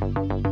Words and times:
Thank 0.00 0.46
you. 0.46 0.49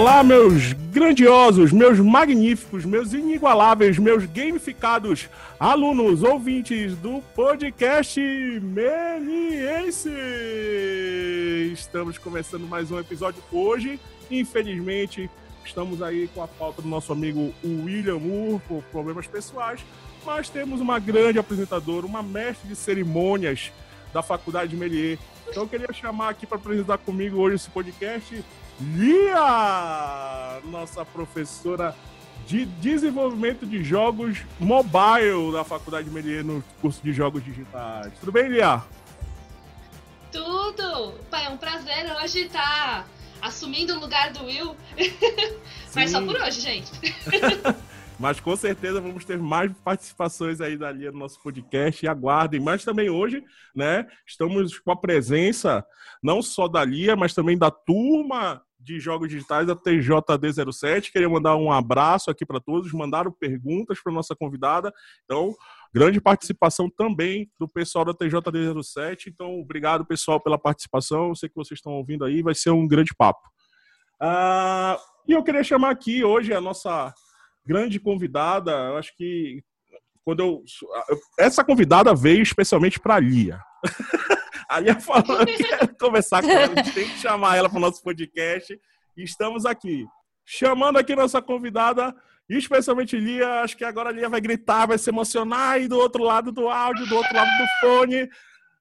Olá, 0.00 0.22
meus 0.22 0.72
grandiosos, 0.72 1.72
meus 1.72 2.00
magníficos, 2.00 2.86
meus 2.86 3.12
inigualáveis, 3.12 3.98
meus 3.98 4.24
gamificados 4.24 5.28
alunos, 5.58 6.22
ouvintes 6.22 6.96
do 6.96 7.20
podcast 7.34 8.18
Meliense! 8.62 10.08
Estamos 11.74 12.16
começando 12.16 12.66
mais 12.66 12.90
um 12.90 12.98
episódio 12.98 13.42
hoje. 13.52 14.00
Infelizmente, 14.30 15.28
estamos 15.66 16.00
aí 16.00 16.30
com 16.34 16.42
a 16.42 16.48
falta 16.48 16.80
do 16.80 16.88
nosso 16.88 17.12
amigo 17.12 17.52
William 17.62 18.20
Moore 18.20 18.62
por 18.66 18.82
problemas 18.84 19.26
pessoais, 19.26 19.84
mas 20.24 20.48
temos 20.48 20.80
uma 20.80 20.98
grande 20.98 21.38
apresentadora, 21.38 22.06
uma 22.06 22.22
mestre 22.22 22.66
de 22.66 22.74
cerimônias 22.74 23.70
da 24.14 24.22
Faculdade 24.22 24.70
de 24.70 24.78
Melier. 24.78 25.18
Então 25.46 25.64
eu 25.64 25.68
queria 25.68 25.92
chamar 25.92 26.30
aqui 26.30 26.46
para 26.46 26.56
apresentar 26.56 26.96
comigo 26.96 27.36
hoje 27.36 27.56
esse 27.56 27.68
podcast 27.68 28.42
Lia, 28.80 30.60
nossa 30.64 31.04
professora 31.04 31.94
de 32.46 32.64
desenvolvimento 32.64 33.66
de 33.66 33.84
jogos 33.84 34.38
mobile 34.58 35.52
da 35.52 35.62
Faculdade 35.62 36.08
de 36.08 36.14
Melier 36.14 36.42
no 36.42 36.64
curso 36.80 37.02
de 37.02 37.12
jogos 37.12 37.44
digitais. 37.44 38.10
Tudo 38.18 38.32
bem, 38.32 38.48
Lia? 38.48 38.82
Tudo! 40.32 41.14
Pai, 41.30 41.44
é 41.44 41.50
um 41.50 41.58
prazer 41.58 42.10
hoje 42.22 42.46
estar 42.46 43.06
assumindo 43.42 43.94
o 43.94 44.00
lugar 44.00 44.32
do 44.32 44.44
Will. 44.44 44.74
Mas 45.94 46.10
só 46.10 46.24
por 46.24 46.36
hoje, 46.36 46.60
gente. 46.60 46.90
Mas 48.18 48.40
com 48.40 48.54
certeza 48.56 49.00
vamos 49.00 49.24
ter 49.24 49.38
mais 49.38 49.72
participações 49.84 50.60
aí 50.60 50.76
da 50.76 50.90
Lia 50.90 51.12
no 51.12 51.18
nosso 51.18 51.42
podcast 51.42 52.04
e 52.04 52.08
aguardem. 52.08 52.60
Mas 52.60 52.84
também 52.84 53.10
hoje, 53.10 53.44
né, 53.74 54.06
estamos 54.26 54.78
com 54.78 54.90
a 54.90 54.96
presença 54.96 55.84
não 56.22 56.42
só 56.42 56.68
da 56.68 56.84
Lia, 56.84 57.16
mas 57.16 57.32
também 57.32 57.56
da 57.56 57.70
turma 57.70 58.62
de 58.80 58.98
Jogos 58.98 59.28
Digitais 59.28 59.66
da 59.66 59.76
TJD07. 59.76 61.12
Queria 61.12 61.28
mandar 61.28 61.56
um 61.56 61.70
abraço 61.70 62.30
aqui 62.30 62.46
para 62.46 62.58
todos, 62.58 62.92
mandaram 62.92 63.30
perguntas 63.30 64.02
para 64.02 64.12
nossa 64.12 64.34
convidada. 64.34 64.92
Então, 65.24 65.54
grande 65.92 66.20
participação 66.20 66.88
também 66.88 67.50
do 67.58 67.68
pessoal 67.68 68.04
da 68.04 68.14
TJD07. 68.14 69.26
Então, 69.28 69.60
obrigado, 69.60 70.04
pessoal, 70.06 70.40
pela 70.40 70.58
participação. 70.58 71.28
Eu 71.28 71.34
sei 71.34 71.48
que 71.48 71.54
vocês 71.54 71.78
estão 71.78 71.92
ouvindo 71.92 72.24
aí, 72.24 72.42
vai 72.42 72.54
ser 72.54 72.70
um 72.70 72.88
grande 72.88 73.14
papo. 73.16 73.46
Uh, 74.22 74.98
e 75.28 75.32
eu 75.32 75.42
queria 75.42 75.62
chamar 75.62 75.90
aqui 75.90 76.24
hoje 76.24 76.52
a 76.52 76.60
nossa 76.60 77.12
grande 77.66 78.00
convidada. 78.00 78.70
Eu 78.70 78.96
acho 78.96 79.14
que 79.16 79.62
quando 80.24 80.40
eu. 80.40 80.62
Essa 81.38 81.64
convidada 81.64 82.14
veio 82.14 82.42
especialmente 82.42 82.98
para 82.98 83.16
a 83.16 83.20
Lia. 83.20 83.60
A 84.70 84.78
Lia 84.78 85.00
falou 85.00 85.44
que 85.44 85.64
quer 85.64 85.88
conversar 85.98 86.42
com 86.42 86.48
ela, 86.48 86.72
a 86.72 86.76
gente 86.76 86.94
tem 86.94 87.08
que 87.08 87.18
chamar 87.18 87.56
ela 87.56 87.68
para 87.68 87.76
o 87.76 87.80
nosso 87.80 88.00
podcast. 88.04 88.72
E 89.16 89.24
estamos 89.24 89.66
aqui. 89.66 90.06
Chamando 90.46 90.96
aqui 90.96 91.16
nossa 91.16 91.42
convidada, 91.42 92.14
especialmente 92.48 93.18
Lia. 93.18 93.62
Acho 93.62 93.76
que 93.76 93.84
agora 93.84 94.10
a 94.10 94.12
Lia 94.12 94.28
vai 94.28 94.40
gritar, 94.40 94.86
vai 94.86 94.96
se 94.96 95.10
emocionar. 95.10 95.80
E 95.80 95.88
do 95.88 95.98
outro 95.98 96.22
lado 96.22 96.52
do 96.52 96.68
áudio, 96.68 97.04
do 97.08 97.16
outro 97.16 97.34
lado 97.34 97.50
do 97.50 97.66
fone, 97.80 98.30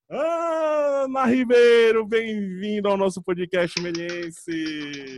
Ana 0.07 1.25
Ribeiro, 1.25 2.05
bem-vindo 2.05 2.87
ao 2.87 2.95
nosso 2.95 3.19
podcast 3.23 3.81
Meliense. 3.81 5.17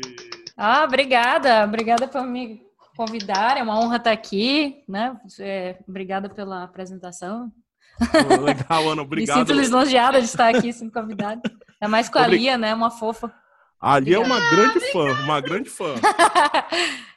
Ah, 0.55 0.85
obrigada, 0.85 1.65
obrigada 1.65 2.07
por 2.07 2.23
me 2.23 2.61
convidar, 2.95 3.57
é 3.57 3.63
uma 3.63 3.77
honra 3.77 3.97
estar 3.97 4.11
aqui, 4.11 4.85
né? 4.87 5.19
É, 5.37 5.79
obrigada 5.85 6.29
pela 6.29 6.63
apresentação. 6.63 7.51
Legal, 8.43 8.89
Ana, 8.89 9.01
obrigado. 9.01 9.37
Me 9.37 9.45
sinto 9.45 9.57
lisonjeada 9.57 10.19
de 10.19 10.25
estar 10.25 10.55
aqui 10.55 10.71
sendo 10.73 10.91
convidada. 10.91 11.41
É 11.79 11.87
mais 11.87 12.09
com 12.09 12.19
a 12.19 12.27
Lia, 12.27 12.57
né? 12.57 12.73
Uma 12.73 12.91
fofa. 12.91 13.33
A 13.79 13.97
Lia 13.99 14.17
é 14.17 14.19
uma 14.19 14.39
grande 14.51 14.79
fã, 14.91 15.11
uma 15.23 15.41
grande 15.41 15.69
fã. 15.69 15.95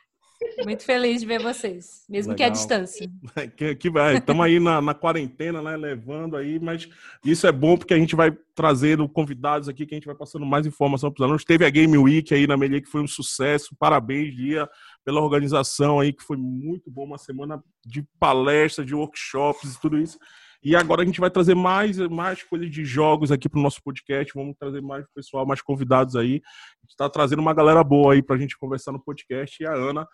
Muito 0.64 0.84
feliz 0.84 1.20
de 1.20 1.26
ver 1.26 1.42
vocês, 1.42 2.04
mesmo 2.08 2.32
Legal. 2.32 2.36
que 2.36 2.42
à 2.44 2.48
distância. 2.48 3.10
Que, 3.56 3.74
que 3.74 3.90
estamos 4.14 4.44
aí 4.44 4.60
na, 4.60 4.80
na, 4.80 4.94
quarentena, 4.94 5.60
né? 5.60 5.76
Levando 5.76 6.36
aí, 6.36 6.58
mas 6.58 6.88
isso 7.24 7.46
é 7.46 7.52
bom 7.52 7.76
porque 7.76 7.94
a 7.94 7.98
gente 7.98 8.14
vai 8.14 8.30
trazendo 8.54 9.08
convidados 9.08 9.68
aqui 9.68 9.86
que 9.86 9.94
a 9.94 9.98
gente 9.98 10.06
vai 10.06 10.14
passando 10.14 10.46
mais 10.46 10.66
informação 10.66 11.10
para 11.10 11.20
os 11.20 11.24
alunos. 11.24 11.44
Teve 11.44 11.64
a 11.64 11.70
Game 11.70 11.96
Week 11.96 12.32
aí 12.32 12.46
na 12.46 12.56
Melier 12.56 12.82
que 12.82 12.90
foi 12.90 13.02
um 13.02 13.06
sucesso. 13.06 13.74
Parabéns, 13.78 14.34
Lia, 14.34 14.68
pela 15.04 15.20
organização 15.20 15.98
aí, 15.98 16.12
que 16.12 16.22
foi 16.22 16.36
muito 16.36 16.90
bom. 16.90 17.04
Uma 17.04 17.18
semana 17.18 17.62
de 17.84 18.02
palestras, 18.18 18.86
de 18.86 18.94
workshops 18.94 19.74
e 19.74 19.80
tudo 19.80 19.98
isso. 19.98 20.18
E 20.64 20.74
agora 20.74 21.02
a 21.02 21.04
gente 21.04 21.20
vai 21.20 21.30
trazer 21.30 21.54
mais, 21.54 21.98
mais 22.08 22.42
coisas 22.42 22.70
de 22.70 22.86
jogos 22.86 23.30
aqui 23.30 23.50
para 23.50 23.60
o 23.60 23.62
nosso 23.62 23.82
podcast. 23.82 24.32
Vamos 24.34 24.56
trazer 24.58 24.80
mais 24.80 25.04
pessoal, 25.14 25.44
mais 25.44 25.60
convidados 25.60 26.16
aí. 26.16 26.40
Está 26.88 27.10
trazendo 27.10 27.40
uma 27.40 27.52
galera 27.52 27.84
boa 27.84 28.14
aí 28.14 28.22
para 28.22 28.36
a 28.36 28.38
gente 28.38 28.56
conversar 28.56 28.90
no 28.90 28.98
podcast. 28.98 29.62
E 29.62 29.66
a 29.66 29.74
Ana 29.74 30.08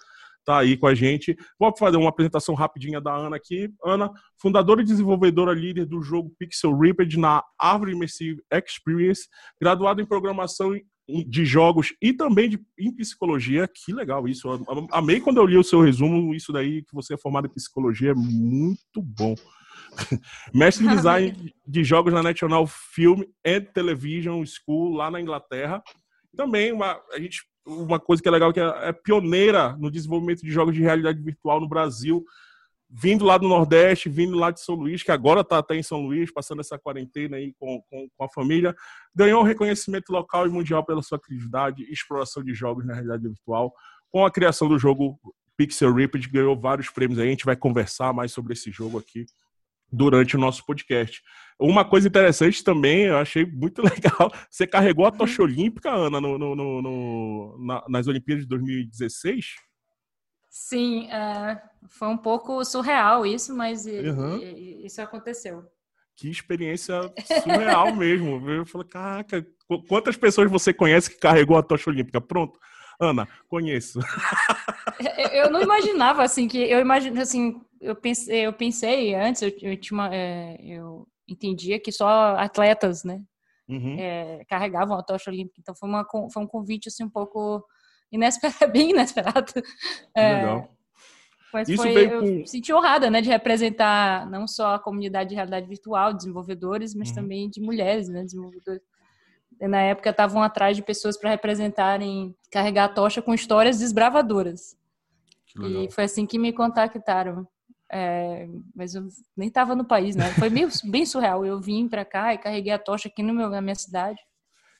tá 0.44 0.58
aí 0.58 0.76
com 0.76 0.88
a 0.88 0.94
gente. 0.94 1.36
Vou 1.56 1.72
fazer 1.78 1.96
uma 1.98 2.08
apresentação 2.08 2.56
rapidinha 2.56 3.00
da 3.00 3.14
Ana 3.14 3.36
aqui. 3.36 3.72
Ana, 3.84 4.10
fundadora 4.40 4.82
e 4.82 4.84
desenvolvedora 4.84 5.52
líder 5.52 5.86
do 5.86 6.02
jogo 6.02 6.34
Pixel 6.36 6.76
Ripped 6.76 7.16
na 7.16 7.44
Árvore 7.56 7.92
Immersive 7.92 8.42
Experience, 8.52 9.28
graduada 9.60 10.02
em 10.02 10.06
programação 10.06 10.72
de 11.26 11.44
jogos 11.44 11.94
e 12.02 12.12
também 12.12 12.48
de, 12.48 12.60
em 12.76 12.92
psicologia. 12.92 13.68
Que 13.68 13.92
legal 13.92 14.26
isso. 14.26 14.48
Amei 14.90 15.20
quando 15.20 15.38
eu 15.38 15.46
li 15.46 15.56
o 15.56 15.62
seu 15.62 15.80
resumo, 15.80 16.34
isso 16.34 16.52
daí 16.52 16.82
que 16.82 16.92
você 16.92 17.14
é 17.14 17.18
formado 17.18 17.46
em 17.46 17.54
psicologia, 17.54 18.10
é 18.10 18.14
muito 18.14 19.00
bom. 19.00 19.36
Mestre 20.54 20.86
em 20.86 20.88
design 20.88 21.54
de 21.66 21.84
jogos 21.84 22.12
na 22.12 22.22
National 22.22 22.66
Film 22.66 23.22
and 23.44 23.62
Television 23.72 24.42
School, 24.44 24.94
lá 24.94 25.10
na 25.10 25.20
Inglaterra. 25.20 25.82
Também 26.36 26.72
uma, 26.72 27.00
a 27.12 27.18
gente, 27.18 27.42
uma 27.66 27.98
coisa 27.98 28.22
que 28.22 28.28
é 28.28 28.32
legal, 28.32 28.52
que 28.52 28.60
é, 28.60 28.88
é 28.88 28.92
pioneira 28.92 29.76
no 29.78 29.90
desenvolvimento 29.90 30.40
de 30.40 30.50
jogos 30.50 30.74
de 30.74 30.82
realidade 30.82 31.20
virtual 31.20 31.60
no 31.60 31.68
Brasil, 31.68 32.24
vindo 32.88 33.24
lá 33.24 33.38
do 33.38 33.48
Nordeste, 33.48 34.08
vindo 34.08 34.36
lá 34.36 34.50
de 34.50 34.60
São 34.60 34.74
Luís, 34.74 35.02
que 35.02 35.12
agora 35.12 35.42
está 35.42 35.58
até 35.58 35.76
em 35.76 35.82
São 35.82 36.00
Luís, 36.00 36.32
passando 36.32 36.60
essa 36.60 36.78
quarentena 36.78 37.36
aí 37.36 37.54
com, 37.58 37.80
com, 37.88 38.08
com, 38.16 38.24
a 38.24 38.28
família, 38.28 38.74
ganhou 39.14 39.42
reconhecimento 39.42 40.10
local 40.10 40.46
e 40.46 40.50
mundial 40.50 40.84
pela 40.84 41.02
sua 41.02 41.18
criatividade 41.18 41.84
e 41.84 41.92
exploração 41.92 42.42
de 42.42 42.52
jogos 42.52 42.84
na 42.84 42.94
realidade 42.94 43.22
virtual. 43.22 43.72
Com 44.10 44.24
a 44.24 44.30
criação 44.30 44.68
do 44.68 44.78
jogo 44.78 45.20
Pixel 45.56 45.94
Ripped, 45.94 46.28
ganhou 46.28 46.58
vários 46.58 46.90
prêmios 46.90 47.18
aí. 47.20 47.28
A 47.28 47.30
gente 47.30 47.44
vai 47.44 47.54
conversar 47.54 48.12
mais 48.12 48.32
sobre 48.32 48.54
esse 48.54 48.72
jogo 48.72 48.98
aqui 48.98 49.26
durante 49.92 50.36
o 50.36 50.40
nosso 50.40 50.64
podcast. 50.64 51.22
Uma 51.58 51.84
coisa 51.84 52.08
interessante 52.08 52.64
também, 52.64 53.02
eu 53.02 53.18
achei 53.18 53.44
muito 53.44 53.82
legal, 53.84 54.32
você 54.48 54.66
carregou 54.66 55.06
a 55.06 55.10
tocha 55.10 55.42
olímpica, 55.42 55.90
Ana, 55.90 56.20
no, 56.20 56.38
no, 56.38 56.54
no, 56.54 57.58
na, 57.66 57.84
nas 57.88 58.06
Olimpíadas 58.06 58.44
de 58.44 58.48
2016? 58.48 59.56
Sim, 60.48 61.08
é, 61.10 61.60
foi 61.88 62.08
um 62.08 62.16
pouco 62.16 62.64
surreal 62.64 63.24
isso, 63.24 63.54
mas 63.54 63.86
uhum. 63.86 64.38
isso 64.84 65.00
aconteceu. 65.00 65.64
Que 66.16 66.28
experiência 66.28 67.00
surreal 67.42 67.94
mesmo. 67.96 68.50
Eu 68.50 68.66
falei, 68.66 68.88
caraca, 68.88 69.46
quantas 69.88 70.16
pessoas 70.16 70.50
você 70.50 70.72
conhece 70.72 71.10
que 71.10 71.20
carregou 71.20 71.56
a 71.56 71.62
tocha 71.62 71.88
olímpica? 71.88 72.20
Pronto, 72.20 72.58
Ana, 73.00 73.28
conheço. 73.48 74.00
Eu 75.32 75.50
não 75.50 75.62
imaginava 75.62 76.22
assim 76.22 76.46
que 76.46 76.58
eu 76.58 76.78
imagino 76.78 77.18
assim, 77.20 77.58
eu 77.80 77.96
pensei, 77.96 78.46
eu 78.46 78.52
pensei 78.52 79.14
antes, 79.14 79.42
eu, 79.42 79.52
eu 79.62 79.76
tinha 79.76 79.98
uma, 79.98 80.14
é, 80.14 80.56
eu 80.62 81.06
entendia 81.28 81.80
que 81.80 81.90
só 81.90 82.36
atletas, 82.36 83.04
né, 83.04 83.22
uhum. 83.68 83.96
é, 83.98 84.44
carregavam 84.48 84.96
a 84.98 85.02
tocha 85.02 85.30
olímpica. 85.30 85.60
Então 85.60 85.74
foi 85.74 85.88
uma 85.88 86.04
foi 86.04 86.42
um 86.42 86.46
convite 86.46 86.88
assim 86.88 87.04
um 87.04 87.10
pouco 87.10 87.64
inesperado, 88.12 88.70
bem 88.72 88.90
inesperado. 88.90 89.52
É, 90.14 90.34
Legal. 90.34 90.76
Mas 91.52 91.68
Isso 91.68 91.82
foi, 91.82 91.92
veio 91.92 92.20
com... 92.20 92.26
eu 92.26 92.46
senti 92.46 92.72
honrada, 92.72 93.10
né, 93.10 93.20
de 93.20 93.28
representar 93.28 94.28
não 94.30 94.46
só 94.46 94.74
a 94.74 94.78
comunidade 94.78 95.30
de 95.30 95.34
realidade 95.34 95.66
virtual, 95.66 96.14
desenvolvedores, 96.14 96.94
mas 96.94 97.08
uhum. 97.08 97.14
também 97.16 97.50
de 97.50 97.60
mulheres, 97.60 98.08
né, 98.08 98.22
desenvolvedores 98.22 98.82
na 99.60 99.82
época 99.82 100.10
estavam 100.10 100.42
atrás 100.42 100.76
de 100.76 100.82
pessoas 100.82 101.18
para 101.18 101.30
representarem, 101.30 102.34
carregar 102.50 102.84
a 102.84 102.88
tocha 102.88 103.20
com 103.20 103.34
histórias 103.34 103.78
desbravadoras. 103.78 104.76
E 105.58 105.90
foi 105.90 106.04
assim 106.04 106.24
que 106.24 106.38
me 106.38 106.52
contactaram. 106.52 107.46
É, 107.92 108.46
mas 108.74 108.94
eu 108.94 109.06
nem 109.36 109.48
estava 109.48 109.74
no 109.74 109.84
país, 109.84 110.14
né? 110.14 110.30
Foi 110.38 110.48
meio 110.48 110.68
bem 110.84 111.04
surreal. 111.04 111.44
Eu 111.44 111.60
vim 111.60 111.88
para 111.88 112.04
cá 112.04 112.34
e 112.34 112.38
carreguei 112.38 112.72
a 112.72 112.78
tocha 112.78 113.08
aqui 113.08 113.22
no 113.22 113.34
meu, 113.34 113.48
na 113.48 113.60
minha 113.60 113.74
cidade. 113.74 114.18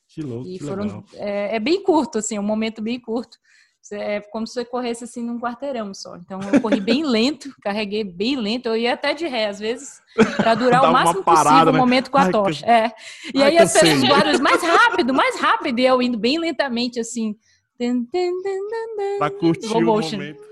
Que 0.09 0.23
louco, 0.23 0.49
e 0.49 0.59
foram, 0.59 1.05
é, 1.15 1.55
é, 1.55 1.61
bem 1.61 1.85
curto, 1.85 2.19
assim, 2.19 2.37
um 2.37 2.43
momento 2.43 2.83
bem 2.83 2.99
curto. 2.99 3.39
É 3.93 4.21
como 4.21 4.47
se 4.47 4.55
você 4.55 4.65
corresse 4.65 5.05
assim 5.05 5.23
num 5.23 5.41
quarteirão 5.41 5.95
só. 5.95 6.17
Então 6.17 6.39
eu 6.53 6.61
corri 6.61 6.81
bem 6.81 7.03
lento, 7.07 7.55
carreguei 7.62 8.05
bem 8.05 8.37
lento. 8.37 8.67
Eu 8.67 8.77
ia 8.77 8.93
até 8.93 9.15
de 9.15 9.27
ré, 9.27 9.47
às 9.47 9.59
vezes, 9.59 10.01
para 10.37 10.55
durar 10.57 10.83
o 10.83 10.93
máximo 10.93 11.25
parada, 11.25 11.49
possível 11.49 11.73
né? 11.73 11.79
o 11.79 11.81
momento 11.81 12.11
com 12.11 12.19
a 12.19 12.23
Ai, 12.25 12.31
tocha. 12.31 12.65
Que... 12.65 12.71
É. 12.71 12.93
E 13.35 13.43
Ai, 13.43 13.51
aí 13.51 13.59
as 13.59 13.73
pessoas 13.73 14.41
mais 14.41 14.62
rápido, 14.62 15.15
mais 15.15 15.41
rápido, 15.41 15.79
e 15.79 15.87
eu 15.87 16.03
indo 16.03 16.19
bem 16.19 16.39
lentamente, 16.39 17.01
assim, 17.01 17.37
Pra 19.19 19.31
curtir 19.31 19.73
o 19.73 19.81
momento. 19.81 20.43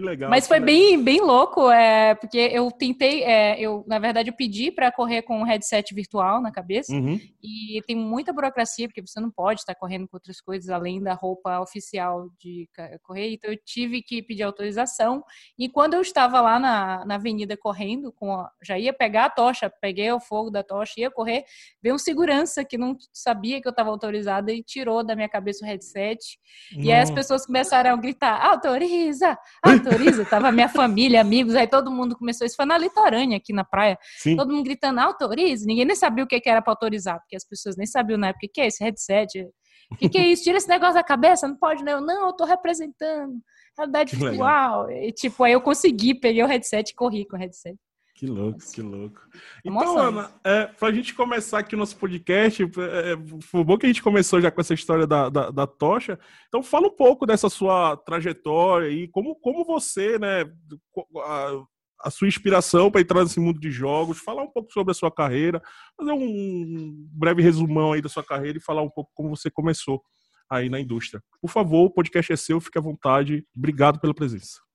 Que 0.00 0.06
legal. 0.06 0.30
Mas 0.30 0.46
foi 0.46 0.60
bem, 0.60 1.02
bem 1.02 1.20
louco, 1.20 1.70
é, 1.70 2.14
porque 2.14 2.38
eu 2.38 2.70
tentei, 2.70 3.22
é, 3.22 3.60
eu 3.60 3.84
na 3.86 3.98
verdade 3.98 4.30
eu 4.30 4.34
pedi 4.34 4.70
para 4.70 4.90
correr 4.90 5.22
com 5.22 5.40
um 5.40 5.44
headset 5.44 5.94
virtual 5.94 6.40
na 6.40 6.50
cabeça 6.50 6.92
uhum. 6.92 7.20
e 7.42 7.80
tem 7.86 7.94
muita 7.96 8.32
burocracia 8.32 8.88
porque 8.88 9.00
você 9.00 9.20
não 9.20 9.30
pode 9.30 9.60
estar 9.60 9.74
correndo 9.74 10.08
com 10.08 10.16
outras 10.16 10.40
coisas 10.40 10.68
além 10.68 11.02
da 11.02 11.14
roupa 11.14 11.60
oficial 11.60 12.28
de 12.38 12.68
correr. 13.02 13.32
Então 13.32 13.50
eu 13.50 13.58
tive 13.64 14.02
que 14.02 14.22
pedir 14.22 14.42
autorização 14.42 15.22
e 15.58 15.68
quando 15.68 15.94
eu 15.94 16.00
estava 16.00 16.40
lá 16.40 16.58
na, 16.58 17.04
na 17.04 17.14
avenida 17.14 17.56
correndo, 17.56 18.12
com 18.12 18.32
a, 18.32 18.50
já 18.62 18.78
ia 18.78 18.92
pegar 18.92 19.26
a 19.26 19.30
tocha, 19.30 19.70
peguei 19.80 20.10
o 20.12 20.20
fogo 20.20 20.50
da 20.50 20.62
tocha, 20.62 20.94
ia 20.98 21.10
correr, 21.10 21.44
veio 21.82 21.94
um 21.94 21.98
segurança 21.98 22.64
que 22.64 22.76
não 22.76 22.96
sabia 23.12 23.60
que 23.60 23.68
eu 23.68 23.70
estava 23.70 23.90
autorizada 23.90 24.52
e 24.52 24.62
tirou 24.62 25.04
da 25.04 25.14
minha 25.14 25.28
cabeça 25.28 25.64
o 25.64 25.68
headset. 25.68 26.38
E 26.76 26.92
aí 26.92 27.00
as 27.00 27.10
pessoas 27.10 27.46
começaram 27.46 27.66
começaram 27.76 27.92
a 27.92 27.96
gritar, 27.96 28.46
autoriza, 28.46 29.38
autoriza. 29.62 29.85
Tava 30.28 30.50
minha 30.52 30.68
família, 30.68 31.20
amigos, 31.20 31.54
aí 31.54 31.66
todo 31.66 31.90
mundo 31.90 32.16
começou. 32.16 32.46
Isso 32.46 32.56
foi 32.56 32.64
na 32.64 32.78
litorânea, 32.78 33.36
aqui 33.36 33.52
na 33.52 33.64
praia. 33.64 33.98
Sim. 34.18 34.36
Todo 34.36 34.52
mundo 34.52 34.64
gritando, 34.64 35.00
autoriza. 35.00 35.64
Ninguém 35.66 35.84
nem 35.84 35.96
sabia 35.96 36.24
o 36.24 36.26
que 36.26 36.40
era 36.44 36.62
para 36.62 36.72
autorizar, 36.72 37.18
porque 37.20 37.36
as 37.36 37.44
pessoas 37.44 37.76
nem 37.76 37.86
sabiam 37.86 38.18
na 38.18 38.28
época 38.28 38.46
o 38.46 38.50
que 38.52 38.60
é 38.60 38.66
esse 38.66 38.82
headset. 38.82 39.46
O 39.90 39.96
que, 39.96 40.08
que, 40.08 40.18
é 40.18 40.26
isso? 40.26 40.42
Tira 40.42 40.58
esse 40.58 40.68
negócio 40.68 40.94
da 40.94 41.04
cabeça, 41.04 41.46
não 41.46 41.56
pode, 41.56 41.84
não. 41.84 41.92
Eu, 41.92 42.00
não, 42.00 42.26
eu 42.26 42.32
tô 42.32 42.44
representando. 42.44 43.34
Realidade 43.76 44.16
virtual. 44.16 44.90
E, 44.90 45.12
tipo, 45.12 45.44
aí 45.44 45.52
eu 45.52 45.60
consegui, 45.60 46.14
peguei 46.14 46.42
o 46.42 46.46
headset 46.46 46.90
e 46.90 46.94
corri 46.94 47.26
com 47.26 47.36
o 47.36 47.38
headset. 47.38 47.76
Que 48.16 48.26
louco, 48.26 48.58
que 48.72 48.80
louco. 48.80 49.20
Então, 49.62 49.98
Ana, 49.98 50.30
é, 50.42 50.64
para 50.64 50.88
a 50.88 50.92
gente 50.92 51.14
começar 51.14 51.58
aqui 51.58 51.74
o 51.74 51.78
nosso 51.78 51.98
podcast, 51.98 52.62
é, 52.62 52.66
é, 53.12 53.16
foi 53.42 53.62
bom 53.62 53.76
que 53.76 53.84
a 53.84 53.88
gente 53.90 54.02
começou 54.02 54.40
já 54.40 54.50
com 54.50 54.58
essa 54.58 54.72
história 54.72 55.06
da, 55.06 55.28
da, 55.28 55.50
da, 55.50 55.66
tocha. 55.66 56.18
Então, 56.48 56.62
fala 56.62 56.86
um 56.86 56.96
pouco 56.96 57.26
dessa 57.26 57.50
sua 57.50 57.94
trajetória 57.94 58.88
e 58.88 59.06
como, 59.08 59.34
como 59.36 59.66
você, 59.66 60.18
né, 60.18 60.50
a, 61.18 61.62
a 62.04 62.10
sua 62.10 62.26
inspiração 62.26 62.90
para 62.90 63.02
entrar 63.02 63.22
nesse 63.22 63.38
mundo 63.38 63.60
de 63.60 63.70
jogos, 63.70 64.18
falar 64.18 64.44
um 64.44 64.50
pouco 64.50 64.72
sobre 64.72 64.92
a 64.92 64.94
sua 64.94 65.10
carreira, 65.10 65.60
fazer 65.94 66.12
um 66.12 67.06
breve 67.12 67.42
resumão 67.42 67.92
aí 67.92 68.00
da 68.00 68.08
sua 68.08 68.24
carreira 68.24 68.56
e 68.56 68.62
falar 68.62 68.80
um 68.80 68.90
pouco 68.90 69.10
como 69.14 69.28
você 69.28 69.50
começou 69.50 70.02
aí 70.48 70.70
na 70.70 70.80
indústria. 70.80 71.22
Por 71.38 71.50
favor, 71.50 71.84
o 71.84 71.90
podcast 71.90 72.32
é 72.32 72.36
seu, 72.36 72.62
fique 72.62 72.78
à 72.78 72.80
vontade. 72.80 73.44
Obrigado 73.54 74.00
pela 74.00 74.14
presença. 74.14 74.65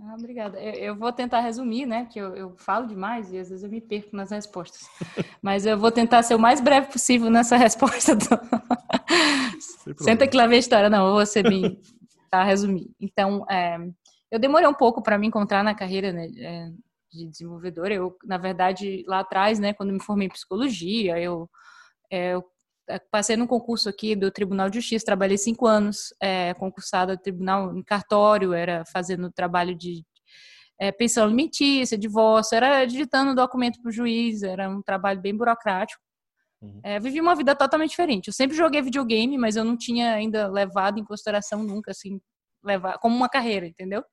Ah, 0.00 0.14
obrigada. 0.14 0.60
Eu, 0.60 0.72
eu, 0.74 0.96
vou 0.96 1.12
tentar 1.12 1.40
resumir, 1.40 1.84
né? 1.84 2.06
Que 2.06 2.20
eu, 2.20 2.36
eu, 2.36 2.54
falo 2.56 2.86
demais 2.86 3.32
e 3.32 3.38
às 3.38 3.48
vezes 3.48 3.64
eu 3.64 3.70
me 3.70 3.80
perco 3.80 4.14
nas 4.14 4.30
respostas. 4.30 4.88
Mas 5.42 5.66
eu 5.66 5.76
vou 5.76 5.90
tentar 5.90 6.22
ser 6.22 6.36
o 6.36 6.38
mais 6.38 6.60
breve 6.60 6.92
possível 6.92 7.28
nessa 7.30 7.56
resposta. 7.56 8.14
Do... 8.14 8.24
Senta 9.98 10.28
que 10.28 10.36
lá 10.36 10.46
vem 10.46 10.56
a 10.56 10.60
história. 10.60 10.88
Não, 10.88 11.08
eu 11.08 11.14
vou 11.14 11.26
ser 11.26 11.42
bem. 11.42 11.80
Tá, 12.30 12.44
resumir. 12.44 12.90
Então, 13.00 13.46
é, 13.48 13.78
eu 14.30 14.38
demorei 14.38 14.68
um 14.68 14.74
pouco 14.74 15.02
para 15.02 15.16
me 15.16 15.26
encontrar 15.26 15.64
na 15.64 15.74
carreira 15.74 16.12
né, 16.12 16.28
é, 16.36 16.70
de 17.10 17.26
desenvolvedora. 17.26 17.94
Eu, 17.94 18.18
na 18.22 18.36
verdade, 18.36 19.02
lá 19.08 19.20
atrás, 19.20 19.58
né, 19.58 19.72
quando 19.72 19.94
me 19.94 20.02
formei 20.02 20.26
em 20.26 20.30
psicologia, 20.30 21.18
eu, 21.18 21.48
é, 22.10 22.34
eu 22.34 22.44
passei 23.10 23.36
no 23.36 23.46
concurso 23.46 23.88
aqui 23.88 24.14
do 24.14 24.30
Tribunal 24.30 24.70
de 24.70 24.78
Justiça, 24.78 25.04
trabalhei 25.04 25.36
cinco 25.38 25.66
anos 25.66 26.14
é, 26.20 26.54
concursada 26.54 27.12
no 27.12 27.18
tribunal 27.18 27.76
em 27.76 27.82
cartório, 27.82 28.52
era 28.52 28.84
fazendo 28.92 29.30
trabalho 29.30 29.74
de 29.74 30.04
é, 30.80 30.92
pensão 30.92 31.24
alimentícia, 31.24 31.98
divórcio, 31.98 32.54
era 32.54 32.84
digitando 32.84 33.34
documento 33.34 33.80
para 33.80 33.88
o 33.88 33.92
juiz, 33.92 34.42
era 34.42 34.68
um 34.68 34.80
trabalho 34.80 35.20
bem 35.20 35.36
burocrático. 35.36 36.02
Uhum. 36.60 36.80
É, 36.82 36.98
vivi 36.98 37.20
uma 37.20 37.34
vida 37.34 37.54
totalmente 37.54 37.90
diferente. 37.90 38.28
Eu 38.28 38.32
sempre 38.32 38.56
joguei 38.56 38.82
videogame, 38.82 39.36
mas 39.38 39.56
eu 39.56 39.64
não 39.64 39.76
tinha 39.76 40.14
ainda 40.14 40.48
levado 40.48 40.98
em 40.98 41.04
consideração 41.04 41.62
nunca, 41.62 41.90
assim, 41.90 42.20
levar 42.64 42.98
como 42.98 43.14
uma 43.16 43.28
carreira, 43.28 43.66
entendeu? 43.66 44.02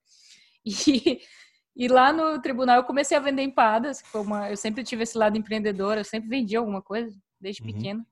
E, 0.67 1.21
e 1.75 1.87
lá 1.87 2.11
no 2.11 2.41
tribunal 2.41 2.77
eu 2.77 2.83
comecei 2.83 3.15
a 3.15 3.19
vender 3.19 3.43
empadas, 3.43 4.01
uma, 4.15 4.49
eu 4.49 4.57
sempre 4.57 4.83
tive 4.83 5.03
esse 5.03 5.15
lado 5.15 5.37
empreendedor, 5.37 5.95
eu 5.95 6.03
sempre 6.03 6.27
vendi 6.27 6.55
alguma 6.55 6.81
coisa 6.81 7.15
desde 7.39 7.61
uhum. 7.61 7.71
pequena. 7.71 8.07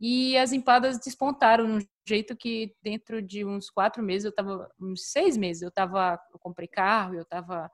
E 0.00 0.36
as 0.36 0.52
empadas 0.52 0.98
despontaram 0.98 1.66
de 1.66 1.84
um 1.84 1.88
jeito 2.06 2.36
que 2.36 2.74
dentro 2.82 3.22
de 3.22 3.44
uns 3.44 3.70
quatro 3.70 4.02
meses, 4.02 4.24
eu 4.24 4.30
estava, 4.30 4.70
uns 4.80 5.10
seis 5.10 5.36
meses, 5.36 5.62
eu 5.62 5.68
estava, 5.68 6.18
eu 6.32 6.38
comprei 6.38 6.66
carro, 6.66 7.14
eu 7.14 7.22
estava 7.22 7.70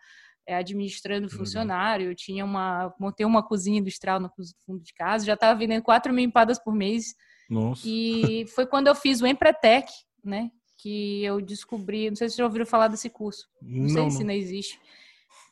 é, 0.46 0.54
administrando 0.54 1.30
funcionário, 1.30 2.10
eu 2.10 2.14
tinha 2.14 2.44
uma, 2.44 2.94
montei 2.98 3.24
uma 3.24 3.42
cozinha 3.42 3.80
industrial 3.80 4.20
no 4.20 4.30
fundo 4.66 4.82
de 4.82 4.92
casa, 4.92 5.24
já 5.24 5.34
estava 5.34 5.58
vendendo 5.58 5.82
quatro 5.82 6.12
mil 6.12 6.24
empadas 6.24 6.58
por 6.58 6.74
mês. 6.74 7.14
Nossa. 7.48 7.82
E 7.84 8.46
foi 8.54 8.66
quando 8.66 8.86
eu 8.86 8.94
fiz 8.94 9.20
o 9.20 9.26
Empretec, 9.26 9.90
né? 10.22 10.50
Que 10.76 11.24
eu 11.24 11.40
descobri, 11.40 12.08
não 12.08 12.16
sei 12.16 12.28
se 12.28 12.34
vocês 12.34 12.38
já 12.38 12.44
ouviram 12.44 12.66
falar 12.66 12.88
desse 12.88 13.10
curso, 13.10 13.48
não, 13.60 13.82
não 13.82 13.88
sei 13.88 14.02
não. 14.02 14.10
se 14.10 14.24
não 14.24 14.34
existe 14.34 14.78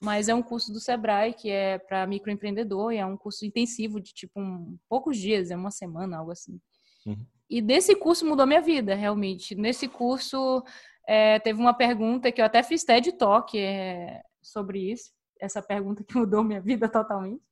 mas 0.00 0.29
é 0.29 0.35
um 0.35 0.43
curso 0.43 0.73
do 0.73 0.81
Sebrae 0.81 1.35
que 1.35 1.50
é 1.50 1.79
para 1.79 2.06
microempreendedor 2.06 2.93
e 2.93 2.99
é 2.99 3.06
um 3.06 3.17
curso 3.17 3.45
intensivo 3.45 4.00
de 4.00 4.12
tipo 4.12 4.41
um, 4.41 4.79
poucos 4.89 5.17
dias, 5.17 5.50
é 5.50 5.56
uma 5.56 5.71
semana, 5.71 6.19
algo 6.19 6.31
assim. 6.31 6.61
Uhum. 7.05 7.27
E 7.50 7.61
desse 7.61 7.97
curso 7.97 8.27
mudou 8.27 8.47
minha 8.47 8.61
vida, 8.61 8.95
realmente. 8.95 9.55
Nesse 9.55 9.89
curso 9.89 10.62
é, 11.06 11.39
teve 11.41 11.59
uma 11.61 11.75
pergunta 11.75 12.31
que 12.31 12.41
eu 12.41 12.45
até 12.45 12.62
fiz 12.62 12.85
TED 12.85 13.12
Talk 13.12 13.59
é, 13.59 14.23
sobre 14.43 14.93
isso, 14.93 15.11
essa 15.41 15.62
pergunta 15.62 16.05
que 16.05 16.15
mudou 16.17 16.45
minha 16.45 16.61
vida 16.61 16.89
totalmente. 16.89 17.43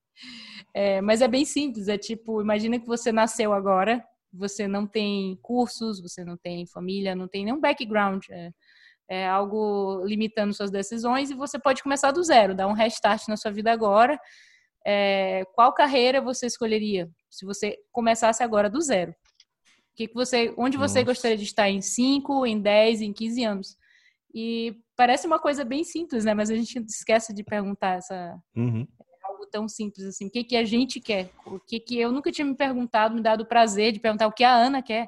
É, 0.73 1.01
mas 1.01 1.21
é 1.21 1.29
bem 1.29 1.45
simples, 1.45 1.89
é 1.89 1.99
tipo, 1.99 2.41
imagina 2.41 2.79
que 2.79 2.87
você 2.87 3.11
nasceu 3.11 3.53
agora, 3.53 4.05
você 4.33 4.69
não 4.69 4.87
tem 4.87 5.39
cursos, 5.43 6.01
você 6.01 6.25
não 6.25 6.37
tem 6.37 6.67
família, 6.67 7.15
não 7.15 7.27
tem 7.27 7.45
nenhum 7.45 7.61
background. 7.61 8.25
É, 9.09 9.27
algo 9.29 10.03
limitando 10.05 10.53
suas 10.53 10.71
decisões 10.71 11.31
e 11.31 11.35
você 11.35 11.59
pode 11.61 11.83
começar 11.83 12.11
do 12.11 12.23
zero, 12.25 12.57
dar 12.57 12.67
um 12.67 12.73
restart 12.73 13.29
na 13.29 13.37
sua 13.37 13.53
vida 13.53 13.71
agora. 13.71 14.19
É, 14.85 15.45
qual 15.55 15.73
carreira 15.73 16.21
você 16.21 16.47
escolheria 16.47 17.09
se 17.31 17.45
você 17.45 17.77
começasse 17.93 18.43
agora 18.43 18.71
do 18.71 18.81
zero? 18.81 19.15
Que 19.95 20.09
que 20.09 20.15
você, 20.15 20.53
onde 20.59 20.77
você 20.77 21.01
Nossa. 21.01 21.13
gostaria 21.13 21.37
de 21.37 21.45
estar 21.45 21.71
em 21.71 21.81
5, 21.81 22.47
em 22.47 22.61
10, 22.61 23.01
em 23.01 23.13
15 23.13 23.45
anos? 23.45 23.77
E 24.35 24.77
parece 24.95 25.27
uma 25.27 25.39
coisa 25.39 25.65
bem 25.65 25.83
simples, 25.83 26.25
né? 26.25 26.35
Mas 26.35 26.51
a 26.51 26.55
gente 26.55 26.79
esquece 26.87 27.33
de 27.33 27.43
perguntar 27.43 27.97
essa 27.97 28.39
uhum. 28.55 28.87
algo 29.25 29.47
tão 29.47 29.67
simples 29.67 30.05
assim. 30.07 30.27
O 30.27 30.31
que 30.31 30.45
que 30.45 30.57
a 30.57 30.65
gente 30.65 31.01
quer? 31.01 31.31
O 31.47 31.59
que 31.59 31.81
que 31.81 31.99
eu 31.99 32.13
nunca 32.13 32.31
tinha 32.31 32.45
me 32.45 32.55
perguntado, 32.55 33.15
me 33.15 33.23
dado 33.23 33.41
o 33.41 33.47
prazer 33.47 33.93
de 33.93 33.99
perguntar 33.99 34.27
o 34.27 34.33
que 34.33 34.45
a 34.45 34.55
Ana 34.55 34.83
quer. 34.83 35.07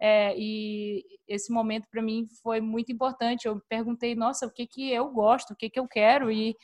É, 0.00 0.34
e 0.36 1.04
esse 1.28 1.52
momento 1.52 1.86
para 1.90 2.02
mim 2.02 2.26
foi 2.42 2.60
muito 2.60 2.90
importante. 2.90 3.46
Eu 3.46 3.60
perguntei, 3.68 4.14
nossa, 4.14 4.46
o 4.46 4.50
que 4.50 4.66
que 4.66 4.90
eu 4.90 5.08
gosto, 5.10 5.52
o 5.52 5.56
que 5.56 5.68
que 5.68 5.78
eu 5.78 5.86
quero 5.86 6.30
e 6.30 6.56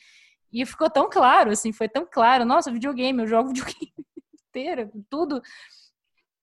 e 0.51 0.65
ficou 0.65 0.89
tão 0.89 1.09
claro, 1.09 1.51
assim, 1.51 1.71
foi 1.73 1.89
tão 1.89 2.07
claro. 2.09 2.45
Nossa, 2.45 2.71
videogame, 2.71 3.21
eu 3.21 3.27
jogo 3.27 3.49
videogame 3.53 3.93
inteiro, 4.49 4.91
tudo. 5.09 5.41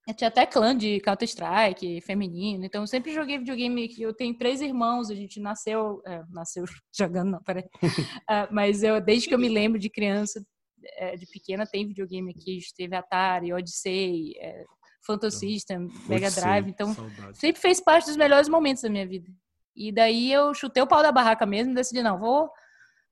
Eu 0.07 0.15
tinha 0.15 0.29
até 0.29 0.45
clã 0.45 0.77
de 0.77 1.01
Counter 1.01 1.27
Strike 1.27 2.03
feminino, 2.03 2.65
então 2.65 2.83
eu 2.83 2.87
sempre 2.87 3.15
joguei 3.15 3.39
videogame. 3.39 3.89
Eu 3.99 4.13
tenho 4.13 4.37
três 4.37 4.61
irmãos, 4.61 5.11
a 5.11 5.15
gente 5.15 5.41
nasceu, 5.41 6.03
é, 6.07 6.23
nasceu 6.31 6.65
jogando, 6.95 7.31
não, 7.33 7.43
peraí. 7.43 7.65
uh, 7.83 8.47
mas 8.53 8.83
eu 8.83 9.01
desde 9.01 9.29
que 9.29 9.35
eu 9.35 9.39
me 9.39 9.49
lembro 9.49 9.79
de 9.79 9.89
criança, 9.89 10.45
é, 10.99 11.17
de 11.17 11.27
pequena, 11.27 11.67
tem 11.67 11.89
videogame 11.89 12.31
aqui. 12.31 12.59
Teve 12.77 12.95
Atari, 12.95 13.53
Odyssey, 13.53 14.35
é, 14.39 14.65
Phantom 15.07 15.31
System, 15.31 15.89
Mega 16.09 16.31
Drive. 16.31 16.69
Então, 16.69 16.95
saudade. 16.95 17.39
sempre 17.39 17.61
fez 17.61 17.81
parte 17.81 18.07
dos 18.07 18.17
melhores 18.17 18.49
momentos 18.49 18.83
da 18.83 18.89
minha 18.89 19.07
vida. 19.07 19.29
E 19.77 19.93
daí 19.93 20.33
eu 20.33 20.55
chutei 20.55 20.83
o 20.83 20.87
pau 20.87 21.03
da 21.03 21.13
barraca 21.13 21.45
mesmo 21.45 21.73
e 21.73 21.75
decidi, 21.75 22.03
não, 22.03 22.19
vou 22.19 22.51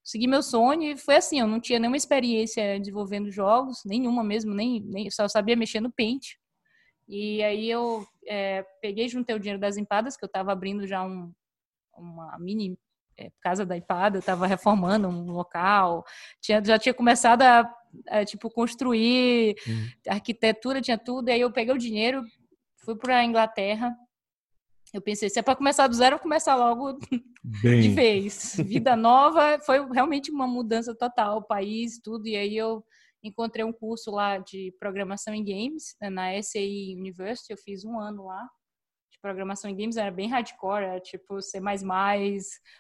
seguir 0.03 0.27
meu 0.27 0.43
sonho. 0.43 0.83
E 0.83 0.97
foi 0.97 1.17
assim, 1.17 1.41
eu 1.41 1.47
não 1.47 1.61
tinha 1.61 1.79
nenhuma 1.79 1.97
experiência 1.97 2.79
desenvolvendo 2.79 3.31
jogos, 3.31 3.83
nenhuma 3.85 4.23
mesmo, 4.23 4.55
nem, 4.55 4.81
nem 4.81 5.11
só 5.11 5.29
sabia 5.29 5.57
mexer 5.57 5.81
no 5.81 5.93
Paint. 5.93 6.37
E 7.09 7.43
aí 7.43 7.69
eu 7.69 8.07
é, 8.27 8.65
peguei, 8.81 9.09
juntei 9.09 9.35
o 9.35 9.39
dinheiro 9.39 9.61
das 9.61 9.77
empadas, 9.77 10.17
que 10.17 10.25
eu 10.25 10.29
estava 10.29 10.53
abrindo 10.53 10.87
já 10.87 11.05
um, 11.05 11.33
uma 11.97 12.39
mini 12.39 12.79
casa 13.41 13.65
da 13.65 13.77
empada, 13.77 14.17
eu 14.17 14.21
estava 14.21 14.47
reformando 14.47 15.09
um 15.09 15.31
local, 15.33 16.05
tinha, 16.41 16.63
já 16.65 16.79
tinha 16.79 16.95
começado 16.95 17.43
a 17.43 17.71
é, 18.09 18.25
tipo, 18.25 18.51
construir 18.51 19.55
uhum. 19.67 19.89
arquitetura, 20.09 20.81
tinha 20.81 20.99
tudo. 20.99 21.29
E 21.29 21.33
aí 21.33 21.41
eu 21.41 21.53
peguei 21.53 21.75
o 21.75 21.79
dinheiro, 21.79 22.23
fui 22.85 22.97
para 22.97 23.25
Inglaterra. 23.25 23.95
Eu 24.93 25.01
pensei, 25.01 25.31
se 25.31 25.39
é 25.39 25.43
para 25.43 25.57
começar 25.57 25.87
do 25.87 25.95
zero, 25.95 26.15
eu 26.15 26.19
vou 26.19 26.23
começar 26.23 26.55
logo 26.55 26.99
Bem... 27.63 27.81
de 27.81 27.89
vez. 27.89 28.57
Vida 28.59 28.95
nova, 28.95 29.59
foi 29.61 29.87
realmente 29.91 30.31
uma 30.31 30.47
mudança 30.47 30.95
total, 30.95 31.39
o 31.39 31.47
país, 31.47 31.99
tudo. 31.99 32.27
E 32.27 32.37
aí 32.37 32.57
eu 32.57 32.85
encontrei 33.23 33.65
um 33.65 33.73
curso 33.73 34.11
lá 34.11 34.39
de 34.39 34.75
programação 34.79 35.33
em 35.33 35.45
games, 35.45 35.95
né, 36.01 36.11
na 36.11 36.43
SAI 36.43 36.95
University, 36.97 37.53
eu 37.53 37.57
fiz 37.57 37.85
um 37.85 37.99
ano 37.99 38.27
lá. 38.27 38.47
Programação 39.23 39.71
em 39.71 39.77
games 39.77 39.97
era 39.97 40.11
bem 40.11 40.29
hardcore, 40.29 40.85
era 40.85 41.01
tipo 41.01 41.41
C++, 41.41 41.61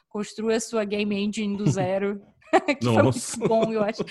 construa 0.08 0.60
sua 0.60 0.84
game 0.84 1.14
engine 1.14 1.56
do 1.56 1.64
zero. 1.70 2.20
que 2.78 2.84
Nossa. 2.84 3.38
foi 3.38 3.48
muito 3.48 3.48
bom, 3.48 3.72
eu 3.72 3.82
acho. 3.82 4.02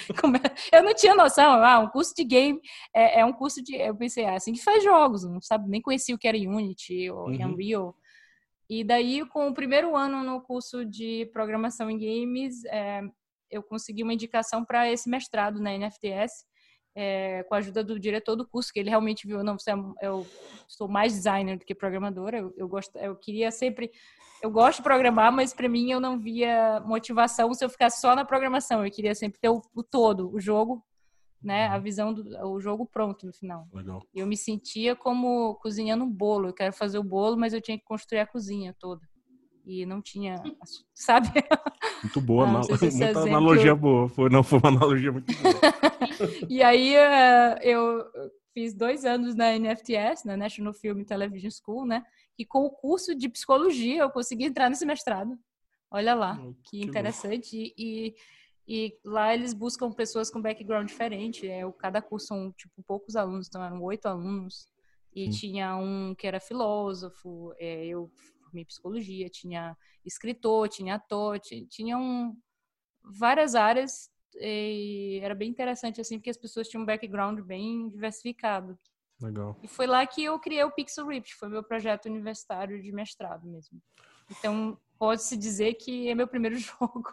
É, 0.72 0.80
eu 0.80 0.84
não 0.84 0.96
tinha 0.96 1.14
noção, 1.14 1.64
ah, 1.64 1.80
um 1.80 1.88
curso 1.88 2.14
de 2.16 2.24
game 2.24 2.60
é, 2.96 3.20
é 3.20 3.26
um 3.26 3.34
curso 3.34 3.62
de. 3.62 3.76
Eu 3.76 3.96
pensei, 3.96 4.26
ah, 4.26 4.36
assim 4.36 4.54
que 4.54 4.64
faz 4.64 4.84
jogos, 4.84 5.24
não 5.24 5.40
sabe, 5.42 5.70
nem 5.70 5.82
conhecia 5.82 6.16
o 6.16 6.18
que 6.18 6.28
era 6.28 6.38
Unity 6.38 7.12
ou 7.12 7.30
uhum. 7.30 7.54
Unreal. 7.54 7.96
E 8.68 8.84
daí, 8.84 9.24
com 9.28 9.50
o 9.50 9.54
primeiro 9.54 9.96
ano 9.96 10.24
no 10.24 10.42
curso 10.42 10.86
de 10.86 11.30
programação 11.34 11.90
em 11.92 12.00
games, 12.00 12.64
é, 12.66 13.02
eu 13.50 13.62
consegui 13.62 14.02
uma 14.02 14.14
indicação 14.14 14.64
para 14.64 14.90
esse 14.90 15.10
mestrado 15.10 15.62
na 15.62 15.78
NFTS, 15.78 16.46
é, 16.96 17.44
com 17.44 17.56
a 17.56 17.58
ajuda 17.60 17.84
do 17.84 18.00
diretor 18.00 18.36
do 18.36 18.48
curso, 18.48 18.72
que 18.72 18.80
ele 18.80 18.90
realmente 18.90 19.26
viu, 19.26 19.44
não, 19.44 19.58
você 19.58 19.72
é, 19.72 19.76
eu 20.02 20.26
sou 20.68 20.88
mais 20.88 21.14
designer 21.14 21.58
do 21.58 21.66
que 21.66 21.74
programadora, 21.74 22.38
eu, 22.38 22.54
eu, 22.58 22.68
gosto, 22.68 22.98
eu 22.98 23.16
queria 23.16 23.52
sempre, 23.52 23.92
eu 24.42 24.52
gosto 24.52 24.78
de 24.78 24.84
programar, 24.84 25.32
mas 25.32 25.54
para 25.54 25.70
mim 25.70 25.92
eu 25.92 26.00
não 26.00 26.20
via 26.20 26.82
motivação 26.86 27.54
se 27.54 27.64
eu 27.64 27.70
ficasse 27.70 28.02
só 28.02 28.16
na 28.16 28.26
programação, 28.26 28.86
eu 28.86 28.92
queria 28.92 29.16
sempre 29.16 29.40
ter 29.40 29.50
o, 29.50 29.62
o 29.74 29.84
todo, 29.84 30.34
o 30.34 30.40
jogo, 30.40 30.84
né, 31.42 31.68
a 31.68 31.76
uhum. 31.76 31.82
visão 31.82 32.14
do 32.14 32.24
o 32.48 32.60
jogo 32.60 32.86
pronto 32.86 33.26
no 33.26 33.34
final. 33.34 33.68
Legal. 33.74 34.04
Eu 34.14 34.28
me 34.28 34.38
sentia 34.38 34.96
como 34.96 35.56
cozinhando 35.56 36.04
um 36.04 36.10
bolo. 36.10 36.50
Eu 36.50 36.54
quero 36.54 36.72
fazer 36.72 37.00
o 37.00 37.04
bolo, 37.04 37.36
mas 37.36 37.52
eu 37.52 37.60
tinha 37.60 37.78
que 37.78 37.84
construir 37.84 38.20
a 38.20 38.28
cozinha 38.28 38.76
toda. 38.80 39.02
E 39.66 39.86
não 39.86 40.02
tinha, 40.02 40.36
sabe? 40.94 41.30
Muito 42.04 42.22
boa, 42.22 42.46
ah, 42.60 42.64
se 42.64 42.72
muita 42.72 42.86
exemplo... 42.86 43.22
analogia 43.24 43.76
boa. 43.76 44.08
Foi, 44.10 44.30
não, 44.30 44.44
foi 44.44 44.60
uma 44.60 44.70
analogia 44.70 45.12
muito 45.12 45.34
boa. 45.42 45.56
e 46.50 46.62
aí 46.62 46.96
eh, 46.96 47.60
eu 47.64 48.06
fiz 48.54 48.74
dois 48.74 49.06
anos 49.06 49.36
na 49.36 49.58
NFTS, 49.58 50.26
na 50.26 50.38
National 50.38 50.74
Film 50.74 51.04
Television 51.04 51.52
School, 51.52 51.86
né? 51.86 52.06
E 52.38 52.46
com 52.46 52.66
o 52.66 52.70
curso 52.70 53.16
de 53.16 53.30
psicologia 53.30 54.02
eu 54.02 54.10
consegui 54.10 54.46
entrar 54.46 54.70
nesse 54.70 54.86
mestrado. 54.86 55.38
Olha 55.90 56.16
lá, 56.16 56.38
que, 56.64 56.80
que 56.80 56.82
interessante. 56.82 57.74
E, 57.78 58.16
e 58.68 58.98
lá 59.04 59.34
eles 59.34 59.54
buscam 59.54 59.92
pessoas 59.92 60.30
com 60.32 60.42
background 60.42 60.88
diferente. 60.88 61.48
É, 61.48 61.70
cada 61.74 62.02
curso 62.02 62.28
são, 62.28 62.52
tipo, 62.54 62.82
poucos 62.84 63.16
alunos, 63.16 63.48
então 63.48 63.64
eram 63.64 63.82
oito 63.84 64.06
alunos. 64.06 64.72
E 65.14 65.30
tinha 65.30 65.76
um 65.76 66.16
que 66.16 66.26
era 66.26 66.40
filósofo, 66.40 67.54
é, 67.60 67.86
eu 67.86 68.10
formei 68.42 68.64
psicologia, 68.64 69.30
tinha 69.30 69.76
escritor, 70.06 70.70
tinha 70.70 70.96
ator, 70.96 71.38
tinha, 71.38 71.66
tinha 71.68 71.98
um, 71.98 72.34
várias 73.04 73.54
áreas. 73.54 74.10
E 74.36 75.20
era 75.22 75.36
bem 75.36 75.50
interessante, 75.50 76.00
assim, 76.00 76.18
porque 76.18 76.30
as 76.30 76.38
pessoas 76.38 76.68
tinham 76.68 76.84
um 76.84 76.86
background 76.86 77.40
bem 77.42 77.90
diversificado. 77.90 78.78
Legal. 79.22 79.58
E 79.62 79.68
foi 79.68 79.86
lá 79.86 80.06
que 80.06 80.24
eu 80.24 80.40
criei 80.40 80.64
o 80.64 80.72
Pixel 80.72 81.08
Rift, 81.08 81.36
foi 81.36 81.50
meu 81.50 81.64
projeto 81.64 82.08
universitário 82.08 82.82
de 82.82 82.92
mestrado 82.92 83.48
mesmo. 83.48 83.80
Então, 84.30 84.78
pode-se 84.98 85.38
dizer 85.38 85.76
que 85.76 86.10
é 86.10 86.16
meu 86.16 86.28
primeiro 86.28 86.58
jogo. 86.60 87.04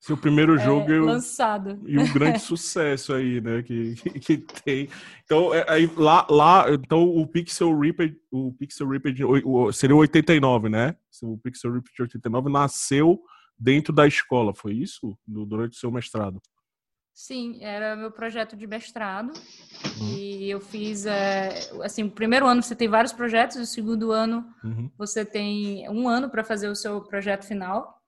Seu 0.00 0.16
primeiro 0.16 0.56
é, 0.56 0.64
jogo 0.64 0.90
é, 0.90 0.98
lançado. 0.98 1.78
E 1.86 1.98
um 1.98 2.10
grande 2.10 2.38
sucesso 2.40 3.12
aí, 3.12 3.38
né? 3.38 3.62
Que, 3.62 3.94
que, 3.94 4.38
tem. 4.38 4.88
Então, 5.24 5.52
é, 5.52 5.66
aí, 5.68 5.86
lá, 5.94 6.26
lá, 6.30 6.72
então 6.72 7.06
o 7.06 7.26
Pixel 7.26 7.78
Reaper, 7.78 8.16
o 8.30 8.54
Pixel 8.54 8.88
o, 9.44 9.70
seria 9.70 9.94
o 9.94 9.98
89, 9.98 10.70
né? 10.70 10.96
O 11.22 11.36
Pixel 11.36 11.72
Reaper 11.72 11.92
de 11.94 12.02
89 12.02 12.50
nasceu 12.50 13.20
dentro 13.58 13.92
da 13.92 14.06
escola, 14.06 14.54
foi 14.54 14.72
isso? 14.72 15.18
Durante 15.26 15.76
o 15.76 15.78
seu 15.78 15.90
mestrado? 15.90 16.40
Sim, 17.12 17.58
era 17.62 17.96
meu 17.96 18.10
projeto 18.10 18.56
de 18.56 18.66
mestrado. 18.66 19.32
Uhum. 20.00 20.08
E 20.16 20.50
eu 20.50 20.60
fiz, 20.60 21.06
é, 21.06 21.70
assim, 21.82 22.04
o 22.04 22.10
primeiro 22.10 22.46
ano 22.46 22.62
você 22.62 22.74
tem 22.74 22.88
vários 22.88 23.12
projetos, 23.12 23.56
o 23.56 23.66
segundo 23.66 24.10
ano 24.10 24.46
uhum. 24.64 24.90
você 24.96 25.24
tem 25.24 25.88
um 25.88 26.08
ano 26.08 26.30
para 26.30 26.44
fazer 26.44 26.68
o 26.68 26.76
seu 26.76 27.00
projeto 27.02 27.44
final. 27.44 28.00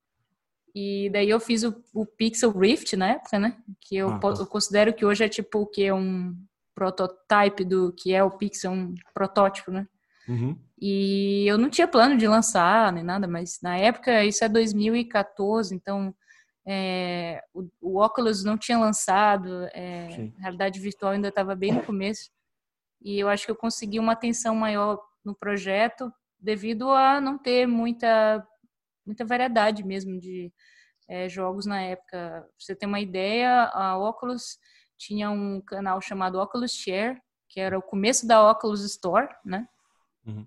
E 0.75 1.11
daí 1.13 1.29
eu 1.29 1.39
fiz 1.39 1.63
o, 1.63 1.75
o 1.93 2.07
Pixel 2.07 2.51
Rift 2.51 2.97
na 2.97 3.11
época, 3.11 3.39
né? 3.39 3.59
Que 3.81 3.97
eu, 3.97 4.09
ah, 4.09 4.19
tá. 4.19 4.29
eu 4.29 4.47
considero 4.47 4.95
que 4.95 5.05
hoje 5.05 5.25
é 5.25 5.29
tipo 5.29 5.61
o 5.61 5.67
que 5.67 5.85
é 5.85 5.93
um 5.93 6.35
prototype 6.75 7.65
do 7.65 7.93
que 7.93 8.15
é 8.15 8.25
o 8.25 8.31
Pixel, 8.31 8.73
um 8.73 8.95
protótipo, 9.13 9.71
né? 9.71 9.87
Uhum. 10.27 10.57
E 10.81 11.45
eu 11.47 11.59
não 11.59 11.69
tinha 11.69 11.87
plano 11.87 12.17
de 12.17 12.27
lançar 12.27 12.93
nem 12.93 13.05
nada, 13.05 13.29
mas 13.29 13.61
na 13.63 13.77
época, 13.77 14.25
isso 14.25 14.43
é 14.43 14.49
2014, 14.49 15.75
então 15.75 16.15
é, 16.67 17.43
o, 17.53 17.69
o 17.81 18.03
Oculus 18.03 18.45
não 18.45 18.57
tinha 18.57 18.79
lançado, 18.79 19.65
é, 19.73 20.31
a 20.39 20.41
realidade 20.43 20.79
virtual 20.79 21.13
ainda 21.13 21.29
estava 21.29 21.55
bem 21.55 21.73
no 21.73 21.83
começo. 21.83 22.31
E 23.01 23.19
eu 23.19 23.29
acho 23.29 23.45
que 23.45 23.51
eu 23.51 23.57
consegui 23.57 23.99
uma 23.99 24.13
atenção 24.13 24.55
maior 24.55 25.03
no 25.25 25.35
projeto 25.35 26.13
devido 26.39 26.91
a 26.91 27.21
não 27.21 27.39
ter 27.39 27.67
muita 27.67 28.47
muita 29.05 29.25
variedade 29.25 29.85
mesmo 29.85 30.21
de 30.21 30.53
é, 31.09 31.29
jogos 31.29 31.67
na 31.67 31.81
época. 31.83 32.43
Pra 32.43 32.49
você 32.57 32.75
ter 32.75 32.87
uma 32.87 33.01
ideia, 33.01 33.65
a 33.73 33.99
Oculus 33.99 34.59
tinha 34.97 35.31
um 35.31 35.61
canal 35.61 36.01
chamado 36.01 36.39
Oculus 36.39 36.73
Share, 36.73 37.21
que 37.49 37.61
era 37.61 37.77
o 37.77 37.83
começo 37.83 38.27
da 38.27 38.49
Oculus 38.51 38.85
Store, 38.85 39.29
né? 39.45 39.67
Uhum. 40.25 40.47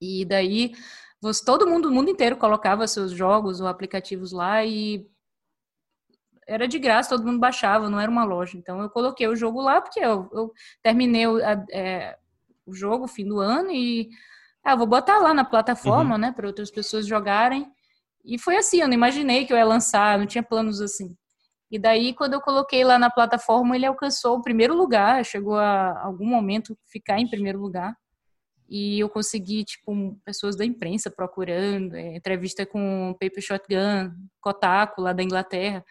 E 0.00 0.24
daí 0.24 0.72
você, 1.20 1.44
todo 1.44 1.68
mundo, 1.68 1.88
o 1.90 1.92
mundo 1.92 2.08
inteiro 2.10 2.36
colocava 2.38 2.88
seus 2.88 3.12
jogos 3.12 3.60
ou 3.60 3.66
aplicativos 3.66 4.32
lá 4.32 4.64
e 4.64 5.06
era 6.50 6.66
de 6.66 6.78
graça, 6.80 7.10
todo 7.10 7.24
mundo 7.24 7.38
baixava, 7.38 7.88
não 7.88 8.00
era 8.00 8.10
uma 8.10 8.24
loja. 8.24 8.58
Então 8.58 8.82
eu 8.82 8.90
coloquei 8.90 9.28
o 9.28 9.36
jogo 9.36 9.60
lá 9.60 9.80
porque 9.80 10.00
eu, 10.00 10.28
eu 10.32 10.52
terminei 10.82 11.26
o, 11.26 11.36
a, 11.36 11.64
é, 11.70 12.16
o 12.66 12.74
jogo 12.74 13.06
fim 13.06 13.24
do 13.24 13.38
ano 13.38 13.70
e 13.70 14.08
ah, 14.64 14.74
vou 14.74 14.86
botar 14.86 15.18
lá 15.18 15.32
na 15.32 15.44
plataforma, 15.44 16.14
uhum. 16.14 16.20
né, 16.20 16.32
para 16.32 16.46
outras 16.46 16.70
pessoas 16.70 17.06
jogarem. 17.06 17.70
E 18.24 18.36
foi 18.38 18.56
assim, 18.56 18.80
eu 18.80 18.88
não 18.88 18.94
imaginei 18.94 19.46
que 19.46 19.52
eu 19.52 19.56
ia 19.56 19.64
lançar, 19.64 20.18
não 20.18 20.26
tinha 20.26 20.42
planos 20.42 20.80
assim. 20.80 21.16
E 21.70 21.78
daí, 21.78 22.12
quando 22.12 22.34
eu 22.34 22.40
coloquei 22.40 22.82
lá 22.82 22.98
na 22.98 23.08
plataforma, 23.08 23.76
ele 23.76 23.86
alcançou 23.86 24.36
o 24.36 24.42
primeiro 24.42 24.74
lugar, 24.74 25.24
chegou 25.24 25.56
a 25.56 26.02
algum 26.02 26.26
momento 26.26 26.76
ficar 26.90 27.20
em 27.20 27.30
primeiro 27.30 27.60
lugar. 27.60 27.94
E 28.68 29.00
eu 29.00 29.08
consegui, 29.08 29.64
tipo, 29.64 30.20
pessoas 30.24 30.56
da 30.56 30.64
imprensa 30.64 31.10
procurando, 31.10 31.94
é, 31.94 32.16
entrevista 32.16 32.66
com 32.66 33.16
Paper 33.20 33.42
Shotgun, 33.42 34.12
Kotaku, 34.40 35.00
lá 35.00 35.12
da 35.12 35.22
Inglaterra. 35.22 35.84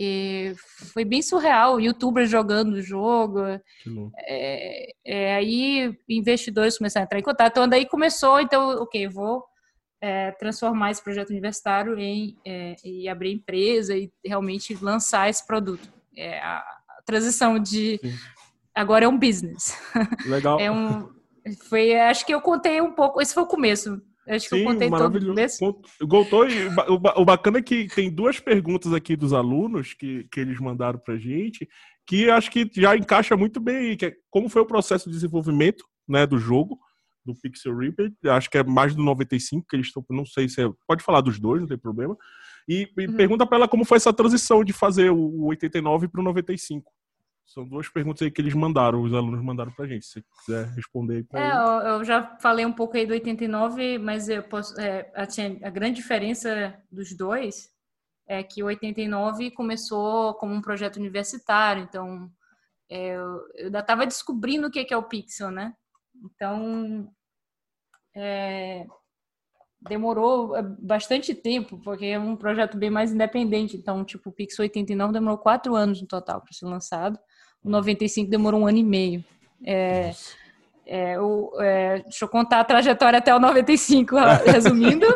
E 0.00 0.54
foi 0.92 1.04
bem 1.04 1.20
surreal, 1.20 1.80
youtubers 1.80 2.30
jogando 2.30 2.74
o 2.74 2.82
jogo. 2.82 3.40
É, 4.20 4.92
é, 5.04 5.34
aí 5.34 5.92
investidores 6.08 6.78
começaram 6.78 7.02
a 7.02 7.06
entrar 7.06 7.18
em 7.18 7.22
contato. 7.22 7.50
Então, 7.50 7.68
daí 7.68 7.84
começou, 7.84 8.40
então, 8.40 8.80
ok, 8.80 9.08
vou 9.08 9.44
é, 10.00 10.30
transformar 10.30 10.92
esse 10.92 11.02
projeto 11.02 11.30
universitário 11.30 11.98
em 11.98 12.38
é, 12.46 12.76
e 12.84 13.08
abrir 13.08 13.32
empresa 13.32 13.96
e 13.96 14.08
realmente 14.24 14.78
lançar 14.80 15.28
esse 15.28 15.44
produto. 15.44 15.92
É 16.16 16.38
a, 16.38 16.64
transição 17.04 17.58
de 17.58 17.98
Sim. 18.00 18.14
agora 18.72 19.04
é 19.04 19.08
um 19.08 19.18
business. 19.18 19.76
Legal. 20.26 20.60
é 20.62 20.70
um, 20.70 21.08
foi, 21.68 21.98
acho 21.98 22.24
que 22.24 22.32
eu 22.32 22.40
contei 22.40 22.80
um 22.80 22.92
pouco. 22.92 23.20
Esse 23.20 23.34
foi 23.34 23.42
o 23.42 23.46
começo. 23.46 24.00
Acho 24.28 24.48
Sim, 24.48 24.56
que 24.56 24.62
eu 24.62 24.66
contei 24.66 24.90
todo 24.90 25.26
começo. 25.26 25.58
Contou, 26.08 26.48
e 26.48 26.68
o 27.16 27.24
bacana 27.24 27.58
é 27.58 27.62
que 27.62 27.88
tem 27.88 28.10
duas 28.10 28.38
perguntas 28.38 28.92
aqui 28.92 29.16
dos 29.16 29.32
alunos 29.32 29.94
que, 29.94 30.24
que 30.30 30.40
eles 30.40 30.60
mandaram 30.60 30.98
para 30.98 31.16
gente 31.16 31.68
que 32.08 32.30
acho 32.30 32.50
que 32.50 32.68
já 32.74 32.96
encaixa 32.96 33.36
muito 33.36 33.60
bem 33.60 33.76
aí, 33.76 33.96
que 33.96 34.06
é 34.06 34.16
como 34.30 34.48
foi 34.48 34.62
o 34.62 34.66
processo 34.66 35.10
de 35.10 35.14
desenvolvimento 35.14 35.84
né, 36.08 36.26
do 36.26 36.38
jogo 36.38 36.78
do 37.24 37.34
Pixel 37.34 37.76
Reaper, 37.76 38.10
acho 38.28 38.48
que 38.48 38.56
é 38.56 38.64
mais 38.64 38.94
do 38.94 39.02
95 39.02 39.66
que 39.68 39.76
eles 39.76 39.88
estão, 39.88 40.02
não 40.08 40.24
sei 40.24 40.48
se 40.48 40.62
é, 40.62 40.70
pode 40.86 41.04
falar 41.04 41.20
dos 41.20 41.38
dois, 41.38 41.60
não 41.60 41.68
tem 41.68 41.76
problema. 41.76 42.16
E, 42.66 42.88
e 42.96 43.06
uhum. 43.06 43.14
pergunta 43.14 43.46
para 43.46 43.58
ela 43.58 43.68
como 43.68 43.84
foi 43.84 43.98
essa 43.98 44.12
transição 44.12 44.64
de 44.64 44.72
fazer 44.72 45.10
o 45.10 45.44
89 45.44 46.08
para 46.08 46.20
o 46.22 46.24
95. 46.24 46.90
São 47.48 47.66
duas 47.66 47.88
perguntas 47.88 48.22
aí 48.22 48.30
que 48.30 48.42
eles 48.42 48.52
mandaram, 48.52 49.02
os 49.02 49.14
alunos 49.14 49.42
mandaram 49.42 49.72
pra 49.72 49.86
gente. 49.86 50.04
Se 50.04 50.22
quiser 50.44 50.66
responder 50.74 51.26
aí 51.32 51.40
É, 51.40 51.90
eu 51.94 52.04
já 52.04 52.36
falei 52.38 52.66
um 52.66 52.72
pouco 52.72 52.94
aí 52.94 53.06
do 53.06 53.14
89, 53.14 53.96
mas 53.98 54.28
eu 54.28 54.42
posso, 54.42 54.78
é, 54.78 55.10
assim, 55.14 55.58
a 55.62 55.70
grande 55.70 55.96
diferença 55.96 56.78
dos 56.92 57.16
dois 57.16 57.70
é 58.26 58.42
que 58.42 58.62
o 58.62 58.66
89 58.66 59.50
começou 59.52 60.34
como 60.34 60.54
um 60.54 60.60
projeto 60.60 60.96
universitário, 60.96 61.84
então 61.84 62.30
é, 62.90 63.16
eu, 63.16 63.48
eu 63.54 63.66
ainda 63.66 63.78
estava 63.78 64.06
descobrindo 64.06 64.66
o 64.68 64.70
que 64.70 64.92
é 64.92 64.96
o 64.96 65.08
Pixel, 65.08 65.50
né? 65.50 65.72
Então, 66.22 67.10
é, 68.14 68.86
demorou 69.80 70.54
é, 70.54 70.62
bastante 70.62 71.34
tempo, 71.34 71.78
porque 71.78 72.04
é 72.06 72.18
um 72.18 72.36
projeto 72.36 72.76
bem 72.76 72.90
mais 72.90 73.10
independente. 73.10 73.74
Então, 73.74 74.04
tipo, 74.04 74.28
o 74.28 74.32
Pix 74.32 74.58
89 74.58 75.14
demorou 75.14 75.38
quatro 75.38 75.74
anos 75.74 76.02
no 76.02 76.06
total 76.06 76.42
para 76.42 76.52
ser 76.52 76.66
lançado. 76.66 77.18
O 77.64 77.70
95 77.70 78.30
demorou 78.30 78.62
um 78.62 78.66
ano 78.66 78.78
e 78.78 78.84
meio. 78.84 79.24
É, 79.64 80.12
é, 80.86 81.20
o, 81.20 81.52
é, 81.60 82.00
deixa 82.00 82.24
eu 82.24 82.28
contar 82.28 82.60
a 82.60 82.64
trajetória 82.64 83.18
até 83.18 83.34
o 83.34 83.40
95, 83.40 84.16
resumindo. 84.46 85.06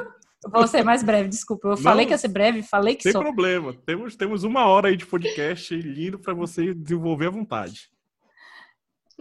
Vou 0.51 0.67
ser 0.67 0.83
mais 0.83 1.03
breve, 1.03 1.29
desculpa. 1.29 1.69
Eu 1.69 1.71
Não, 1.71 1.77
falei 1.79 2.05
que 2.05 2.13
ia 2.13 2.19
ser 2.19 2.29
breve, 2.29 2.63
falei 2.63 2.97
que 2.97 3.05
Sem 3.05 3.13
sou. 3.13 3.23
problema. 3.23 3.73
Temos, 3.87 4.17
temos 4.17 4.45
uma 4.45 4.67
hora 4.67 4.89
aí 4.89 4.97
de 4.97 5.07
podcast 5.07 5.75
lindo 5.75 6.19
para 6.19 6.35
você 6.35 6.75
desenvolver 6.75 7.29
à 7.29 7.31
vontade. 7.31 7.91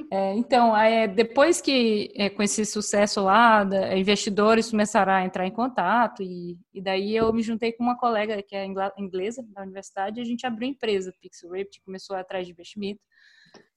É, 0.09 0.33
então, 0.35 0.75
é, 0.75 1.07
depois 1.07 1.61
que, 1.61 2.11
é, 2.15 2.29
com 2.29 2.41
esse 2.41 2.65
sucesso 2.65 3.21
lá, 3.21 3.63
da, 3.63 3.95
investidores 3.95 4.71
começaram 4.71 5.13
a 5.13 5.23
entrar 5.23 5.45
em 5.45 5.51
contato, 5.51 6.23
e, 6.23 6.57
e, 6.73 6.81
daí 6.81 7.15
eu 7.15 7.31
me 7.31 7.43
juntei 7.43 7.71
com 7.71 7.83
uma 7.83 7.97
colega 7.97 8.41
que 8.41 8.55
é 8.55 8.65
inglesa 8.97 9.43
da 9.49 9.61
universidade, 9.61 10.19
e 10.19 10.21
a 10.21 10.25
gente 10.25 10.45
abriu 10.45 10.67
a 10.67 10.71
empresa 10.71 11.13
Pixel 11.21 11.51
Rapt, 11.51 11.81
começou 11.85 12.15
atrás 12.15 12.45
de 12.45 12.53
investimento. 12.53 13.01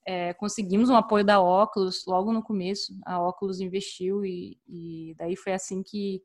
É, 0.06 0.34
conseguimos 0.34 0.90
um 0.90 0.96
apoio 0.96 1.24
da 1.24 1.40
Oculus 1.40 2.04
logo 2.06 2.32
no 2.32 2.42
começo, 2.42 2.92
a 3.06 3.20
Oculus 3.20 3.60
investiu, 3.60 4.24
e, 4.24 4.58
e 4.68 5.14
daí 5.16 5.34
foi 5.34 5.52
assim 5.52 5.82
que 5.82 6.22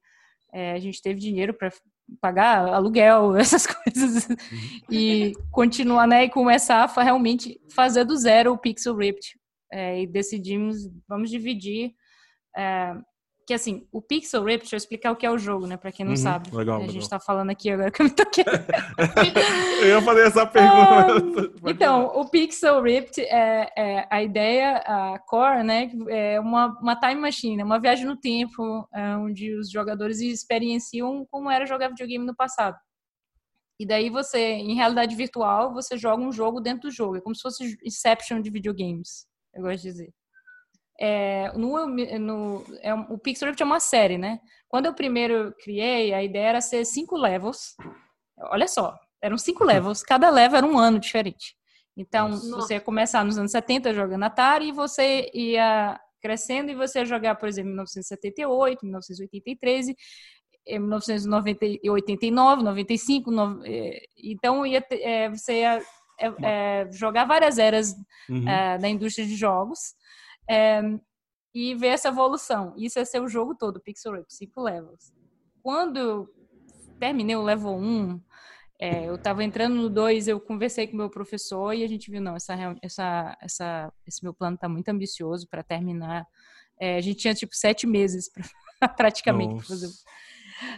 é, 0.53 0.73
a 0.73 0.79
gente 0.79 1.01
teve 1.01 1.19
dinheiro 1.19 1.53
para 1.53 1.71
pagar 2.19 2.67
aluguel, 2.73 3.35
essas 3.37 3.65
coisas, 3.65 4.27
uhum. 4.27 4.37
e 4.89 5.33
continuar, 5.51 6.07
né, 6.07 6.25
e 6.25 6.29
começar 6.29 6.83
a 6.83 7.03
realmente 7.03 7.59
fazer 7.73 8.03
do 8.03 8.17
zero 8.17 8.53
o 8.53 8.57
Pixel 8.57 8.95
Ripped. 8.95 9.37
É, 9.71 10.01
e 10.01 10.07
decidimos, 10.07 10.89
vamos 11.07 11.29
dividir, 11.29 11.93
é, 12.57 12.95
que 13.49 13.53
assim, 13.55 13.87
o 13.91 13.99
Pixel 13.99 14.43
Ripped, 14.43 14.61
deixa 14.61 14.75
eu 14.75 14.77
explicar 14.77 15.11
o 15.11 15.15
que 15.15 15.25
é 15.25 15.31
o 15.31 15.37
jogo, 15.39 15.65
né, 15.65 15.75
para 15.75 15.91
quem 15.91 16.05
não 16.05 16.11
uhum, 16.11 16.17
sabe. 16.17 16.55
Legal, 16.55 16.75
a 16.75 16.79
legal. 16.81 16.93
gente 16.93 17.09
tá 17.09 17.19
falando 17.19 17.49
aqui 17.49 17.71
agora 17.71 17.89
que 17.89 17.99
eu 17.99 18.05
me 18.05 18.11
toquei. 18.11 18.45
eu 19.81 19.87
ia 19.87 20.01
fazer 20.03 20.27
essa 20.27 20.45
pergunta. 20.45 21.51
Um, 21.63 21.67
então, 21.67 22.05
o 22.13 22.29
Pixel 22.29 22.79
Ripped 22.79 23.19
é, 23.21 23.71
é, 23.75 24.07
a 24.07 24.21
ideia, 24.21 24.77
a 24.85 25.17
core, 25.17 25.63
né, 25.63 25.91
é 26.09 26.39
uma, 26.39 26.77
uma 26.79 26.95
time 26.95 27.15
machine, 27.15 27.63
uma 27.63 27.79
viagem 27.79 28.05
no 28.05 28.15
tempo, 28.15 28.87
é, 28.93 29.15
onde 29.15 29.51
os 29.55 29.71
jogadores 29.71 30.21
experienciam 30.21 31.25
como 31.31 31.49
era 31.49 31.65
jogar 31.65 31.87
videogame 31.87 32.27
no 32.27 32.35
passado. 32.35 32.77
E 33.79 33.85
daí 33.87 34.11
você, 34.11 34.37
em 34.37 34.75
realidade 34.75 35.15
virtual, 35.15 35.73
você 35.73 35.97
joga 35.97 36.21
um 36.21 36.31
jogo 36.31 36.61
dentro 36.61 36.87
do 36.87 36.91
jogo. 36.91 37.15
É 37.15 37.21
como 37.21 37.33
se 37.33 37.41
fosse 37.41 37.79
Inception 37.83 38.41
de 38.41 38.51
videogames, 38.51 39.25
eu 39.55 39.63
gosto 39.63 39.81
de 39.81 39.89
dizer. 39.89 40.18
É, 40.99 41.51
no, 41.55 41.87
no, 41.87 42.65
é, 42.81 42.93
o 42.93 43.17
Pixelrift 43.17 43.61
é 43.61 43.65
uma 43.65 43.79
série, 43.79 44.17
né? 44.17 44.39
Quando 44.67 44.87
eu 44.87 44.93
primeiro 44.93 45.53
criei, 45.63 46.13
a 46.13 46.21
ideia 46.21 46.49
era 46.49 46.61
ser 46.61 46.83
cinco 46.85 47.15
levels. 47.15 47.75
Olha 48.37 48.67
só, 48.67 48.93
eram 49.21 49.37
cinco 49.37 49.63
levels. 49.63 50.03
Cada 50.03 50.29
level 50.29 50.57
era 50.57 50.67
um 50.67 50.77
ano 50.77 50.99
diferente. 50.99 51.55
Então, 51.95 52.29
Nossa. 52.29 52.49
você 52.51 52.73
ia 52.75 52.81
começar 52.81 53.23
nos 53.23 53.37
anos 53.37 53.51
70 53.51 53.93
jogando 53.93 54.23
Atari 54.23 54.69
e 54.69 54.71
você 54.73 55.29
ia 55.33 55.99
crescendo 56.21 56.69
e 56.71 56.75
você 56.75 56.99
ia 56.99 57.05
jogar, 57.05 57.35
por 57.35 57.47
exemplo, 57.47 57.69
em 57.69 57.73
1978, 57.73 58.85
1983 58.85 59.87
em 60.67 60.79
1989, 60.79 62.63
95, 62.63 63.31
no, 63.31 63.61
então 64.15 64.65
ia, 64.65 64.85
é, 64.91 65.29
você 65.29 65.61
ia 65.61 65.81
é, 66.19 66.33
é, 66.43 66.91
jogar 66.91 67.25
várias 67.25 67.57
eras 67.57 67.95
uhum. 68.29 68.47
É, 68.47 68.77
da 68.77 68.87
indústria 68.87 69.25
de 69.25 69.35
jogos 69.35 69.95
é, 70.49 70.81
e 71.53 71.75
ver 71.75 71.87
essa 71.87 72.09
evolução. 72.09 72.73
Isso 72.77 72.99
é 72.99 73.05
ser 73.05 73.21
o 73.21 73.27
jogo 73.27 73.55
todo, 73.55 73.79
Pixel 73.79 74.13
Rift, 74.13 74.33
cinco 74.33 74.61
levels. 74.61 75.13
Quando 75.61 75.97
eu 75.97 76.29
terminei 76.99 77.35
o 77.35 77.43
level 77.43 77.75
1, 77.75 78.21
é, 78.81 79.05
eu 79.05 79.15
estava 79.15 79.43
entrando 79.43 79.75
no 79.75 79.89
2, 79.89 80.27
eu 80.27 80.39
conversei 80.39 80.87
com 80.87 80.93
o 80.93 80.97
meu 80.97 81.09
professor 81.09 81.73
e 81.73 81.83
a 81.83 81.87
gente 81.87 82.09
viu, 82.09 82.21
não, 82.21 82.35
essa, 82.35 82.55
essa, 82.81 83.37
essa, 83.41 83.93
esse 84.07 84.23
meu 84.23 84.33
plano 84.33 84.55
está 84.55 84.67
muito 84.69 84.89
ambicioso 84.89 85.47
para 85.47 85.63
terminar. 85.63 86.25
É, 86.79 86.95
a 86.95 87.01
gente 87.01 87.19
tinha, 87.19 87.33
tipo, 87.33 87.55
sete 87.55 87.85
meses 87.85 88.31
pra, 88.31 88.43
praticamente 88.95 89.55
para 89.55 89.65
fazer 89.65 89.89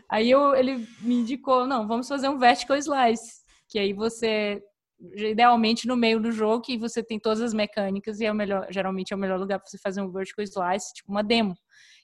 Aí 0.09 0.29
eu, 0.29 0.55
ele 0.55 0.87
me 1.01 1.15
indicou, 1.15 1.65
não, 1.65 1.87
vamos 1.87 2.07
fazer 2.07 2.29
um 2.29 2.37
vertical 2.37 2.77
slice, 2.77 3.41
que 3.67 3.79
aí 3.79 3.93
você 3.93 4.61
idealmente 5.15 5.87
no 5.87 5.97
meio 5.97 6.19
do 6.19 6.31
jogo 6.31 6.63
que 6.63 6.77
você 6.77 7.03
tem 7.03 7.19
todas 7.19 7.41
as 7.41 7.53
mecânicas 7.53 8.19
e 8.19 8.25
é 8.25 8.31
o 8.31 8.35
melhor, 8.35 8.67
geralmente 8.69 9.13
é 9.13 9.15
o 9.15 9.19
melhor 9.19 9.39
lugar 9.39 9.59
para 9.59 9.67
você 9.67 9.77
fazer 9.77 10.01
um 10.01 10.11
vertical 10.11 10.43
slice, 10.43 10.93
tipo 10.93 11.11
uma 11.11 11.23
demo. 11.23 11.55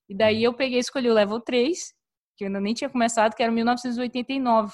E 0.09 0.15
daí 0.15 0.43
eu 0.43 0.53
peguei 0.53 0.77
e 0.77 0.81
escolhi 0.81 1.09
o 1.09 1.13
level 1.13 1.39
3, 1.39 1.93
que 2.35 2.43
eu 2.43 2.47
ainda 2.47 2.59
nem 2.59 2.73
tinha 2.73 2.89
começado, 2.89 3.35
que 3.35 3.43
era 3.43 3.51
1989. 3.51 4.73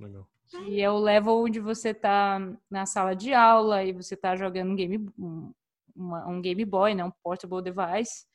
Legal. 0.00 0.26
E 0.66 0.80
é 0.80 0.90
o 0.90 0.98
level 0.98 1.44
onde 1.44 1.60
você 1.60 1.94
tá 1.94 2.38
na 2.70 2.84
sala 2.84 3.14
de 3.14 3.32
aula 3.32 3.84
e 3.84 3.92
você 3.92 4.16
tá 4.16 4.36
jogando 4.36 4.72
um 4.72 4.76
game, 4.76 5.08
um, 5.18 5.52
uma, 5.94 6.28
um 6.28 6.40
Game 6.42 6.64
Boy, 6.64 6.94
né, 6.94 7.04
um 7.04 7.12
portable 7.22 7.62
device. 7.62 8.26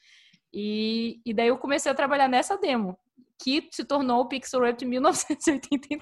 E, 0.53 1.21
e 1.25 1.33
daí 1.33 1.49
eu 1.49 1.57
comecei 1.57 1.91
a 1.91 1.95
trabalhar 1.95 2.27
nessa 2.27 2.57
demo 2.57 2.97
que 3.39 3.69
se 3.71 3.85
tornou 3.85 4.21
o 4.21 4.27
Pixel 4.27 4.61
Rap 4.61 4.77
de 4.77 4.85
1989. 4.85 6.01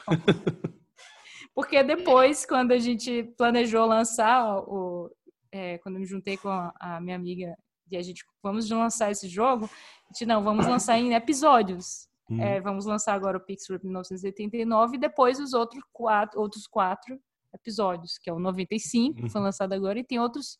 Porque 1.55 1.81
depois, 1.81 2.45
quando 2.45 2.73
a 2.73 2.77
gente 2.77 3.23
planejou 3.37 3.87
lançar 3.87 4.59
o. 4.59 5.09
É, 5.49 5.77
quando 5.77 5.95
eu 5.95 6.01
me 6.01 6.05
juntei 6.05 6.35
com 6.35 6.49
a, 6.49 6.99
minha 6.99 7.15
amiga 7.15 7.55
e 7.89 7.95
a 7.95 8.01
gente 8.01 8.25
vamos 8.43 8.69
lançar 8.69 9.09
esse 9.09 9.29
jogo, 9.29 9.65
a 9.65 10.13
gente 10.13 10.25
não, 10.25 10.43
vamos 10.43 10.67
lançar 10.67 10.99
em 10.99 11.13
episódios. 11.13 12.09
Hum. 12.29 12.41
É, 12.41 12.59
vamos 12.59 12.85
lançar 12.85 13.13
agora 13.13 13.37
o 13.37 13.39
Pixel 13.39 13.77
Rap 13.77 13.85
1989 13.85 14.97
e 14.97 14.99
depois 14.99 15.39
os 15.39 15.53
outros 15.53 15.81
quatro, 15.93 16.41
outros 16.41 16.67
quatro 16.67 17.17
episódios, 17.53 18.17
que 18.17 18.29
é 18.29 18.33
o 18.33 18.39
95, 18.39 19.21
que 19.21 19.29
foi 19.29 19.39
uhum. 19.39 19.45
lançado 19.45 19.71
agora, 19.71 19.97
e 19.97 20.03
tem 20.03 20.19
outros 20.19 20.57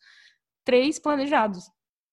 três 0.63 0.97
planejados. 0.97 1.69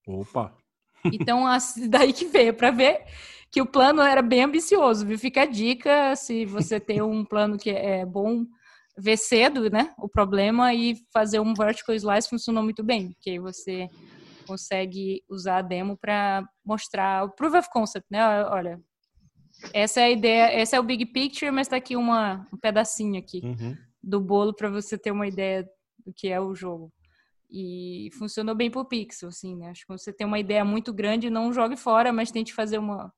Opa! 0.08 0.56
Então, 1.04 1.44
daí 1.88 2.12
que 2.12 2.24
veio, 2.24 2.54
para 2.54 2.72
ver 2.72 3.04
que 3.48 3.60
o 3.62 3.66
plano 3.66 4.00
era 4.02 4.22
bem 4.22 4.42
ambicioso, 4.42 5.06
viu? 5.06 5.18
Fica 5.18 5.42
a 5.42 5.46
dica 5.46 6.16
se 6.16 6.44
você 6.44 6.80
tem 6.80 7.00
um 7.00 7.24
plano 7.24 7.56
que 7.56 7.70
é 7.70 8.04
bom 8.04 8.44
ver 8.96 9.16
cedo, 9.16 9.70
né? 9.70 9.92
O 9.98 10.08
problema 10.08 10.74
e 10.74 10.96
fazer 11.12 11.40
um 11.40 11.54
vertical 11.54 11.94
slice 11.94 12.28
funcionou 12.28 12.62
muito 12.62 12.82
bem, 12.82 13.12
porque 13.12 13.38
você 13.40 13.88
consegue 14.46 15.22
usar 15.28 15.58
a 15.58 15.62
demo 15.62 15.96
para 15.96 16.46
mostrar 16.64 17.24
o 17.24 17.30
proof 17.30 17.54
of 17.54 17.68
concept, 17.70 18.06
né? 18.10 18.44
Olha, 18.46 18.80
essa 19.72 20.00
é 20.00 20.04
a 20.04 20.10
ideia, 20.10 20.44
essa 20.52 20.76
é 20.76 20.80
o 20.80 20.84
big 20.84 21.06
picture, 21.06 21.50
mas 21.50 21.66
está 21.66 21.76
aqui 21.76 21.96
uma, 21.96 22.46
um 22.52 22.58
pedacinho 22.58 23.18
aqui 23.18 23.40
uhum. 23.44 23.76
do 24.02 24.20
bolo 24.20 24.54
para 24.54 24.68
você 24.68 24.98
ter 24.98 25.10
uma 25.10 25.26
ideia 25.26 25.66
do 26.04 26.12
que 26.12 26.28
é 26.28 26.40
o 26.40 26.54
jogo. 26.54 26.92
E 27.50 28.08
funcionou 28.18 28.54
bem 28.54 28.70
pro 28.70 28.84
Pixel, 28.84 29.28
assim, 29.28 29.54
né? 29.54 29.68
Acho 29.68 29.82
que 29.86 29.92
você 29.92 30.12
tem 30.12 30.26
uma 30.26 30.38
ideia 30.38 30.64
muito 30.64 30.92
grande, 30.92 31.28
não 31.28 31.52
jogue 31.52 31.76
fora, 31.76 32.10
mas 32.10 32.30
tente 32.30 32.54
fazer 32.54 32.78
uma, 32.78 33.12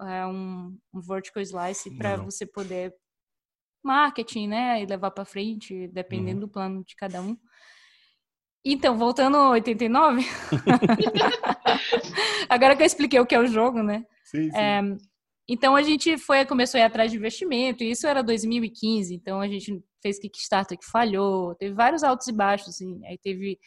é, 0.00 0.24
um, 0.26 0.78
um 0.94 1.00
vertical 1.00 1.42
slice 1.42 1.96
para 1.96 2.16
você 2.16 2.46
poder 2.46 2.94
marketing, 3.82 4.48
né, 4.48 4.82
e 4.82 4.86
levar 4.86 5.10
para 5.10 5.24
frente, 5.24 5.88
dependendo 5.88 6.40
uhum. 6.40 6.46
do 6.46 6.48
plano 6.48 6.84
de 6.84 6.94
cada 6.96 7.20
um. 7.20 7.36
Então, 8.64 8.96
voltando 8.96 9.36
ao 9.36 9.52
89, 9.52 10.20
agora 12.48 12.76
que 12.76 12.82
eu 12.82 12.86
expliquei 12.86 13.18
o 13.18 13.26
que 13.26 13.34
é 13.34 13.40
o 13.40 13.46
jogo, 13.46 13.82
né? 13.82 14.04
Sim, 14.24 14.50
sim. 14.50 14.56
É, 14.56 14.80
então 15.48 15.74
a 15.74 15.82
gente 15.82 16.18
foi 16.18 16.44
começou 16.44 16.78
a 16.78 16.82
ir 16.82 16.86
atrás 16.86 17.10
de 17.10 17.16
investimento, 17.16 17.82
e 17.82 17.90
isso 17.90 18.06
era 18.06 18.22
2015, 18.22 19.14
então 19.14 19.40
a 19.40 19.48
gente 19.48 19.82
fez 20.02 20.18
Kickstarter 20.18 20.78
que 20.78 20.86
falhou, 20.86 21.54
teve 21.54 21.74
vários 21.74 22.02
altos 22.02 22.28
e 22.28 22.32
baixos, 22.32 22.68
assim, 22.68 23.00
aí 23.06 23.18
teve 23.18 23.58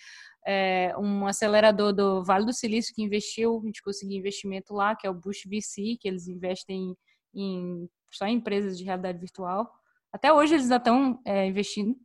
é, 0.45 0.93
um 0.97 1.25
acelerador 1.25 1.93
do 1.93 2.23
Vale 2.23 2.45
do 2.45 2.53
Silício 2.53 2.93
que 2.93 3.03
investiu, 3.03 3.59
a 3.61 3.65
gente 3.65 3.81
conseguiu 3.81 4.17
investimento 4.17 4.73
lá, 4.73 4.95
que 4.95 5.07
é 5.07 5.09
o 5.09 5.13
Bush 5.13 5.43
VC, 5.45 5.97
que 5.99 6.07
eles 6.07 6.27
investem 6.27 6.95
em, 7.33 7.87
só 8.11 8.27
em 8.27 8.35
empresas 8.35 8.77
de 8.77 8.83
realidade 8.83 9.17
virtual. 9.17 9.71
Até 10.13 10.31
hoje 10.31 10.53
eles 10.53 10.65
ainda 10.65 10.77
estão 10.77 11.19
é, 11.25 11.47
investindo. 11.47 11.95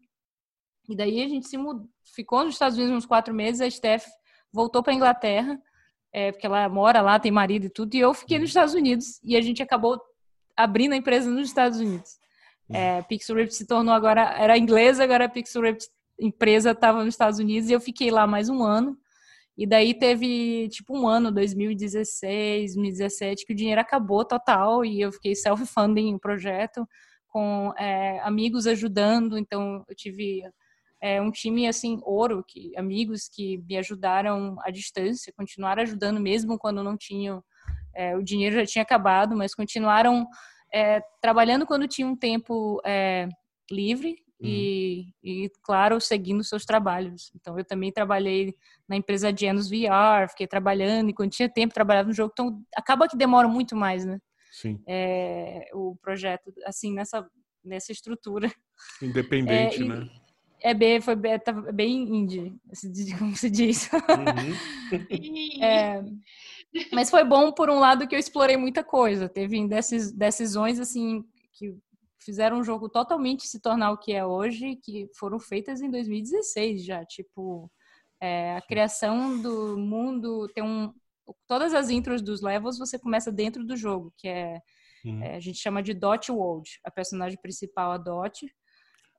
E 0.88 0.96
daí 0.96 1.22
a 1.22 1.28
gente 1.28 1.46
se 1.46 1.58
mudou, 1.58 1.86
ficou 2.02 2.42
nos 2.42 2.54
Estados 2.54 2.78
Unidos 2.78 2.96
uns 2.96 3.06
quatro 3.06 3.34
meses, 3.34 3.60
a 3.60 3.70
Steph 3.70 4.06
voltou 4.50 4.82
para 4.82 4.92
a 4.94 4.96
Inglaterra, 4.96 5.60
é, 6.10 6.32
porque 6.32 6.46
ela 6.46 6.66
mora 6.70 7.02
lá, 7.02 7.20
tem 7.20 7.30
marido 7.30 7.66
e 7.66 7.70
tudo, 7.70 7.94
e 7.94 7.98
eu 7.98 8.14
fiquei 8.14 8.38
nos 8.38 8.48
Estados 8.48 8.72
Unidos, 8.72 9.20
e 9.22 9.36
a 9.36 9.42
gente 9.42 9.62
acabou 9.62 10.00
abrindo 10.56 10.94
a 10.94 10.96
empresa 10.96 11.30
nos 11.30 11.48
Estados 11.48 11.78
Unidos. 11.78 12.18
É, 12.70 13.02
Pixel 13.02 13.50
se 13.50 13.66
tornou 13.66 13.94
agora, 13.94 14.22
era 14.38 14.56
inglesa, 14.56 15.04
agora 15.04 15.26
a 15.26 15.28
Pixel 15.28 15.62
empresa 16.18 16.72
estava 16.72 17.04
nos 17.04 17.14
Estados 17.14 17.38
Unidos 17.38 17.70
e 17.70 17.72
eu 17.72 17.80
fiquei 17.80 18.10
lá 18.10 18.26
mais 18.26 18.48
um 18.48 18.62
ano. 18.62 18.98
E 19.56 19.66
daí 19.66 19.92
teve 19.94 20.68
tipo 20.68 20.96
um 20.96 21.08
ano, 21.08 21.32
2016, 21.32 22.74
2017, 22.74 23.46
que 23.46 23.52
o 23.52 23.56
dinheiro 23.56 23.80
acabou 23.80 24.24
total 24.24 24.84
e 24.84 25.00
eu 25.00 25.10
fiquei 25.10 25.34
self-funding 25.34 26.14
o 26.14 26.18
projeto, 26.18 26.86
com 27.38 27.72
é, 27.78 28.18
amigos 28.24 28.66
ajudando. 28.66 29.38
Então 29.38 29.84
eu 29.88 29.94
tive 29.94 30.42
é, 31.00 31.22
um 31.22 31.30
time 31.30 31.68
assim, 31.68 32.00
ouro, 32.02 32.44
que, 32.44 32.76
amigos 32.76 33.28
que 33.28 33.58
me 33.58 33.76
ajudaram 33.76 34.56
à 34.62 34.72
distância, 34.72 35.32
continuaram 35.36 35.82
ajudando 35.82 36.20
mesmo 36.20 36.58
quando 36.58 36.82
não 36.82 36.96
tinham, 36.96 37.40
é, 37.94 38.16
o 38.16 38.24
dinheiro 38.24 38.56
já 38.56 38.66
tinha 38.66 38.82
acabado, 38.82 39.36
mas 39.36 39.54
continuaram 39.54 40.26
é, 40.74 41.00
trabalhando 41.22 41.64
quando 41.64 41.86
tinha 41.86 42.08
um 42.08 42.16
tempo 42.16 42.82
é, 42.84 43.28
livre 43.70 44.16
e, 44.40 45.12
uhum. 45.24 45.30
e, 45.30 45.52
claro, 45.62 46.00
seguindo 46.00 46.42
seus 46.42 46.64
trabalhos. 46.64 47.30
Então, 47.36 47.56
eu 47.56 47.64
também 47.64 47.92
trabalhei 47.92 48.52
na 48.88 48.96
empresa 48.96 49.32
Genos 49.36 49.70
VR, 49.70 50.28
fiquei 50.28 50.48
trabalhando, 50.48 51.10
e 51.10 51.14
quando 51.14 51.30
tinha 51.30 51.48
tempo, 51.48 51.72
trabalhava 51.72 52.08
no 52.08 52.14
jogo. 52.14 52.32
Então, 52.32 52.60
acaba 52.76 53.06
que 53.08 53.16
demora 53.16 53.46
muito 53.46 53.76
mais, 53.76 54.04
né? 54.04 54.18
Sim. 54.50 54.82
É, 54.86 55.68
o 55.74 55.96
projeto, 55.96 56.52
assim, 56.64 56.92
nessa, 56.92 57.28
nessa 57.64 57.92
estrutura. 57.92 58.52
Independente, 59.02 59.82
é, 59.82 59.84
e, 59.84 59.88
né? 59.88 60.10
É 60.60 60.74
bem, 60.74 61.00
foi 61.00 61.14
bem, 61.14 61.38
tá 61.38 61.52
bem 61.52 62.16
indie, 62.16 62.54
como 63.18 63.36
se 63.36 63.48
diz. 63.48 63.88
Uhum. 63.92 65.62
é, 65.62 66.02
mas 66.92 67.10
foi 67.10 67.24
bom 67.24 67.52
por 67.52 67.70
um 67.70 67.78
lado 67.78 68.08
que 68.08 68.14
eu 68.14 68.18
explorei 68.18 68.56
muita 68.56 68.82
coisa. 68.82 69.28
Teve 69.28 69.56
decisões 70.14 70.80
assim 70.80 71.24
que 71.52 71.76
fizeram 72.18 72.58
o 72.58 72.64
jogo 72.64 72.88
totalmente 72.88 73.46
se 73.46 73.60
tornar 73.60 73.92
o 73.92 73.98
que 73.98 74.12
é 74.12 74.24
hoje, 74.24 74.76
que 74.76 75.08
foram 75.14 75.38
feitas 75.38 75.80
em 75.80 75.90
2016 75.90 76.84
já, 76.84 77.04
tipo 77.04 77.70
é, 78.20 78.56
a 78.56 78.62
criação 78.62 79.40
do 79.40 79.78
mundo 79.78 80.48
tem 80.48 80.64
um 80.64 80.92
todas 81.46 81.74
as 81.74 81.90
intros 81.90 82.22
dos 82.22 82.42
levels 82.42 82.78
você 82.78 82.98
começa 82.98 83.30
dentro 83.30 83.64
do 83.64 83.76
jogo, 83.76 84.12
que 84.16 84.28
é, 84.28 84.60
uhum. 85.04 85.22
é 85.22 85.36
a 85.36 85.40
gente 85.40 85.58
chama 85.58 85.82
de 85.82 85.94
Dot 85.94 86.30
World. 86.30 86.68
A 86.84 86.90
personagem 86.90 87.38
principal 87.40 87.92
a 87.92 87.98
Dot 87.98 88.46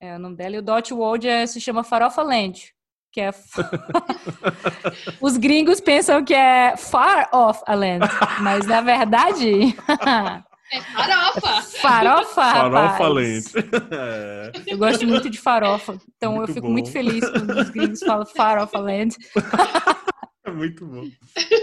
é 0.01 0.15
o 0.15 0.19
nome 0.19 0.35
dela 0.35 0.55
e 0.55 0.59
o 0.59 0.63
Dot 0.63 0.93
World 0.93 1.27
é, 1.27 1.45
se 1.45 1.59
chama 1.59 1.83
Farofa 1.83 2.21
Land 2.23 2.73
que 3.11 3.21
é 3.21 3.31
os 5.19 5.37
gringos 5.37 5.81
pensam 5.81 6.23
que 6.23 6.33
é 6.33 6.77
far 6.77 7.29
off 7.33 7.61
a 7.65 7.73
land, 7.73 8.05
mas 8.41 8.67
na 8.67 8.81
verdade 8.81 9.75
é 10.71 10.81
farofa. 10.81 11.61
Farofa, 11.81 12.51
Farofa 12.53 13.07
land. 13.07 13.43
É. 13.91 14.51
Eu 14.71 14.77
gosto 14.77 15.07
muito 15.07 15.29
de 15.29 15.39
farofa, 15.39 15.97
então 16.15 16.35
muito 16.35 16.49
eu 16.49 16.53
fico 16.53 16.67
bom. 16.67 16.73
muito 16.73 16.91
feliz 16.91 17.27
quando 17.27 17.49
os 17.57 17.69
gringos 17.69 17.99
falam 17.99 18.25
farofa 18.25 18.77
land. 18.77 19.15
É 20.49 20.53
muito 20.55 20.85
bom. 20.85 21.05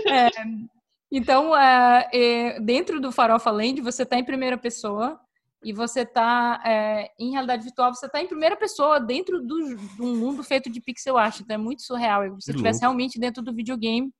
É, 0.08 0.30
então, 1.10 1.56
é, 1.56 2.60
dentro 2.60 3.00
do 3.00 3.12
Farofa 3.12 3.50
Land, 3.50 3.80
você 3.80 4.02
está 4.02 4.18
em 4.18 4.24
primeira 4.24 4.58
pessoa 4.58 5.20
e 5.64 5.72
você 5.72 6.00
está 6.00 6.62
é, 6.64 7.10
em 7.18 7.30
realidade 7.32 7.64
virtual, 7.64 7.94
você 7.94 8.06
está 8.06 8.20
em 8.20 8.26
primeira 8.26 8.56
pessoa 8.56 9.00
dentro 9.00 9.40
do, 9.40 9.76
de 9.76 10.02
um 10.02 10.16
mundo 10.16 10.42
feito 10.42 10.70
de 10.70 10.80
pixel 10.80 11.16
art. 11.16 11.40
Então 11.40 11.54
é 11.54 11.58
muito 11.58 11.82
surreal. 11.82 12.22
É 12.22 12.28
como 12.28 12.40
se 12.40 12.50
estivesse 12.50 12.80
realmente 12.80 13.18
dentro 13.18 13.42
do 13.42 13.54
videogame. 13.54 14.12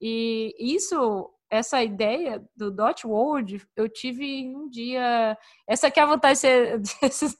E 0.00 0.54
isso, 0.58 1.30
essa 1.50 1.82
ideia 1.82 2.42
do 2.56 2.70
Dot 2.70 3.06
World, 3.06 3.62
eu 3.76 3.88
tive 3.88 4.48
um 4.54 4.68
dia. 4.68 5.36
Essa 5.66 5.88
aqui 5.88 5.98
é 5.98 6.02
a 6.02 6.06
vantagem 6.06 6.40
de 6.80 6.88
ser. 7.10 7.30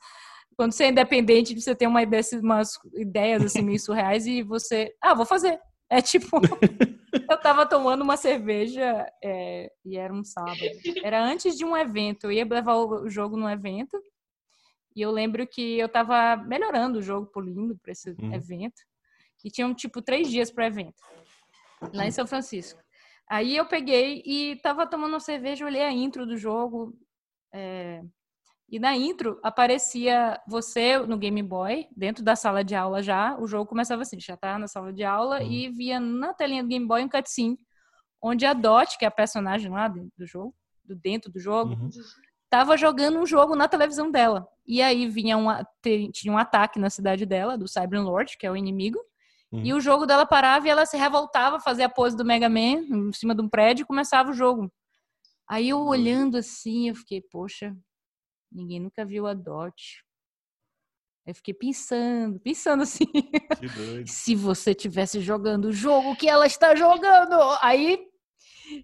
Quando 0.57 0.72
você 0.72 0.85
é 0.85 0.88
independente, 0.88 1.59
você 1.59 1.72
tem 1.72 1.87
uma, 1.87 2.04
dessas, 2.04 2.42
umas 2.42 2.72
ideias 2.96 3.44
assim 3.44 3.62
meio 3.62 3.78
surreais 3.78 4.26
e 4.26 4.42
você. 4.42 4.92
Ah, 5.00 5.14
vou 5.14 5.24
fazer. 5.24 5.61
É 5.90 6.03
tipo. 6.03 6.29
eu 7.31 7.40
tava 7.40 7.66
tomando 7.66 8.03
uma 8.03 8.16
cerveja 8.16 9.11
é, 9.22 9.72
e 9.85 9.96
era 9.96 10.12
um 10.12 10.22
sábado. 10.22 10.59
Era 11.03 11.22
antes 11.22 11.57
de 11.57 11.64
um 11.64 11.77
evento. 11.77 12.24
Eu 12.24 12.33
ia 12.33 12.44
levar 12.44 12.77
o 12.77 13.09
jogo 13.09 13.37
num 13.37 13.48
evento. 13.48 14.01
E 14.94 15.01
eu 15.01 15.11
lembro 15.11 15.46
que 15.46 15.79
eu 15.79 15.88
tava 15.88 16.37
melhorando 16.37 16.98
o 16.98 17.03
jogo, 17.03 17.31
polindo 17.31 17.79
para 17.79 17.92
esse 17.92 18.11
uhum. 18.11 18.35
evento. 18.35 18.83
E 19.44 19.51
tinham, 19.51 19.72
tipo, 19.72 20.03
três 20.03 20.29
dias 20.29 20.51
para 20.51 20.66
evento. 20.66 21.01
Lá 21.94 22.07
em 22.07 22.11
São 22.11 22.27
Francisco. 22.27 22.81
Aí 23.29 23.57
eu 23.57 23.66
peguei 23.66 24.22
e 24.24 24.57
tava 24.57 24.87
tomando 24.87 25.12
uma 25.12 25.20
cerveja, 25.20 25.64
olhei 25.64 25.83
a 25.83 25.92
intro 25.92 26.27
do 26.27 26.37
jogo. 26.37 26.98
É, 27.53 28.03
e 28.70 28.78
na 28.78 28.94
intro 28.94 29.40
aparecia 29.42 30.38
você 30.46 30.98
no 30.98 31.16
Game 31.16 31.42
Boy, 31.42 31.88
dentro 31.96 32.22
da 32.22 32.37
sala 32.37 32.62
de 32.62 32.74
aula 32.74 33.02
já. 33.02 33.35
O 33.38 33.46
jogo 33.46 33.64
começava 33.64 34.02
assim, 34.02 34.20
já 34.20 34.37
tá 34.37 34.59
na 34.59 34.68
sala 34.68 34.92
de 34.92 35.02
aula 35.04 35.40
uhum. 35.40 35.50
e 35.50 35.70
via 35.70 35.98
na 35.98 36.35
telinha 36.35 36.62
do 36.62 36.68
Game 36.68 36.87
Boy 36.87 37.02
um 37.02 37.09
cutscene, 37.09 37.59
onde 38.20 38.44
a 38.44 38.52
Dot, 38.52 38.98
que 38.98 39.07
é 39.07 39.09
a 39.09 39.11
personagem 39.11 39.70
lá 39.70 39.88
do 39.88 40.26
jogo, 40.26 40.54
do 40.85 40.94
dentro 40.94 41.33
do 41.33 41.40
jogo, 41.40 41.72
uhum. 41.72 41.88
tava 42.50 42.76
jogando 42.76 43.18
um 43.18 43.24
jogo 43.24 43.57
na 43.57 43.68
televisão 43.68 44.11
dela. 44.11 44.46
E 44.66 44.83
aí 44.83 45.09
vinha 45.09 45.38
um, 45.38 45.48
tinha 46.12 46.31
um 46.31 46.37
ataque 46.37 46.78
na 46.78 46.90
cidade 46.90 47.24
dela, 47.24 47.57
do 47.57 47.66
Cyber 47.66 48.02
Lord, 48.02 48.37
que 48.37 48.46
é 48.46 48.50
o 48.50 48.57
inimigo. 48.57 48.98
Uhum. 49.50 49.64
E 49.64 49.72
o 49.72 49.81
jogo 49.81 50.04
dela 50.04 50.26
parava 50.26 50.66
e 50.66 50.70
ela 50.70 50.85
se 50.85 50.98
revoltava, 50.98 51.59
fazia 51.59 51.87
a 51.87 51.88
pose 51.88 52.14
do 52.14 52.24
Mega 52.24 52.50
Man 52.50 52.85
em 52.90 53.12
cima 53.14 53.35
de 53.35 53.40
um 53.40 53.48
prédio 53.48 53.85
e 53.85 53.87
começava 53.87 54.31
o 54.31 54.35
jogo. 54.35 54.70
Aí 55.48 55.70
eu 55.70 55.81
olhando 55.81 56.37
assim, 56.37 56.90
eu 56.90 56.94
fiquei, 56.94 57.22
poxa, 57.22 57.74
Ninguém 58.50 58.80
nunca 58.80 59.04
viu 59.04 59.26
a 59.26 59.34
Dot. 59.34 60.04
Eu 61.26 61.34
fiquei 61.34 61.52
pensando, 61.52 62.40
pensando 62.40 62.82
assim. 62.82 63.04
se 64.06 64.34
você 64.34 64.74
tivesse 64.74 65.20
jogando 65.20 65.66
o 65.66 65.72
jogo 65.72 66.16
que 66.16 66.28
ela 66.28 66.46
está 66.46 66.74
jogando, 66.74 67.34
aí 67.61 68.08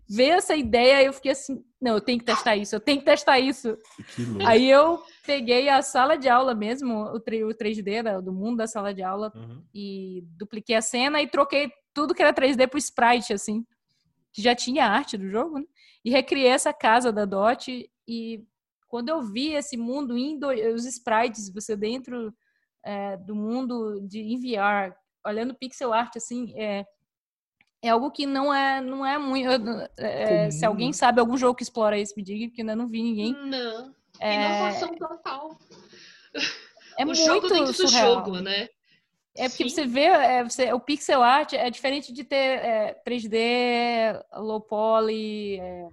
veio 0.08 0.34
essa 0.34 0.54
ideia 0.54 1.02
e 1.02 1.06
eu 1.06 1.12
fiquei 1.12 1.32
assim, 1.32 1.64
não, 1.80 1.94
eu 1.94 2.00
tenho 2.00 2.18
que 2.18 2.24
testar 2.24 2.56
isso, 2.56 2.74
eu 2.74 2.80
tenho 2.80 2.98
que 2.98 3.04
testar 3.04 3.38
isso. 3.38 3.76
Que 4.14 4.44
aí 4.46 4.70
eu 4.70 5.02
peguei 5.26 5.68
a 5.68 5.82
sala 5.82 6.16
de 6.16 6.28
aula 6.28 6.54
mesmo, 6.54 7.04
o, 7.04 7.20
3D 7.20 8.02
né, 8.02 8.20
do 8.20 8.32
mundo 8.32 8.58
da 8.58 8.66
sala 8.66 8.92
de 8.92 9.02
aula 9.02 9.32
uhum. 9.34 9.62
e 9.74 10.22
dupliquei 10.38 10.76
a 10.76 10.82
cena 10.82 11.22
e 11.22 11.28
troquei 11.28 11.70
tudo 11.92 12.14
que 12.14 12.22
era 12.22 12.34
3D 12.34 12.68
pro 12.68 12.78
sprite, 12.78 13.32
assim, 13.32 13.64
que 14.32 14.42
já 14.42 14.54
tinha 14.54 14.86
arte 14.86 15.16
do 15.16 15.28
jogo, 15.28 15.58
né? 15.58 15.64
E 16.04 16.10
recriei 16.10 16.48
essa 16.48 16.72
casa 16.72 17.12
da 17.12 17.24
Dot 17.24 17.90
e 18.06 18.44
quando 18.94 19.08
eu 19.08 19.20
vi 19.20 19.54
esse 19.54 19.76
mundo 19.76 20.16
indo, 20.16 20.46
os 20.72 20.84
sprites, 20.86 21.52
você 21.52 21.74
dentro 21.74 22.32
é, 22.84 23.16
do 23.16 23.34
mundo 23.34 23.98
de 24.06 24.20
enviar, 24.20 24.96
olhando 25.26 25.52
pixel 25.52 25.92
art 25.92 26.14
assim, 26.14 26.54
é, 26.56 26.86
é 27.82 27.88
algo 27.88 28.12
que 28.12 28.24
não 28.24 28.54
é 28.54 28.80
não 28.80 29.04
é 29.04 29.18
muito. 29.18 29.48
É, 29.96 30.48
se 30.52 30.64
alguém 30.64 30.92
sabe 30.92 31.18
algum 31.18 31.36
jogo 31.36 31.56
que 31.56 31.64
explora 31.64 31.98
isso, 31.98 32.14
me 32.16 32.22
diga, 32.22 32.46
porque 32.46 32.60
ainda 32.60 32.76
não 32.76 32.86
vi 32.86 33.02
ninguém. 33.02 33.32
Não. 33.32 33.92
É... 34.20 34.60
Inovação 34.60 34.94
total. 34.94 35.58
É 36.96 37.02
o 37.02 37.06
muito 37.06 37.18
jogo 37.18 37.48
dentro 37.48 37.74
surreal. 37.74 38.22
do 38.22 38.26
jogo, 38.26 38.40
né? 38.42 38.68
É 39.36 39.48
porque 39.48 39.68
Sim. 39.68 39.70
você 39.70 39.86
vê, 39.86 40.04
é, 40.04 40.44
você, 40.44 40.72
o 40.72 40.78
pixel 40.78 41.20
art 41.20 41.52
é 41.52 41.68
diferente 41.68 42.12
de 42.12 42.22
ter 42.22 42.36
é, 42.36 43.02
3D, 43.04 44.24
low 44.36 44.60
poly, 44.60 45.58
é, 45.58 45.88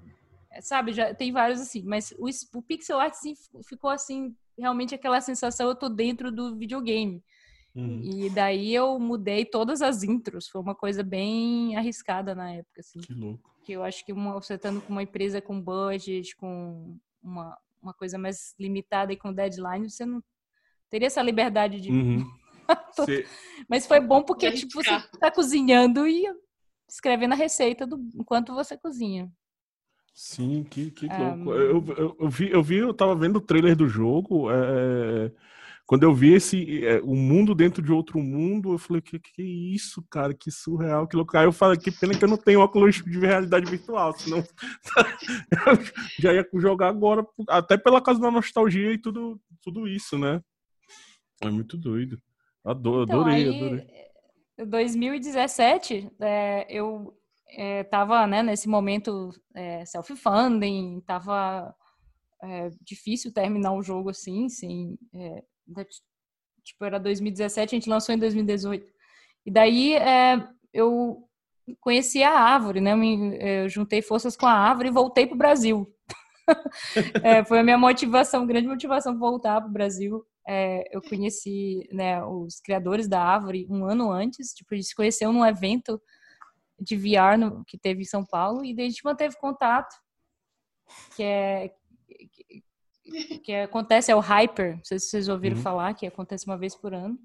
sabe, 0.59 0.91
já 0.91 1.13
tem 1.13 1.31
vários 1.31 1.61
assim, 1.61 1.83
mas 1.83 2.11
o, 2.17 2.27
o 2.57 2.61
pixel 2.61 2.99
art 2.99 3.13
assim, 3.13 3.33
ficou 3.67 3.89
assim, 3.89 4.35
realmente 4.57 4.93
aquela 4.93 5.21
sensação, 5.21 5.69
eu 5.69 5.75
tô 5.75 5.87
dentro 5.87 6.31
do 6.31 6.57
videogame. 6.57 7.23
Uhum. 7.73 8.01
E 8.03 8.29
daí 8.29 8.73
eu 8.75 8.99
mudei 8.99 9.45
todas 9.45 9.81
as 9.81 10.03
intros, 10.03 10.49
foi 10.49 10.61
uma 10.61 10.75
coisa 10.75 11.03
bem 11.03 11.75
arriscada 11.77 12.35
na 12.35 12.51
época, 12.51 12.81
assim. 12.81 12.99
Que 12.99 13.13
louco. 13.13 13.51
Que 13.63 13.71
eu 13.73 13.83
acho 13.83 14.05
que 14.05 14.11
uma, 14.11 14.33
você 14.33 14.55
estando 14.55 14.81
com 14.81 14.91
uma 14.91 15.03
empresa 15.03 15.41
com 15.41 15.61
budget, 15.61 16.35
com 16.35 16.97
uma, 17.23 17.57
uma 17.81 17.93
coisa 17.93 18.17
mais 18.17 18.53
limitada 18.59 19.13
e 19.13 19.17
com 19.17 19.31
deadline, 19.31 19.89
você 19.89 20.05
não 20.05 20.21
teria 20.89 21.07
essa 21.07 21.21
liberdade 21.21 21.79
de... 21.79 21.91
Uhum. 21.91 22.25
Mas 23.69 23.85
foi 23.85 23.99
bom 23.99 24.21
porque, 24.23 24.51
tipo, 24.51 24.73
você 24.73 24.99
tá 25.19 25.31
cozinhando 25.31 26.05
e 26.07 26.25
escrevendo 26.89 27.33
a 27.33 27.37
receita 27.37 27.87
do 27.87 27.97
enquanto 28.15 28.53
você 28.53 28.77
cozinha. 28.77 29.31
Sim, 30.13 30.63
que, 30.63 30.91
que 30.91 31.07
louco. 31.07 31.51
Um... 31.51 31.53
Eu, 31.53 31.85
eu, 31.97 32.17
eu, 32.19 32.29
vi, 32.29 32.51
eu 32.51 32.63
vi, 32.63 32.77
eu 32.77 32.93
tava 32.93 33.15
vendo 33.15 33.37
o 33.37 33.41
trailer 33.41 33.75
do 33.75 33.87
jogo. 33.87 34.51
É... 34.51 35.31
Quando 35.91 36.03
eu 36.03 36.13
vi 36.13 36.33
esse 36.33 36.85
é, 36.85 37.01
o 37.01 37.15
mundo 37.15 37.53
dentro 37.53 37.81
de 37.81 37.91
outro 37.91 38.17
mundo, 38.19 38.73
eu 38.73 38.77
falei, 38.77 39.01
que, 39.01 39.19
que 39.19 39.43
isso, 39.43 40.01
cara, 40.09 40.33
que 40.33 40.49
surreal, 40.49 41.05
que 41.05 41.17
louco. 41.17 41.35
Aí 41.35 41.43
eu 41.43 41.51
falei, 41.51 41.77
que 41.77 41.91
pena 41.91 42.17
que 42.17 42.23
eu 42.23 42.29
não 42.29 42.37
tenho 42.37 42.61
óculos 42.61 43.03
de 43.03 43.19
realidade 43.19 43.69
virtual, 43.69 44.17
senão 44.17 44.37
eu 44.37 44.43
já 46.17 46.33
ia 46.33 46.47
jogar 46.53 46.87
agora, 46.87 47.27
até 47.49 47.75
pela 47.75 48.01
causa 48.01 48.21
da 48.21 48.31
nostalgia 48.31 48.93
e 48.93 48.97
tudo, 48.97 49.37
tudo 49.61 49.85
isso, 49.85 50.17
né? 50.17 50.41
É 51.41 51.49
muito 51.49 51.77
doido. 51.77 52.17
Adoro, 52.63 53.03
então, 53.03 53.21
adorei, 53.21 53.49
aí, 53.49 53.57
adorei. 53.57 53.87
2017, 54.65 56.09
é, 56.21 56.67
eu 56.69 57.13
estava 57.51 58.23
é, 58.23 58.27
né, 58.27 58.43
nesse 58.43 58.67
momento 58.69 59.31
é, 59.53 59.85
self-funding, 59.85 60.99
estava 60.99 61.75
é, 62.41 62.69
difícil 62.81 63.33
terminar 63.33 63.73
o 63.73 63.83
jogo 63.83 64.09
assim, 64.09 64.47
sem, 64.49 64.97
é, 65.13 65.43
tipo, 66.63 66.85
era 66.85 66.99
2017, 66.99 67.75
a 67.75 67.77
gente 67.77 67.89
lançou 67.89 68.15
em 68.15 68.17
2018. 68.17 68.85
E 69.45 69.51
daí 69.51 69.93
é, 69.95 70.47
eu 70.73 71.27
conheci 71.79 72.23
a 72.23 72.31
Árvore, 72.31 72.81
né, 72.81 72.93
eu 73.63 73.69
juntei 73.69 74.01
forças 74.01 74.35
com 74.35 74.45
a 74.45 74.53
Árvore 74.53 74.89
e 74.89 74.91
voltei 74.91 75.27
para 75.27 75.35
o 75.35 75.39
Brasil. 75.39 75.87
É, 77.23 77.45
foi 77.45 77.59
a 77.59 77.63
minha 77.63 77.77
motivação, 77.77 78.45
grande 78.45 78.67
motivação 78.67 79.17
voltar 79.17 79.61
para 79.61 79.69
o 79.69 79.71
Brasil. 79.71 80.25
eu 80.91 81.01
conheci 81.01 81.87
né, 81.93 82.21
os 82.25 82.59
criadores 82.59 83.07
da 83.07 83.21
Árvore 83.21 83.65
um 83.69 83.85
ano 83.85 84.11
antes, 84.11 84.53
tipo, 84.53 84.75
gente 84.75 84.87
se 84.87 84.95
conheceu 84.95 85.31
num 85.31 85.45
evento 85.45 86.01
de 86.81 86.97
VR 86.97 87.37
no, 87.37 87.63
que 87.65 87.77
teve 87.77 88.01
em 88.01 88.05
São 88.05 88.25
Paulo 88.25 88.65
e 88.65 88.75
daí 88.75 88.87
a 88.87 88.89
gente 88.89 89.05
manteve 89.05 89.37
contato, 89.37 89.95
que 91.15 91.23
é 91.23 91.71
que, 93.03 93.39
que 93.39 93.55
acontece 93.55 94.11
é 94.11 94.15
o 94.15 94.19
Hyper, 94.19 94.77
não 94.77 94.83
sei 94.83 94.99
se 94.99 95.07
vocês 95.09 95.27
ouviram 95.27 95.57
uhum. 95.57 95.61
falar, 95.61 95.93
que 95.93 96.07
acontece 96.07 96.45
uma 96.45 96.57
vez 96.57 96.75
por 96.75 96.93
ano. 96.93 97.17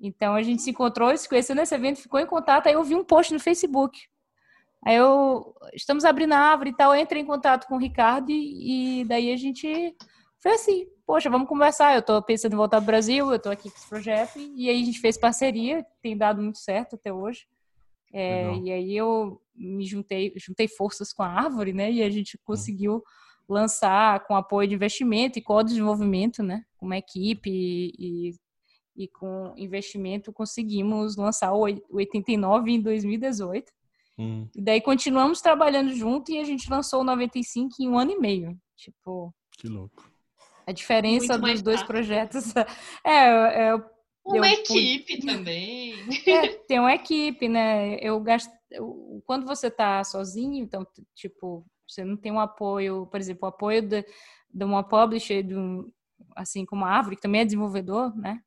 Então 0.00 0.34
a 0.34 0.42
gente 0.42 0.62
se 0.62 0.70
encontrou, 0.70 1.16
se 1.16 1.28
conheceu 1.28 1.56
nesse 1.56 1.74
evento, 1.74 2.00
ficou 2.00 2.20
em 2.20 2.26
contato, 2.26 2.66
aí 2.66 2.74
eu 2.74 2.84
vi 2.84 2.94
um 2.94 3.04
post 3.04 3.32
no 3.32 3.40
Facebook. 3.40 3.98
Aí 4.84 4.96
eu 4.96 5.54
estamos 5.72 6.04
abrindo 6.04 6.34
a 6.34 6.38
árvore 6.38 6.70
e 6.70 6.76
tal, 6.76 6.94
eu 6.94 7.00
entrei 7.00 7.22
em 7.22 7.26
contato 7.26 7.66
com 7.66 7.76
o 7.76 7.80
Ricardo 7.80 8.30
e, 8.30 9.00
e 9.00 9.04
daí 9.04 9.32
a 9.32 9.36
gente 9.36 9.96
foi 10.42 10.52
assim, 10.52 10.86
poxa, 11.06 11.30
vamos 11.30 11.48
conversar. 11.48 11.94
Eu 11.94 12.02
tô 12.02 12.20
pensando 12.22 12.52
em 12.52 12.56
voltar 12.56 12.78
pro 12.78 12.86
Brasil, 12.86 13.32
eu 13.32 13.38
tô 13.38 13.48
aqui 13.48 13.70
com 13.70 13.76
esse 13.76 13.88
projeto, 13.88 14.38
e 14.38 14.68
aí 14.68 14.82
a 14.82 14.84
gente 14.84 15.00
fez 15.00 15.16
parceria, 15.16 15.84
tem 16.02 16.16
dado 16.16 16.42
muito 16.42 16.58
certo 16.58 16.96
até 16.96 17.12
hoje. 17.12 17.46
É, 18.18 18.56
e 18.56 18.72
aí 18.72 18.96
eu 18.96 19.38
me 19.54 19.84
juntei, 19.84 20.32
juntei 20.36 20.66
forças 20.66 21.12
com 21.12 21.22
a 21.22 21.28
Árvore, 21.28 21.74
né? 21.74 21.92
E 21.92 22.02
a 22.02 22.08
gente 22.08 22.38
conseguiu 22.38 23.02
lançar 23.46 24.26
com 24.26 24.34
apoio 24.34 24.66
de 24.66 24.74
investimento 24.74 25.38
e 25.38 25.42
co-desenvolvimento, 25.42 26.42
né? 26.42 26.64
Com 26.78 26.86
uma 26.86 26.96
equipe 26.96 27.50
e, 27.50 27.92
e, 27.98 28.34
e, 29.04 29.08
com 29.08 29.52
investimento 29.58 30.32
conseguimos 30.32 31.14
lançar 31.16 31.52
o 31.52 31.66
89 31.90 32.70
em 32.70 32.80
2018. 32.80 33.70
Hum. 34.18 34.48
E 34.56 34.62
daí 34.62 34.80
continuamos 34.80 35.42
trabalhando 35.42 35.92
junto 35.92 36.32
e 36.32 36.38
a 36.38 36.44
gente 36.44 36.70
lançou 36.70 37.02
o 37.02 37.04
95 37.04 37.74
em 37.80 37.88
um 37.88 37.98
ano 37.98 38.12
e 38.12 38.18
meio. 38.18 38.58
Tipo. 38.74 39.30
Que 39.58 39.68
louco. 39.68 40.10
A 40.66 40.72
diferença 40.72 41.38
dos 41.38 41.60
dois 41.60 41.82
projetos 41.82 42.54
é, 43.04 43.68
é 43.68 43.95
uma 44.26 44.48
equipe 44.48 45.16
pude... 45.16 45.26
também. 45.32 45.94
É, 46.26 46.48
tem 46.48 46.78
uma 46.78 46.94
equipe, 46.94 47.48
né? 47.48 47.96
Eu 48.00 48.20
gasto. 48.20 48.50
Quando 49.24 49.46
você 49.46 49.70
tá 49.70 50.02
sozinho, 50.04 50.62
então, 50.62 50.86
tipo, 51.14 51.64
você 51.88 52.04
não 52.04 52.16
tem 52.16 52.32
um 52.32 52.40
apoio, 52.40 53.06
por 53.06 53.20
exemplo, 53.20 53.44
o 53.44 53.48
apoio 53.48 53.82
de, 53.82 54.04
de 54.52 54.64
uma 54.64 54.82
publisher, 54.82 55.42
de 55.42 55.54
um, 55.54 55.90
assim 56.34 56.64
como 56.64 56.84
a 56.84 56.90
Árvore, 56.90 57.16
que 57.16 57.22
também 57.22 57.42
é 57.42 57.44
desenvolvedor, 57.44 58.16
né? 58.16 58.40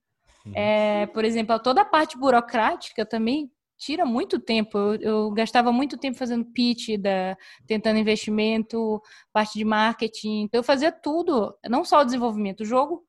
É, 0.54 1.06
por 1.08 1.24
exemplo, 1.24 1.60
toda 1.60 1.82
a 1.82 1.86
parte 1.86 2.18
burocrática 2.18 3.06
também 3.06 3.52
tira 3.78 4.06
muito 4.06 4.40
tempo. 4.40 4.78
Eu, 4.78 4.96
eu, 4.96 5.32
gastava 5.32 5.72
muito 5.72 5.98
tempo 5.98 6.18
fazendo 6.18 6.46
pitch, 6.46 6.98
da, 7.00 7.38
tentando 7.66 8.00
investimento, 8.00 9.02
parte 9.32 9.58
de 9.58 9.66
marketing. 9.66 10.42
Então, 10.42 10.60
eu 10.60 10.64
fazia 10.64 10.92
tudo, 10.92 11.56
não 11.68 11.86
só 11.86 12.02
o 12.02 12.06
desenvolvimento. 12.06 12.62
O 12.62 12.66
jogo, 12.66 13.06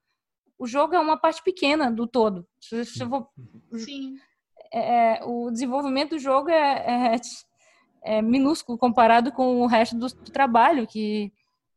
o 0.60 0.66
jogo 0.66 0.94
é 0.94 1.00
uma 1.00 1.16
parte 1.16 1.42
pequena 1.42 1.90
do 1.90 2.06
todo. 2.06 2.46
Se, 2.60 2.84
se 2.84 3.02
vou, 3.02 3.26
Sim. 3.72 4.18
É, 4.70 5.24
o 5.24 5.50
desenvolvimento 5.50 6.10
do 6.10 6.18
jogo 6.18 6.50
é, 6.50 7.14
é, 7.14 7.20
é, 8.02 8.22
minúsculo 8.22 8.76
comparado 8.76 9.32
com 9.32 9.62
o 9.62 9.66
resto 9.66 9.96
do, 9.96 10.06
do 10.06 10.30
trabalho, 10.30 10.86
que, 10.86 11.32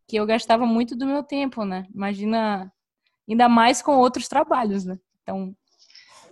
que 0.06 0.18
eu 0.18 0.26
gastava 0.26 0.66
muito 0.66 0.98
do 0.98 1.08
meu 1.08 1.24
tempo, 1.24 1.64
né? 1.64 1.88
Imagina, 1.96 2.70
ainda 3.28 3.48
mais 3.48 3.82
com 3.82 3.96
outros 3.96 4.28
trabalhos, 4.28 4.84
né? 4.84 5.00
Então, 5.22 5.56
é, 5.56 5.63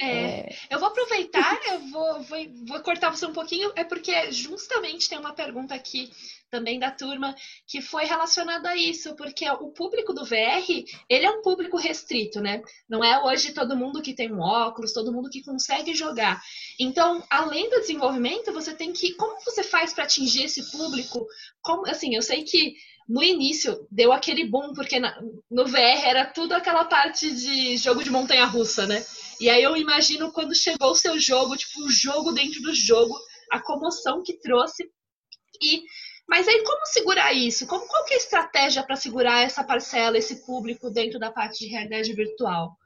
é, 0.02 0.56
eu 0.70 0.80
vou 0.80 0.88
aproveitar, 0.88 1.60
eu 1.68 1.80
vou, 1.90 2.22
vou, 2.24 2.40
vou, 2.66 2.80
cortar 2.82 3.10
você 3.12 3.26
um 3.26 3.34
pouquinho, 3.34 3.72
é 3.76 3.84
porque 3.84 4.32
justamente 4.32 5.08
tem 5.08 5.20
uma 5.20 5.34
pergunta 5.34 5.76
aqui 5.76 6.12
também 6.50 6.80
da 6.80 6.90
turma 6.90 7.36
que 7.68 7.82
foi 7.82 8.06
relacionada 8.06 8.70
a 8.70 8.76
isso, 8.76 9.16
porque 9.16 9.48
o 9.50 9.70
público 9.70 10.12
do 10.12 10.26
VR, 10.26 10.66
ele 11.08 11.26
é 11.26 11.30
um 11.30 11.42
público 11.42 11.78
restrito, 11.78 12.42
né? 12.42 12.62
Não 12.90 13.04
é 13.04 13.24
hoje 13.24 13.54
todo 13.54 13.78
mundo 13.78 14.02
que 14.02 14.14
tem 14.14 14.34
um 14.34 14.42
óculos, 14.42 14.92
todo 14.92 15.14
mundo 15.14 15.30
que 15.30 15.44
consegue 15.44 15.94
jogar. 15.94 16.42
Então, 16.80 17.24
além 17.30 17.70
do 17.70 17.80
desenvolvimento, 17.80 18.52
você 18.52 18.74
tem 18.74 18.92
que, 18.92 19.14
como 19.14 19.40
você 19.46 19.64
faz 19.64 19.94
para 19.94 20.04
atingir 20.04 20.46
esse 20.46 20.72
público? 20.72 21.26
Como, 21.62 21.88
assim, 21.88 22.16
eu 22.16 22.22
sei 22.22 22.44
que 22.44 22.76
no 23.08 23.22
início 23.22 23.86
deu 23.92 24.12
aquele 24.12 24.46
boom, 24.46 24.74
porque 24.74 25.00
na, 25.00 25.22
no 25.50 25.66
VR 25.66 26.06
era 26.06 26.26
tudo 26.26 26.54
aquela 26.54 26.86
parte 26.86 27.30
de 27.30 27.78
jogo 27.78 28.04
de 28.04 28.10
montanha 28.10 28.46
russa, 28.46 28.88
né? 28.88 29.04
E 29.42 29.50
aí 29.50 29.64
eu 29.64 29.76
imagino 29.76 30.32
quando 30.32 30.56
chegou 30.56 30.92
o 30.92 30.96
seu 30.96 31.20
jogo, 31.20 31.58
tipo, 31.58 31.84
o 31.84 31.90
jogo 31.90 32.32
dentro 32.32 32.62
do 32.62 32.74
jogo, 32.74 33.18
a 33.52 33.60
comoção 33.60 34.24
que 34.24 34.40
trouxe. 34.40 34.90
E 35.62 35.84
mas 36.28 36.48
aí 36.48 36.64
como 36.64 36.86
segurar 36.86 37.34
isso? 37.34 37.68
Como, 37.68 37.86
qual 37.88 38.06
que 38.06 38.14
é 38.14 38.16
a 38.16 38.20
estratégia 38.20 38.84
para 38.84 38.96
segurar 38.96 39.42
essa 39.42 39.64
parcela, 39.64 40.18
esse 40.18 40.46
público 40.46 40.90
dentro 40.90 41.20
da 41.20 41.30
parte 41.30 41.60
de 41.60 41.68
realidade 41.68 42.14
virtual? 42.14 42.78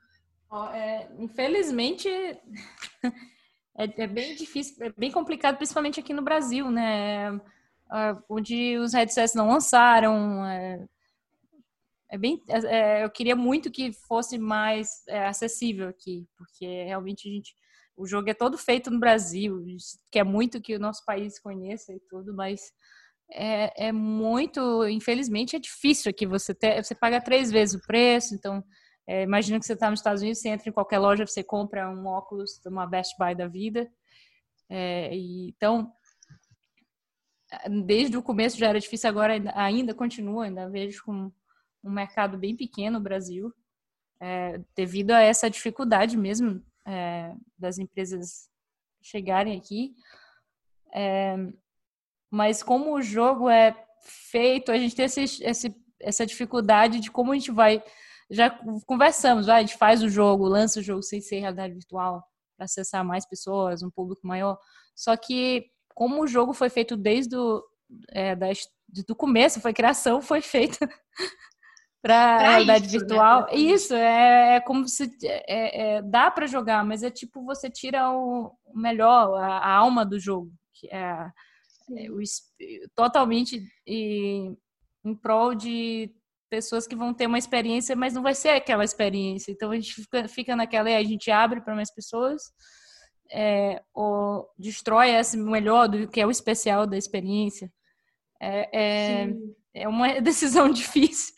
É, 0.74 1.08
infelizmente 1.20 2.08
é, 3.78 4.04
é, 4.04 4.08
bem 4.08 4.36
difícil, 4.36 4.84
é 4.84 4.90
bem 4.98 5.12
complicado, 5.12 5.58
principalmente 5.58 6.00
aqui 6.00 6.14
no 6.14 6.24
Brasil, 6.24 6.72
né? 6.72 7.40
uh, 7.86 8.24
onde 8.30 8.78
os 8.78 8.94
headsets 8.94 9.36
não 9.36 9.50
lançaram. 9.50 10.46
É, 10.46 10.86
é 12.16 12.18
bem, 12.18 12.42
é, 12.48 13.04
eu 13.04 13.10
queria 13.10 13.36
muito 13.36 13.70
que 13.70 13.92
fosse 13.92 14.38
mais 14.38 14.88
é, 15.08 15.28
acessível 15.28 15.90
aqui, 15.90 16.26
porque 16.38 16.66
realmente 16.86 17.28
a 17.28 17.32
gente, 17.32 17.54
o 17.96 18.08
jogo 18.08 18.30
é 18.30 18.34
todo 18.34 18.58
feito 18.58 18.90
no 18.90 19.00
Brasil, 19.00 19.58
a 19.58 19.70
gente 19.70 19.84
quer 20.10 20.24
muito 20.24 20.62
que 20.62 20.76
o 20.76 20.80
nosso 20.80 21.04
país 21.06 21.38
conheça 21.40 21.94
e 21.94 22.00
tudo, 22.10 22.34
mas 22.34 22.72
é, 23.32 23.88
é 23.88 23.92
muito, 23.92 24.88
infelizmente, 24.88 25.58
é 25.58 25.60
difícil 25.60 26.10
aqui. 26.10 26.26
Você 26.26 26.54
ter, 26.54 26.82
você 26.82 26.96
paga 26.96 27.20
três 27.20 27.52
vezes 27.52 27.76
o 27.76 27.86
preço, 27.86 28.34
então 28.34 28.64
é, 29.06 29.24
imagina 29.24 29.60
que 29.60 29.66
você 29.66 29.74
está 29.74 29.90
nos 29.90 30.00
Estados 30.00 30.22
Unidos, 30.22 30.40
você 30.40 30.50
entra 30.50 30.70
em 30.70 30.74
qualquer 30.74 31.00
loja, 31.00 31.28
você 31.28 31.44
compra 31.44 31.90
um 31.90 32.06
óculos 32.08 32.62
uma 32.66 32.88
Best 32.88 33.16
Buy 33.20 33.36
da 33.36 33.48
vida. 33.48 33.92
É, 34.70 35.14
e, 35.14 35.50
então, 35.50 35.92
desde 37.86 38.16
o 38.16 38.24
começo 38.24 38.58
já 38.58 38.70
era 38.70 38.80
difícil, 38.80 39.10
agora 39.10 39.34
ainda 39.54 39.94
continua, 39.94 40.46
ainda 40.46 40.70
vejo 40.70 41.04
com 41.04 41.30
um 41.86 41.92
mercado 41.92 42.38
bem 42.38 42.56
pequeno 42.56 42.98
no 42.98 43.04
Brasil, 43.04 43.54
é, 44.20 44.60
devido 44.76 45.12
a 45.12 45.22
essa 45.22 45.50
dificuldade 45.50 46.18
mesmo 46.18 46.64
é, 46.86 47.34
das 47.58 47.78
empresas 47.78 48.50
chegarem 49.02 49.58
aqui. 49.58 49.94
É, 50.94 51.36
mas 52.30 52.64
como 52.64 52.96
o 52.96 53.02
jogo 53.02 53.50
é 53.50 53.76
feito, 54.02 54.72
a 54.72 54.78
gente 54.78 54.96
tem 54.96 55.06
esse, 55.06 55.44
esse, 55.44 55.76
essa 56.00 56.26
dificuldade 56.26 57.00
de 57.00 57.12
como 57.12 57.32
a 57.32 57.36
gente 57.36 57.52
vai. 57.52 57.84
Já 58.30 58.50
conversamos, 58.88 59.46
vai, 59.46 59.58
a 59.58 59.62
gente 59.62 59.78
faz 59.78 60.02
o 60.02 60.10
jogo, 60.10 60.48
lança 60.48 60.80
o 60.80 60.84
jogo 60.84 61.04
sem 61.04 61.22
ser 61.22 61.40
realidade 61.40 61.74
virtual 61.74 62.24
para 62.58 62.66
acessar 62.66 63.06
mais 63.06 63.28
pessoas, 63.28 63.84
um 63.84 63.92
público 63.92 64.26
maior. 64.26 64.58
Só 64.96 65.16
que 65.16 65.70
como 65.94 66.24
o 66.24 66.28
jogo 66.28 66.52
foi 66.52 66.70
feito 66.70 66.98
desde 66.98 67.36
o 67.36 67.64
é, 68.10 68.36
do 69.06 69.16
começo, 69.16 69.62
foi 69.62 69.74
criação, 69.74 70.22
foi 70.22 70.42
feita 70.42 70.90
para 72.06 72.38
realidade 72.38 72.86
isso, 72.86 72.94
né? 72.94 73.00
virtual. 73.00 73.42
Né? 73.42 73.56
Isso 73.56 73.94
é, 73.96 74.56
é, 74.58 74.60
como 74.60 74.88
se 74.88 75.12
é, 75.24 75.96
é 75.98 76.02
dá 76.04 76.30
para 76.30 76.46
jogar, 76.46 76.86
mas 76.86 77.02
é 77.02 77.10
tipo 77.10 77.44
você 77.44 77.68
tira 77.68 78.12
o 78.12 78.52
melhor, 78.76 79.34
a, 79.42 79.58
a 79.58 79.72
alma 79.72 80.06
do 80.06 80.20
jogo, 80.20 80.52
que 80.76 80.88
é, 80.94 81.32
é 81.98 82.12
o, 82.12 82.20
totalmente 82.94 83.60
e, 83.88 84.56
em 85.04 85.16
prol 85.16 85.56
de 85.56 86.14
pessoas 86.48 86.86
que 86.86 86.96
vão 86.96 87.12
ter 87.12 87.26
uma 87.26 87.40
experiência, 87.40 87.96
mas 87.96 88.14
não 88.14 88.22
vai 88.22 88.36
ser 88.36 88.50
aquela 88.50 88.84
experiência. 88.84 89.52
Então 89.52 89.72
a 89.72 89.76
gente 89.76 89.96
fica, 89.96 90.28
fica 90.28 90.56
naquela, 90.56 90.96
a 90.96 91.04
gente 91.04 91.32
abre 91.32 91.60
para 91.60 91.74
mais 91.74 91.92
pessoas 91.92 92.44
é, 93.32 93.82
ou 93.96 94.48
destrói 94.60 95.10
esse 95.10 95.36
melhor 95.38 95.88
do 95.88 96.08
que 96.08 96.22
é 96.22 96.28
o 96.28 96.30
especial 96.30 96.86
da 96.86 96.98
experiência. 96.98 97.72
É, 98.40 99.28
é, 99.76 99.88
uma 99.88 100.20
decisão 100.22 100.70
difícil 100.70 101.36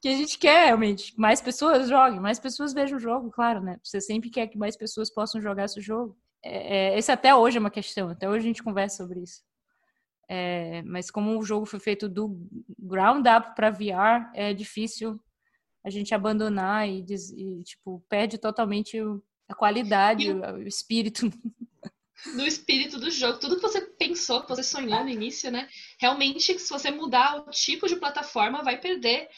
que 0.00 0.08
a 0.08 0.12
gente 0.12 0.38
quer 0.38 0.66
realmente. 0.66 1.14
Mais 1.18 1.40
pessoas 1.40 1.88
joguem, 1.88 2.20
mais 2.20 2.38
pessoas 2.38 2.74
vejam 2.74 2.98
o 2.98 3.00
jogo, 3.00 3.30
claro, 3.30 3.60
né? 3.60 3.80
Você 3.82 4.00
sempre 4.00 4.28
quer 4.28 4.46
que 4.46 4.58
mais 4.58 4.76
pessoas 4.76 5.12
possam 5.12 5.40
jogar 5.40 5.64
esse 5.64 5.80
jogo. 5.80 6.16
É, 6.42 6.92
é, 6.92 6.98
esse 6.98 7.10
até 7.10 7.34
hoje 7.34 7.56
é 7.56 7.60
uma 7.60 7.70
questão, 7.70 8.10
até 8.10 8.28
hoje 8.28 8.40
a 8.40 8.48
gente 8.48 8.62
conversa 8.62 8.98
sobre 8.98 9.20
isso. 9.20 9.42
É, 10.28 10.82
mas 10.82 11.10
como 11.10 11.38
o 11.38 11.42
jogo 11.42 11.64
foi 11.64 11.80
feito 11.80 12.08
do 12.08 12.38
ground 12.78 13.26
up 13.26 13.54
para 13.54 13.70
VR, 13.70 14.30
é 14.34 14.52
difícil 14.52 15.18
a 15.82 15.90
gente 15.90 16.14
abandonar 16.14 16.88
e, 16.88 17.04
e 17.36 17.62
tipo 17.62 18.02
perde 18.08 18.38
totalmente 18.38 18.98
a 19.48 19.54
qualidade, 19.54 20.30
o 20.30 20.62
espírito. 20.62 21.30
No 22.34 22.46
espírito 22.46 22.98
do 22.98 23.10
jogo, 23.10 23.38
tudo 23.38 23.56
que 23.56 23.62
você 23.62 23.80
pensou, 23.80 24.42
que 24.42 24.48
você 24.48 24.62
sonhou 24.62 25.02
no 25.02 25.08
início, 25.08 25.50
né? 25.50 25.68
Realmente, 25.98 26.58
se 26.58 26.70
você 26.70 26.90
mudar 26.90 27.36
o 27.36 27.50
tipo 27.50 27.86
de 27.86 27.96
plataforma, 27.96 28.62
vai 28.62 28.80
perder. 28.80 29.28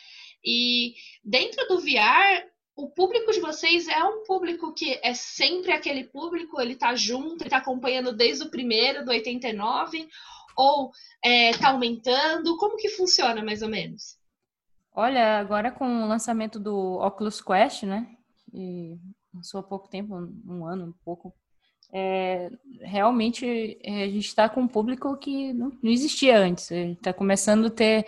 E 0.44 0.94
dentro 1.24 1.66
do 1.68 1.80
VR, 1.80 2.46
o 2.76 2.90
público 2.90 3.32
de 3.32 3.40
vocês 3.40 3.88
é 3.88 4.04
um 4.04 4.22
público 4.24 4.72
que 4.74 5.00
é 5.02 5.14
sempre 5.14 5.72
aquele 5.72 6.04
público, 6.04 6.60
ele 6.60 6.76
tá 6.76 6.94
junto, 6.94 7.42
ele 7.42 7.50
tá 7.50 7.56
acompanhando 7.56 8.14
desde 8.14 8.44
o 8.44 8.50
primeiro, 8.50 9.04
do 9.04 9.10
89, 9.10 10.08
ou 10.56 10.92
é, 11.24 11.52
tá 11.52 11.70
aumentando? 11.70 12.56
Como 12.58 12.76
que 12.76 12.90
funciona, 12.90 13.42
mais 13.42 13.62
ou 13.62 13.68
menos? 13.68 14.18
Olha, 14.92 15.38
agora 15.38 15.70
com 15.70 16.04
o 16.04 16.08
lançamento 16.08 16.58
do 16.58 16.98
Oculus 17.00 17.40
Quest, 17.40 17.82
né? 17.82 18.06
E 18.52 18.96
lançou 19.34 19.60
há 19.60 19.62
pouco 19.62 19.88
tempo, 19.88 20.14
um 20.46 20.64
ano, 20.64 20.86
um 20.86 20.92
pouco. 21.04 21.34
É, 21.92 22.50
realmente 22.80 23.78
é, 23.82 24.04
a 24.04 24.08
gente 24.08 24.26
está 24.26 24.48
com 24.48 24.62
um 24.62 24.68
público 24.68 25.16
que 25.16 25.52
não, 25.52 25.70
não 25.82 25.90
existia 25.90 26.38
antes. 26.38 26.70
Está 26.70 27.12
começando 27.12 27.66
a 27.66 27.70
ter 27.70 28.06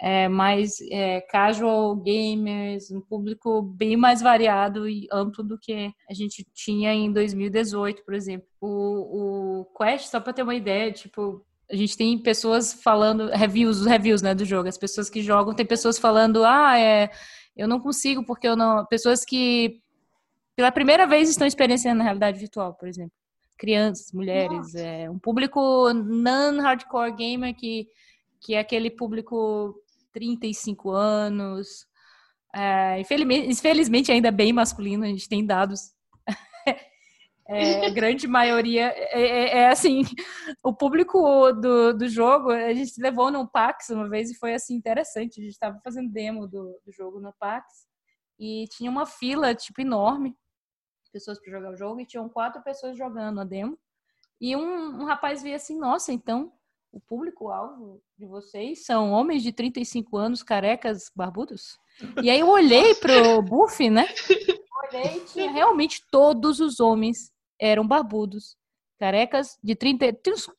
é, 0.00 0.28
mais 0.28 0.80
é, 0.90 1.20
casual 1.22 1.96
gamers, 1.96 2.90
um 2.90 3.00
público 3.00 3.62
bem 3.62 3.96
mais 3.96 4.20
variado 4.20 4.88
e 4.88 5.08
amplo 5.10 5.42
do 5.42 5.58
que 5.58 5.90
a 6.08 6.14
gente 6.14 6.46
tinha 6.54 6.92
em 6.92 7.12
2018, 7.12 8.04
por 8.04 8.14
exemplo. 8.14 8.46
O, 8.60 9.60
o 9.60 9.64
Quest, 9.76 10.10
só 10.10 10.20
para 10.20 10.32
ter 10.32 10.42
uma 10.42 10.54
ideia, 10.54 10.92
tipo, 10.92 11.44
a 11.70 11.74
gente 11.74 11.96
tem 11.96 12.18
pessoas 12.18 12.74
falando, 12.74 13.28
reviews, 13.30 13.80
os 13.80 13.86
reviews, 13.86 14.22
né, 14.22 14.34
do 14.34 14.44
jogo, 14.44 14.68
as 14.68 14.78
pessoas 14.78 15.08
que 15.10 15.22
jogam, 15.22 15.54
tem 15.54 15.66
pessoas 15.66 15.98
falando, 15.98 16.44
ah, 16.44 16.78
é 16.78 17.10
Eu 17.56 17.66
não 17.66 17.80
consigo, 17.80 18.24
porque 18.24 18.46
eu 18.46 18.56
não. 18.56 18.84
Pessoas 18.86 19.24
que 19.24 19.80
pela 20.56 20.72
primeira 20.72 21.06
vez 21.06 21.28
estão 21.28 21.46
experienciando 21.46 22.00
a 22.00 22.04
realidade 22.04 22.40
virtual, 22.40 22.74
por 22.74 22.88
exemplo. 22.88 23.12
Crianças, 23.58 24.10
mulheres, 24.12 24.74
é, 24.74 25.08
um 25.08 25.18
público 25.18 25.92
non-hardcore 25.92 27.14
gamer 27.14 27.54
que, 27.54 27.86
que 28.40 28.54
é 28.54 28.58
aquele 28.58 28.90
público 28.90 29.74
35 30.12 30.90
anos. 30.90 31.86
É, 32.54 32.98
infelizmente, 32.98 33.48
infelizmente, 33.48 34.12
ainda 34.12 34.30
bem 34.30 34.52
masculino, 34.52 35.04
a 35.04 35.08
gente 35.08 35.28
tem 35.28 35.44
dados 35.44 35.94
é, 37.48 37.86
a 37.86 37.90
grande 37.90 38.26
maioria 38.26 38.92
é, 38.96 39.20
é, 39.20 39.58
é, 39.58 39.68
assim, 39.68 40.02
o 40.62 40.72
público 40.72 41.52
do, 41.52 41.92
do 41.92 42.08
jogo, 42.08 42.50
a 42.50 42.72
gente 42.72 43.00
levou 43.00 43.30
no 43.30 43.46
PAX 43.46 43.90
uma 43.90 44.08
vez 44.08 44.30
e 44.30 44.38
foi 44.38 44.54
assim 44.54 44.74
interessante. 44.74 45.38
A 45.40 45.44
gente 45.44 45.52
estava 45.52 45.78
fazendo 45.84 46.10
demo 46.10 46.46
do, 46.46 46.80
do 46.84 46.92
jogo 46.92 47.20
no 47.20 47.32
PAX 47.38 47.86
e 48.38 48.64
tinha 48.70 48.90
uma 48.90 49.04
fila 49.04 49.54
tipo 49.54 49.82
enorme 49.82 50.34
pessoas 51.16 51.40
para 51.40 51.50
jogar 51.50 51.70
o 51.70 51.76
jogo 51.76 51.98
e 51.98 52.06
tinham 52.06 52.28
quatro 52.28 52.62
pessoas 52.62 52.96
jogando 52.96 53.40
a 53.40 53.44
demo. 53.44 53.78
E 54.38 54.54
um, 54.54 55.00
um 55.00 55.04
rapaz 55.06 55.42
veio 55.42 55.56
assim, 55.56 55.78
nossa, 55.78 56.12
então 56.12 56.52
o 56.92 57.00
público-alvo 57.00 58.02
de 58.18 58.26
vocês 58.26 58.84
são 58.84 59.12
homens 59.12 59.42
de 59.42 59.50
35 59.50 60.16
anos, 60.18 60.42
carecas, 60.42 61.10
barbudos? 61.16 61.78
E 62.22 62.28
aí 62.28 62.40
eu 62.40 62.48
olhei 62.48 62.94
pro 62.96 63.40
Buff, 63.40 63.88
né? 63.88 64.06
Olhei, 64.92 65.20
tinha 65.32 65.50
realmente 65.50 66.02
todos 66.10 66.60
os 66.60 66.78
homens 66.78 67.32
eram 67.58 67.86
barbudos, 67.86 68.58
carecas 68.98 69.58
de 69.64 69.74
30, 69.74 70.12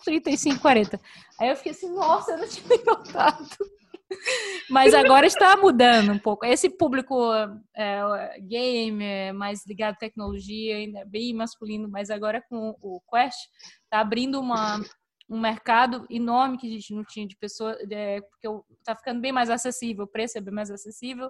35, 0.04 0.60
40. 0.60 1.00
Aí 1.39 1.50
eu 1.50 1.56
fiquei 1.56 1.72
assim, 1.72 1.91
nossa, 1.93 2.32
eu 2.32 2.39
não 2.39 2.48
tinha 2.48 2.84
notado. 2.84 3.48
Mas 4.70 4.93
agora 4.93 5.26
está 5.26 5.56
mudando 5.58 6.12
um 6.12 6.20
pouco. 6.20 6.46
Esse 6.46 6.70
público 6.70 7.32
é, 7.76 8.39
game, 8.41 9.32
mais 9.34 9.65
ligado 9.65 9.93
à 9.93 9.98
tecnologia, 9.98 10.78
ainda 10.78 11.06
bem 11.06 11.34
masculino, 11.34 11.89
mas 11.89 12.10
agora 12.10 12.41
com 12.41 12.76
o 12.82 13.02
Quest, 13.10 13.38
está 13.84 14.00
abrindo 14.00 14.39
uma, 14.39 14.82
um 15.30 15.39
mercado 15.39 16.06
enorme 16.10 16.58
que 16.58 16.67
a 16.67 16.72
gente 16.72 16.93
não 16.93 17.04
tinha 17.04 17.28
de 17.28 17.36
pessoas, 17.38 17.78
é, 17.89 18.22
porque 18.22 18.48
está 18.80 18.96
ficando 18.96 19.22
bem 19.22 19.32
mais 19.32 19.50
acessível, 19.50 20.06
o 20.06 20.08
preço 20.08 20.38
é 20.38 20.41
bem 20.41 20.54
mais 20.54 20.72
acessível, 20.72 21.30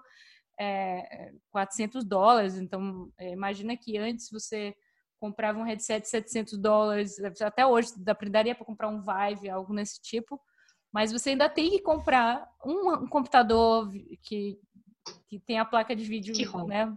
é, 0.59 1.31
400 1.51 2.03
dólares. 2.05 2.57
Então, 2.57 3.11
é, 3.17 3.31
imagina 3.31 3.77
que 3.77 3.97
antes 3.97 4.29
você 4.31 4.75
comprava 5.19 5.57
um 5.57 5.63
headset 5.63 6.01
de 6.01 6.09
700 6.09 6.57
dólares, 6.59 7.17
até 7.41 7.65
hoje 7.65 7.89
daria 8.29 8.53
para 8.53 8.65
comprar 8.65 8.87
um 8.87 9.01
Vive, 9.01 9.49
algo 9.49 9.73
nesse 9.73 9.99
tipo, 10.01 10.39
mas 10.91 11.12
você 11.12 11.32
ainda 11.32 11.50
tem 11.50 11.69
que 11.69 11.82
comprar 11.82 12.50
um, 12.65 12.93
um 12.93 13.08
computador 13.08 13.91
que, 14.21 14.60
que 15.28 15.39
tem 15.39 15.60
a 15.60 15.65
placa 15.65 15.95
de 15.95 16.04
vídeo, 16.04 16.34
né? 16.65 16.95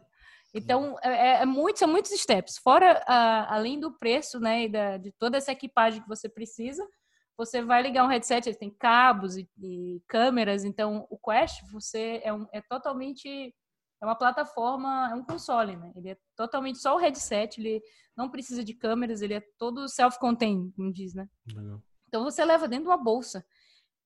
Então, 0.53 0.97
é, 1.03 1.09
é, 1.09 1.43
é, 1.43 1.47
muito, 1.47 1.79
são 1.79 1.89
muitos 1.89 2.11
steps. 2.11 2.59
Fora, 2.59 3.03
a, 3.07 3.55
além 3.55 3.79
do 3.79 3.93
preço, 3.93 4.41
né, 4.41 4.65
e 4.65 4.69
da, 4.69 4.97
de 4.97 5.13
toda 5.13 5.37
essa 5.37 5.53
equipagem 5.53 6.03
que 6.03 6.09
você 6.09 6.29
precisa, 6.29 6.85
você 7.37 7.63
vai 7.63 7.83
ligar 7.83 8.05
um 8.05 8.09
headset, 8.09 8.49
ele 8.49 8.59
tem 8.59 8.71
cabos 8.71 9.37
e, 9.37 9.49
e 9.63 10.03
câmeras, 10.09 10.65
então 10.65 11.07
o 11.09 11.17
Quest, 11.17 11.63
você 11.73 12.21
é, 12.25 12.33
um, 12.33 12.47
é 12.53 12.61
totalmente 12.61 13.55
é 14.03 14.07
uma 14.07 14.17
plataforma, 14.17 15.11
é 15.11 15.15
um 15.15 15.23
console, 15.23 15.77
né? 15.77 15.93
Ele 15.95 16.11
é 16.11 16.17
totalmente 16.35 16.79
só 16.79 16.97
o 16.97 16.99
headset, 16.99 17.61
ele 17.61 17.83
não 18.17 18.31
precisa 18.31 18.65
de 18.65 18.73
câmeras, 18.73 19.21
ele 19.21 19.35
é 19.35 19.43
todo 19.59 19.89
self-contained, 19.89 20.73
como 20.75 20.93
diz, 20.93 21.15
né? 21.15 21.29
Legal. 21.55 21.83
Então 22.09 22.25
você 22.25 22.45
leva 22.45 22.67
dentro 22.67 22.87
de 22.87 22.91
uma 22.91 22.97
bolsa. 22.97 23.45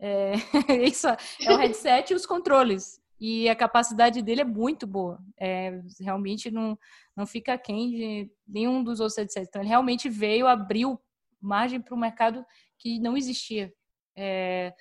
É, 0.07 0.35
isso 0.85 1.09
é 1.09 1.17
o 1.49 1.57
headset 1.57 2.13
e 2.13 2.17
os 2.17 2.27
controles. 2.27 3.01
E 3.19 3.49
a 3.49 3.57
capacidade 3.57 4.21
dele 4.21 4.43
é 4.43 4.45
muito 4.45 4.87
boa. 4.87 5.19
É, 5.41 5.81
realmente 5.99 6.51
não, 6.51 6.79
não 7.17 7.25
fica 7.25 7.57
quem 7.57 7.91
de 7.91 8.31
nenhum 8.47 8.85
dos 8.85 9.01
outros 9.01 9.17
headsets. 9.17 9.49
Então 9.49 9.63
ele 9.63 9.71
realmente 9.71 10.11
veio, 10.11 10.47
abriu 10.47 11.01
margem 11.41 11.81
para 11.81 11.95
o 11.95 11.99
mercado 11.99 12.45
que 12.79 12.99
não 12.99 13.17
existia. 13.17 13.73
É, 14.15 14.75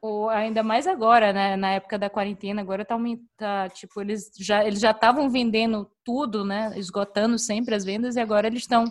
ou 0.00 0.30
ainda 0.30 0.62
mais 0.62 0.86
agora, 0.86 1.30
né? 1.30 1.54
Na 1.54 1.72
época 1.72 1.98
da 1.98 2.08
quarentena, 2.08 2.62
agora 2.62 2.86
tá, 2.86 2.96
tá 3.36 3.68
tipo, 3.68 4.00
eles 4.00 4.32
já 4.38 4.64
eles 4.64 4.80
já 4.80 4.92
estavam 4.92 5.28
vendendo 5.28 5.90
tudo, 6.02 6.42
né? 6.42 6.72
Esgotando 6.78 7.38
sempre 7.38 7.74
as 7.74 7.84
vendas 7.84 8.16
e 8.16 8.20
agora 8.20 8.46
eles 8.46 8.62
estão 8.62 8.86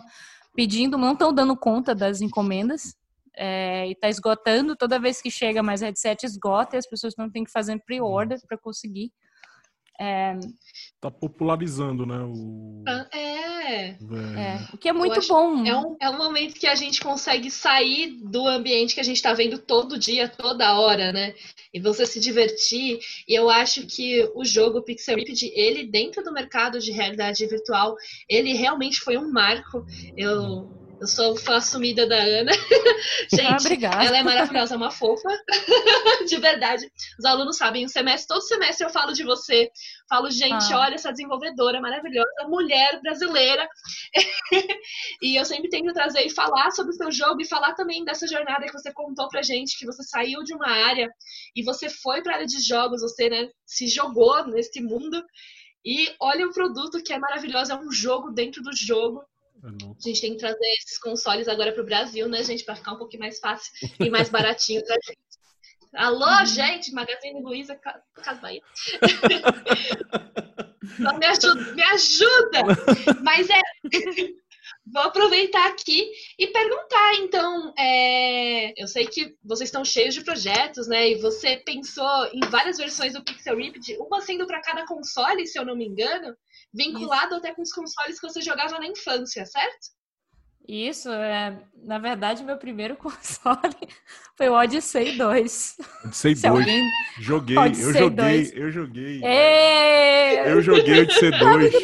pedindo, 0.54 0.96
não 0.96 1.14
estão 1.14 1.32
dando 1.32 1.56
conta 1.56 1.94
das 1.96 2.20
encomendas 2.20 2.96
é, 3.36 3.88
e 3.88 3.94
tá 3.94 4.08
esgotando 4.08 4.76
toda 4.76 5.00
vez 5.00 5.22
que 5.22 5.30
chega 5.30 5.62
mais 5.62 5.80
headset 5.80 6.24
esgota 6.24 6.76
e 6.76 6.78
as 6.78 6.88
pessoas 6.88 7.14
não 7.16 7.30
têm 7.30 7.44
que 7.44 7.50
fazer 7.50 7.78
pre-order 7.84 8.38
para 8.46 8.58
conseguir. 8.58 9.10
É... 10.00 10.36
Tá 11.00 11.10
popularizando, 11.10 12.04
né? 12.04 12.18
O... 12.18 12.82
Ah, 12.88 13.06
é. 13.12 13.88
é. 13.90 14.68
O 14.72 14.78
que 14.78 14.88
é 14.88 14.92
muito 14.92 15.20
bom. 15.28 15.64
É 15.64 15.76
um, 15.76 15.96
é 16.00 16.10
um 16.10 16.16
momento 16.16 16.58
que 16.58 16.66
a 16.66 16.74
gente 16.74 17.00
consegue 17.00 17.50
sair 17.50 18.18
do 18.22 18.46
ambiente 18.46 18.94
que 18.94 19.00
a 19.00 19.04
gente 19.04 19.16
está 19.16 19.32
vendo 19.32 19.58
todo 19.58 19.98
dia, 19.98 20.28
toda 20.28 20.78
hora, 20.78 21.12
né? 21.12 21.34
E 21.72 21.80
você 21.80 22.04
se 22.04 22.18
divertir. 22.18 22.98
E 23.28 23.34
eu 23.34 23.48
acho 23.48 23.86
que 23.86 24.28
o 24.34 24.44
jogo 24.44 24.82
Pixel 24.82 25.16
Ripped, 25.16 25.52
ele 25.54 25.86
dentro 25.86 26.24
do 26.24 26.32
mercado 26.32 26.80
de 26.80 26.90
realidade 26.90 27.46
virtual, 27.46 27.94
ele 28.28 28.54
realmente 28.54 28.98
foi 28.98 29.16
um 29.16 29.30
marco. 29.30 29.84
Eu 30.16 30.81
eu 31.02 31.06
sou 31.08 31.36
fã 31.36 31.56
assumida 31.56 32.06
da 32.06 32.16
Ana. 32.16 32.52
Gente, 33.28 33.84
ah, 33.86 34.04
ela 34.04 34.18
é 34.18 34.22
maravilhosa, 34.22 34.74
é 34.74 34.76
uma 34.76 34.90
fofa. 34.92 35.28
de 36.28 36.36
verdade. 36.36 36.88
Os 37.18 37.24
alunos 37.24 37.56
sabem, 37.56 37.84
o 37.84 37.88
semestre, 37.88 38.28
todo 38.28 38.40
semestre 38.42 38.86
eu 38.86 38.90
falo 38.90 39.12
de 39.12 39.24
você. 39.24 39.68
Falo, 40.08 40.30
gente, 40.30 40.72
ah. 40.72 40.78
olha 40.78 40.94
essa 40.94 41.10
desenvolvedora 41.10 41.80
maravilhosa, 41.80 42.30
mulher 42.46 43.00
brasileira. 43.02 43.68
e 45.20 45.36
eu 45.36 45.44
sempre 45.44 45.68
tento 45.68 45.92
trazer 45.92 46.24
e 46.24 46.30
falar 46.30 46.70
sobre 46.70 46.92
o 46.92 46.96
seu 46.96 47.10
jogo 47.10 47.42
e 47.42 47.48
falar 47.48 47.74
também 47.74 48.04
dessa 48.04 48.28
jornada 48.28 48.64
que 48.64 48.72
você 48.72 48.92
contou 48.92 49.28
pra 49.28 49.42
gente, 49.42 49.76
que 49.76 49.86
você 49.86 50.04
saiu 50.04 50.44
de 50.44 50.54
uma 50.54 50.68
área 50.68 51.10
e 51.56 51.64
você 51.64 51.90
foi 51.90 52.22
para 52.22 52.32
a 52.32 52.36
área 52.36 52.46
de 52.46 52.60
jogos, 52.60 53.02
você 53.02 53.28
né, 53.28 53.48
se 53.66 53.88
jogou 53.88 54.46
nesse 54.46 54.80
mundo. 54.80 55.20
E 55.84 56.14
olha 56.20 56.46
o 56.46 56.52
produto 56.52 57.02
que 57.02 57.12
é 57.12 57.18
maravilhoso, 57.18 57.72
é 57.72 57.76
um 57.76 57.90
jogo 57.90 58.30
dentro 58.30 58.62
do 58.62 58.70
jogo. 58.72 59.20
A 59.64 60.00
gente 60.00 60.20
tem 60.20 60.32
que 60.32 60.38
trazer 60.38 60.66
esses 60.78 60.98
consoles 60.98 61.46
agora 61.46 61.72
para 61.72 61.82
o 61.82 61.86
Brasil, 61.86 62.28
né, 62.28 62.42
gente, 62.42 62.64
para 62.64 62.74
ficar 62.74 62.92
um 62.92 62.98
pouquinho 62.98 63.22
mais 63.22 63.38
fácil 63.38 63.72
e 64.00 64.10
mais 64.10 64.28
baratinho 64.28 64.84
para 64.84 64.96
gente. 65.06 65.20
Alô, 65.94 66.26
uhum. 66.26 66.46
gente, 66.46 66.92
Magazine 66.92 67.42
Luiza, 67.42 67.76
Casa 67.76 68.40
Bahia. 68.40 68.62
me 71.18 71.26
ajuda, 71.26 71.74
me 71.74 71.82
ajuda! 71.82 72.62
Mas 73.22 73.50
é. 73.50 73.60
Vou 74.84 75.02
aproveitar 75.02 75.68
aqui 75.68 76.10
e 76.36 76.48
perguntar, 76.48 77.14
então, 77.18 77.72
é... 77.78 78.72
eu 78.76 78.88
sei 78.88 79.06
que 79.06 79.36
vocês 79.44 79.68
estão 79.68 79.84
cheios 79.84 80.14
de 80.14 80.24
projetos, 80.24 80.88
né? 80.88 81.10
E 81.10 81.20
você 81.20 81.56
pensou 81.58 82.26
em 82.32 82.40
várias 82.50 82.78
versões 82.78 83.12
do 83.12 83.22
Pixel 83.22 83.56
Ripped, 83.56 83.96
uma 83.98 84.20
sendo 84.22 84.44
para 84.44 84.60
cada 84.60 84.84
console, 84.84 85.46
se 85.46 85.56
eu 85.56 85.64
não 85.64 85.76
me 85.76 85.86
engano 85.86 86.36
vinculado 86.72 87.34
Isso. 87.34 87.36
até 87.36 87.54
com 87.54 87.62
os 87.62 87.72
consoles 87.72 88.18
que 88.18 88.28
você 88.28 88.40
jogava 88.40 88.78
na 88.78 88.86
infância, 88.86 89.44
certo? 89.46 89.90
Isso, 90.66 91.10
é, 91.10 91.60
na 91.84 91.98
verdade, 91.98 92.44
meu 92.44 92.56
primeiro 92.56 92.94
console 92.96 93.74
foi 94.36 94.48
o 94.48 94.52
Odyssey 94.52 95.16
2. 95.16 95.76
Odyssey 96.04 96.34
2. 96.34 96.44
Alguém... 96.44 96.88
Joguei, 97.20 97.58
Odyssey 97.58 97.86
eu 97.86 97.92
joguei, 97.92 98.24
2. 98.24 98.52
eu 98.54 98.70
joguei. 98.70 99.24
É... 99.24 100.52
Eu 100.52 100.62
joguei 100.62 100.98
o 101.00 101.02
Odyssey 101.02 101.30
2. 101.30 101.74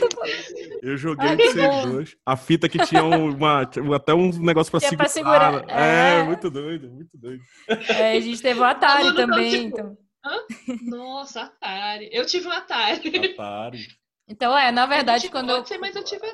Eu 0.82 0.96
joguei 0.96 1.28
o 1.28 1.32
Odyssey 1.32 1.92
2. 1.92 2.16
A 2.24 2.36
fita 2.36 2.68
que 2.68 2.78
tinha 2.86 3.02
uma, 3.04 3.62
até 3.94 4.14
um 4.14 4.30
negócio 4.38 4.70
pra, 4.70 4.80
segurar. 4.80 4.96
pra 4.96 5.08
segurar. 5.08 5.64
É, 5.68 6.20
é, 6.20 6.22
muito 6.22 6.48
doido, 6.48 6.88
muito 6.88 7.18
doido. 7.18 7.42
É, 7.68 8.16
a 8.16 8.20
gente 8.20 8.40
teve 8.40 8.60
o 8.60 8.64
Atari 8.64 9.14
também, 9.14 9.66
então. 9.66 9.96
Hã? 10.24 10.38
Nossa, 10.84 11.42
Atari. 11.42 12.08
Eu 12.12 12.24
tive 12.26 12.46
um 12.46 12.52
Atari. 12.52 13.32
Atari. 13.32 13.86
Então, 14.28 14.56
é, 14.56 14.70
na 14.70 14.84
verdade, 14.84 15.30
quando 15.30 15.48
pode 15.48 15.72
eu. 15.72 15.80
Ser, 15.80 15.96
eu 15.96 16.04
tive 16.04 16.26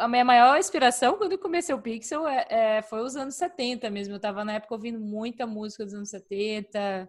A 0.00 0.08
minha 0.08 0.24
maior 0.24 0.58
inspiração 0.58 1.16
quando 1.16 1.32
eu 1.32 1.38
comecei 1.38 1.72
o 1.72 1.80
Pixel 1.80 2.26
é, 2.26 2.46
é, 2.50 2.82
foi 2.82 3.02
os 3.02 3.14
anos 3.14 3.36
70 3.36 3.88
mesmo. 3.88 4.14
Eu 4.14 4.16
estava 4.16 4.44
na 4.44 4.54
época 4.54 4.74
ouvindo 4.74 4.98
muita 4.98 5.46
música 5.46 5.84
dos 5.84 5.94
anos 5.94 6.10
70. 6.10 7.08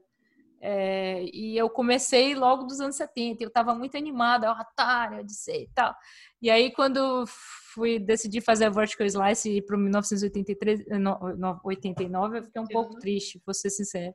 É, 0.63 1.25
e 1.33 1.57
eu 1.57 1.67
comecei 1.71 2.35
logo 2.35 2.65
dos 2.65 2.79
anos 2.79 2.95
70. 2.95 3.43
Eu 3.43 3.47
estava 3.47 3.73
muito 3.73 3.97
animada, 3.97 4.51
Atari, 4.51 5.21
Odyssey 5.21 5.63
e 5.63 5.69
tal. 5.73 5.95
E 6.39 6.47
aí, 6.51 6.71
quando 6.71 7.25
fui 7.73 7.97
decidir 7.97 8.41
fazer 8.41 8.65
a 8.65 8.69
Vertical 8.69 9.07
Slice 9.07 9.61
para 9.63 9.75
1983, 9.75 10.85
89, 11.63 12.37
eu 12.37 12.43
fiquei 12.43 12.61
um 12.61 12.67
pouco 12.67 12.99
triste, 12.99 13.41
vou 13.43 13.55
ser 13.55 13.71
sincera. 13.71 14.13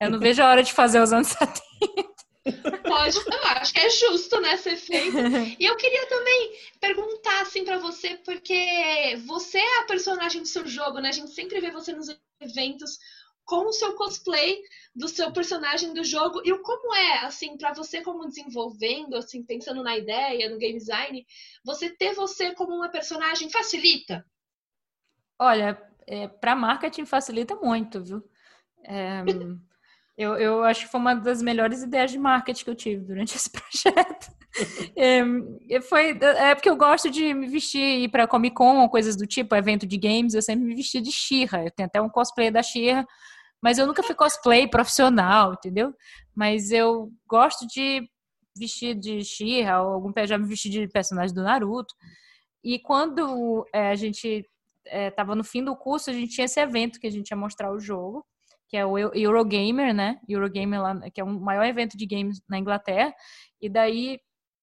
Eu 0.00 0.10
não 0.10 0.20
vejo 0.20 0.40
a 0.42 0.48
hora 0.48 0.62
de 0.62 0.72
fazer 0.72 1.00
os 1.00 1.12
anos 1.12 1.26
70. 1.36 2.19
Pode, 2.42 3.18
eu 3.18 3.44
acho 3.56 3.74
que 3.74 3.80
é 3.80 3.90
justo, 3.90 4.40
né, 4.40 4.56
ser 4.56 4.76
feito. 4.76 5.16
E 5.60 5.64
eu 5.64 5.76
queria 5.76 6.06
também 6.06 6.52
perguntar 6.80 7.42
assim 7.42 7.64
para 7.64 7.78
você, 7.78 8.16
porque 8.24 9.16
você 9.26 9.58
é 9.58 9.80
a 9.80 9.84
personagem 9.84 10.40
do 10.40 10.48
seu 10.48 10.66
jogo, 10.66 11.00
né? 11.00 11.10
A 11.10 11.12
gente 11.12 11.30
sempre 11.32 11.60
vê 11.60 11.70
você 11.70 11.92
nos 11.92 12.08
eventos 12.40 12.98
com 13.44 13.66
o 13.66 13.72
seu 13.72 13.94
cosplay 13.94 14.62
do 14.94 15.08
seu 15.08 15.32
personagem 15.32 15.92
do 15.92 16.04
jogo 16.04 16.40
e 16.44 16.56
como 16.58 16.94
é, 16.94 17.18
assim, 17.24 17.56
para 17.58 17.74
você 17.74 18.00
como 18.00 18.26
desenvolvendo, 18.26 19.16
assim, 19.16 19.42
pensando 19.42 19.82
na 19.82 19.96
ideia, 19.96 20.48
no 20.48 20.56
game 20.56 20.78
design, 20.78 21.26
você 21.64 21.90
ter 21.90 22.14
você 22.14 22.54
como 22.54 22.74
uma 22.74 22.88
personagem 22.88 23.50
facilita? 23.50 24.24
Olha, 25.38 25.80
é, 26.06 26.28
para 26.28 26.54
marketing 26.54 27.04
facilita 27.04 27.56
muito, 27.56 28.02
viu? 28.02 28.22
É, 28.84 29.22
eu, 30.20 30.34
eu 30.34 30.64
acho 30.64 30.84
que 30.84 30.90
foi 30.90 31.00
uma 31.00 31.14
das 31.14 31.40
melhores 31.40 31.82
ideias 31.82 32.10
de 32.10 32.18
marketing 32.18 32.64
que 32.64 32.70
eu 32.70 32.74
tive 32.74 33.04
durante 33.06 33.34
esse 33.36 33.50
projeto. 33.50 34.30
É, 34.94 35.80
foi, 35.80 36.10
é 36.20 36.54
porque 36.54 36.68
eu 36.68 36.76
gosto 36.76 37.10
de 37.10 37.32
me 37.32 37.48
vestir 37.48 38.02
ir 38.02 38.08
para 38.10 38.26
Comic 38.26 38.54
Con, 38.54 38.86
coisas 38.90 39.16
do 39.16 39.26
tipo, 39.26 39.54
evento 39.54 39.86
de 39.86 39.96
games, 39.96 40.34
eu 40.34 40.42
sempre 40.42 40.66
me 40.66 40.74
vesti 40.74 41.00
de 41.00 41.10
Xirra. 41.10 41.64
Eu 41.64 41.70
tenho 41.70 41.86
até 41.86 42.02
um 42.02 42.10
cosplay 42.10 42.50
da 42.50 42.62
Xirra, 42.62 43.06
mas 43.62 43.78
eu 43.78 43.86
nunca 43.86 44.02
fui 44.02 44.14
cosplay 44.14 44.68
profissional, 44.68 45.54
entendeu? 45.54 45.94
Mas 46.34 46.70
eu 46.70 47.10
gosto 47.26 47.66
de 47.66 48.06
vestir 48.54 48.94
de 48.94 49.24
Xirra, 49.24 49.80
ou 49.80 49.94
algum 49.94 50.12
já 50.26 50.36
me 50.36 50.46
vesti 50.46 50.68
de 50.68 50.86
personagem 50.88 51.34
do 51.34 51.42
Naruto. 51.42 51.94
E 52.62 52.78
quando 52.78 53.66
é, 53.72 53.88
a 53.88 53.94
gente 53.94 54.44
estava 54.84 55.32
é, 55.32 55.34
no 55.34 55.44
fim 55.44 55.64
do 55.64 55.74
curso, 55.74 56.10
a 56.10 56.12
gente 56.12 56.34
tinha 56.34 56.44
esse 56.44 56.60
evento 56.60 57.00
que 57.00 57.06
a 57.06 57.10
gente 57.10 57.30
ia 57.30 57.36
mostrar 57.38 57.72
o 57.72 57.80
jogo, 57.80 58.22
que 58.70 58.76
é 58.76 58.86
o 58.86 58.96
Eurogamer, 58.96 59.92
né? 59.92 60.20
Eurogamer 60.28 60.80
lá, 60.80 61.10
que 61.10 61.20
é 61.20 61.24
o 61.24 61.26
maior 61.26 61.64
evento 61.64 61.98
de 61.98 62.06
games 62.06 62.40
na 62.48 62.56
Inglaterra. 62.56 63.12
E 63.60 63.68
daí 63.68 64.20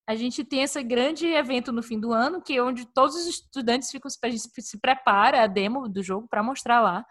a 0.07 0.15
gente 0.15 0.45
tem 0.45 0.63
esse 0.63 0.81
grande 0.81 1.27
evento 1.27 1.73
no 1.73 1.83
fim 1.83 1.99
do 1.99 2.13
ano, 2.13 2.41
que 2.41 2.55
é 2.55 2.63
onde 2.63 2.85
todos 2.85 3.17
os 3.17 3.27
estudantes 3.27 3.91
ficam, 3.91 4.09
a 4.23 4.29
gente 4.29 4.61
se 4.61 4.79
prepara 4.79 5.43
a 5.43 5.47
demo 5.47 5.89
do 5.89 6.01
jogo 6.01 6.25
para 6.29 6.41
mostrar 6.41 6.79
lá. 6.79 7.05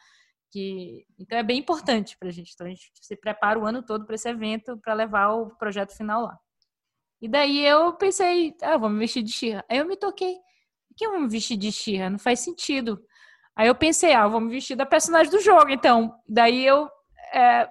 Que, 0.51 1.05
então 1.19 1.37
é 1.37 1.43
bem 1.43 1.59
importante 1.59 2.17
para 2.19 2.29
a 2.29 2.33
gente. 2.33 2.53
Então 2.55 2.67
a 2.67 2.71
gente 2.71 2.91
se 2.95 3.17
prepara 3.17 3.59
o 3.59 3.67
ano 3.67 3.83
todo 3.85 4.07
para 4.07 4.15
esse 4.15 4.29
evento 4.31 4.79
para 4.79 4.95
levar 4.95 5.35
o 5.35 5.55
projeto 5.57 5.95
final 5.95 6.23
lá. 6.23 6.39
E 7.21 7.29
daí 7.29 7.63
eu 7.63 7.93
pensei, 7.93 8.55
ah, 8.63 8.79
vou 8.79 8.89
me 8.89 8.99
vestir 9.01 9.23
de 9.23 9.33
Xirra. 9.33 9.63
Aí 9.69 9.77
eu 9.77 9.87
me 9.87 9.97
toquei, 9.97 10.35
por 10.89 10.97
que 10.97 11.07
eu 11.07 11.11
vou 11.11 11.21
me 11.21 11.29
vestir 11.29 11.59
de 11.59 11.71
Xirra? 11.71 12.09
Não 12.09 12.19
faz 12.19 12.41
sentido. 12.41 12.99
Aí 13.57 13.69
eu 13.69 13.75
pensei, 13.75 14.13
ah, 14.13 14.29
vou 14.29 14.41
me 14.41 14.51
vestir 14.51 14.77
da 14.77 14.85
personagem 14.85 15.31
do 15.31 15.41
jogo, 15.41 15.71
então. 15.71 16.15
Daí 16.29 16.65
eu. 16.65 16.89
É, 17.33 17.69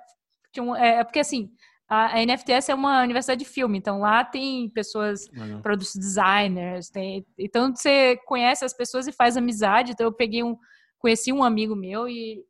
é 0.77 1.03
porque 1.03 1.19
assim, 1.19 1.51
a, 1.87 2.17
a 2.17 2.25
NFTS 2.25 2.69
é 2.69 2.75
uma 2.75 3.03
universidade 3.03 3.43
de 3.43 3.49
filme, 3.49 3.77
então 3.77 3.99
lá 3.99 4.23
tem 4.23 4.69
pessoas, 4.69 5.27
uhum. 5.27 5.61
produtos 5.61 5.93
designers, 5.95 6.89
tem, 6.89 7.25
então 7.37 7.75
você 7.75 8.17
conhece 8.25 8.65
as 8.65 8.73
pessoas 8.73 9.05
e 9.07 9.11
faz 9.11 9.37
amizade. 9.37 9.91
Então 9.91 10.07
eu 10.07 10.11
peguei 10.11 10.43
um, 10.43 10.57
conheci 10.97 11.31
um 11.31 11.43
amigo 11.43 11.75
meu 11.75 12.07
e 12.07 12.43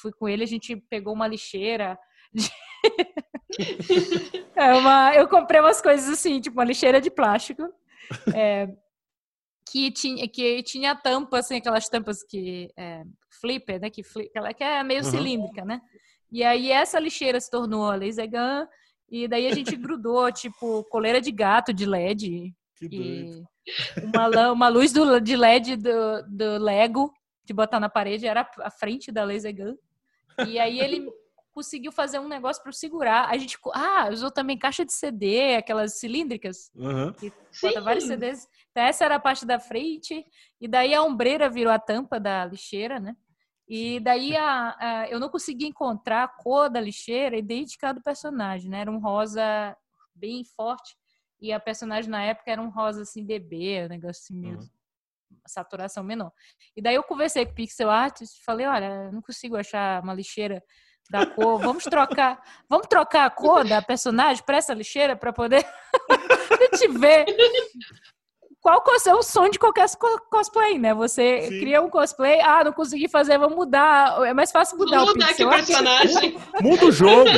fui 0.00 0.10
com 0.12 0.28
ele, 0.28 0.42
a 0.42 0.46
gente 0.46 0.76
pegou 0.90 1.14
uma 1.14 1.28
lixeira. 1.28 1.96
De... 2.32 2.50
é 4.56 4.74
uma, 4.74 5.14
eu 5.14 5.28
comprei 5.28 5.60
umas 5.60 5.80
coisas 5.80 6.08
assim, 6.08 6.40
tipo 6.40 6.58
uma 6.58 6.64
lixeira 6.64 7.00
de 7.00 7.10
plástico. 7.10 7.62
É, 8.34 8.68
que 9.74 9.90
tinha, 9.90 10.28
que 10.28 10.62
tinha 10.62 10.94
tampa, 10.94 11.40
assim, 11.40 11.56
aquelas 11.56 11.88
tampas 11.88 12.22
que 12.22 12.70
é, 12.76 13.02
flipper, 13.40 13.80
né? 13.80 13.90
Que, 13.90 14.04
flip, 14.04 14.30
que 14.56 14.62
é 14.62 14.84
meio 14.84 15.02
uhum. 15.02 15.10
cilíndrica, 15.10 15.64
né? 15.64 15.80
E 16.30 16.44
aí 16.44 16.70
essa 16.70 17.00
lixeira 17.00 17.40
se 17.40 17.50
tornou 17.50 17.90
a 17.90 17.96
laser 17.96 18.30
gun, 18.30 18.68
e 19.10 19.26
daí 19.26 19.48
a 19.48 19.52
gente 19.52 19.74
grudou, 19.74 20.30
tipo, 20.30 20.84
coleira 20.84 21.20
de 21.20 21.32
gato 21.32 21.72
de 21.72 21.86
LED. 21.86 22.54
Que 22.76 22.86
e 22.88 23.42
uma, 24.00 24.52
uma 24.52 24.68
luz 24.68 24.92
do, 24.92 25.18
de 25.20 25.34
LED 25.36 25.74
do, 25.74 26.22
do 26.28 26.58
Lego 26.58 27.12
de 27.44 27.52
botar 27.52 27.80
na 27.80 27.88
parede 27.88 28.28
era 28.28 28.48
a 28.60 28.70
frente 28.70 29.10
da 29.10 29.24
laser 29.24 29.56
gun. 29.56 29.76
E 30.46 30.56
aí 30.56 30.78
ele 30.78 31.04
conseguiu 31.54 31.92
fazer 31.92 32.18
um 32.18 32.28
negócio 32.28 32.62
para 32.62 32.72
segurar. 32.72 33.30
A 33.30 33.38
gente 33.38 33.56
ah, 33.72 34.08
usou 34.10 34.30
também 34.30 34.58
caixa 34.58 34.84
de 34.84 34.92
CD, 34.92 35.54
aquelas 35.54 35.98
cilíndricas, 35.98 36.70
uhum. 36.74 37.12
que 37.12 37.32
bota 37.62 37.80
vários 37.80 38.04
CDs. 38.04 38.48
Então, 38.70 38.82
essa 38.82 39.04
era 39.04 39.14
a 39.14 39.20
parte 39.20 39.46
da 39.46 39.60
frente, 39.60 40.26
e 40.60 40.66
daí 40.66 40.92
a 40.92 41.02
ombreira 41.02 41.48
virou 41.48 41.72
a 41.72 41.78
tampa 41.78 42.18
da 42.18 42.44
lixeira, 42.44 42.98
né? 42.98 43.16
E 43.68 44.00
daí 44.00 44.36
a, 44.36 44.76
a, 44.78 45.08
eu 45.08 45.18
não 45.18 45.30
consegui 45.30 45.66
encontrar 45.66 46.24
a 46.24 46.28
cor 46.28 46.68
da 46.68 46.80
lixeira 46.80 47.38
idêntica 47.38 47.94
do 47.94 48.02
personagem, 48.02 48.68
né? 48.68 48.80
Era 48.80 48.90
um 48.90 48.98
rosa 48.98 49.76
bem 50.14 50.44
forte. 50.44 50.94
E 51.40 51.52
a 51.52 51.60
personagem 51.60 52.10
na 52.10 52.22
época 52.22 52.50
era 52.50 52.60
um 52.60 52.68
rosa 52.68 53.02
assim, 53.02 53.24
bebê, 53.24 53.84
um 53.84 53.88
negócio 53.88 54.22
assim 54.22 54.36
mesmo. 54.36 54.70
Uhum. 55.30 55.38
Saturação 55.46 56.02
menor. 56.04 56.32
E 56.76 56.82
daí 56.82 56.94
eu 56.94 57.02
conversei 57.02 57.46
com 57.46 57.52
o 57.52 57.54
Pixel 57.54 57.90
Art 57.90 58.20
e 58.20 58.44
falei, 58.44 58.66
olha, 58.66 59.10
não 59.12 59.22
consigo 59.22 59.56
achar 59.56 60.02
uma 60.02 60.14
lixeira 60.14 60.62
da 61.10 61.26
cor. 61.26 61.58
Vamos 61.60 61.84
trocar, 61.84 62.40
vamos 62.68 62.86
trocar 62.86 63.26
a 63.26 63.30
cor 63.30 63.66
da 63.66 63.82
personagem 63.82 64.42
para 64.44 64.56
essa 64.56 64.74
lixeira 64.74 65.16
para 65.16 65.32
poder 65.32 65.64
gente 66.72 66.88
ver 66.98 67.26
qual 68.64 68.82
é 69.06 69.14
o 69.14 69.22
sonho 69.22 69.50
de 69.50 69.58
qualquer 69.58 69.86
cosplay, 70.30 70.78
né? 70.78 70.94
Você 70.94 71.42
Sim. 71.42 71.60
cria 71.60 71.82
um 71.82 71.90
cosplay, 71.90 72.40
ah, 72.40 72.64
não 72.64 72.72
consegui 72.72 73.08
fazer, 73.08 73.36
vamos 73.38 73.54
mudar. 73.54 74.26
É 74.26 74.32
mais 74.32 74.50
fácil 74.50 74.78
mudar 74.78 75.00
vamos 75.00 75.12
o 75.12 75.14
mudar 75.14 75.26
pixel. 75.28 75.50
aqui 75.50 75.56
personagem. 75.56 76.38
Muda 76.62 76.86
o 76.86 76.92
jogo. 76.92 77.30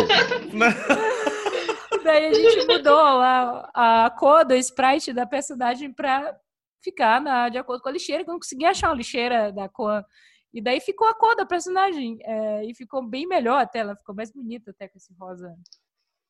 Daí 2.05 2.27
a 2.27 2.33
gente 2.33 2.67
mudou 2.69 2.95
lá 2.95 3.69
a 3.75 4.11
cor 4.17 4.45
do 4.45 4.55
sprite 4.55 5.13
da 5.13 5.27
personagem 5.27 5.93
para 5.93 6.37
ficar 6.81 7.21
na, 7.21 7.49
de 7.49 7.59
acordo 7.59 7.83
com 7.83 7.89
a 7.89 7.93
lixeira, 7.93 8.23
que 8.23 8.31
eu 8.31 8.35
não 8.35 8.39
consegui 8.39 8.65
achar 8.65 8.91
uma 8.91 8.97
lixeira 8.97 9.51
da 9.51 9.69
cor. 9.69 10.05
E 10.57 10.61
daí 10.63 10.81
ficou 10.81 11.07
a 11.07 11.13
cor 11.13 11.37
da 11.37 11.45
personagem. 11.45 12.19
É, 12.23 12.65
e 12.65 12.75
ficou 12.75 13.07
bem 13.07 13.29
melhor 13.29 13.61
até, 13.61 13.81
ela 13.81 13.95
ficou 13.95 14.15
mais 14.15 14.33
bonita 14.33 14.71
até 14.71 14.89
com 14.89 14.97
esse 14.97 15.13
rosa. 15.13 15.55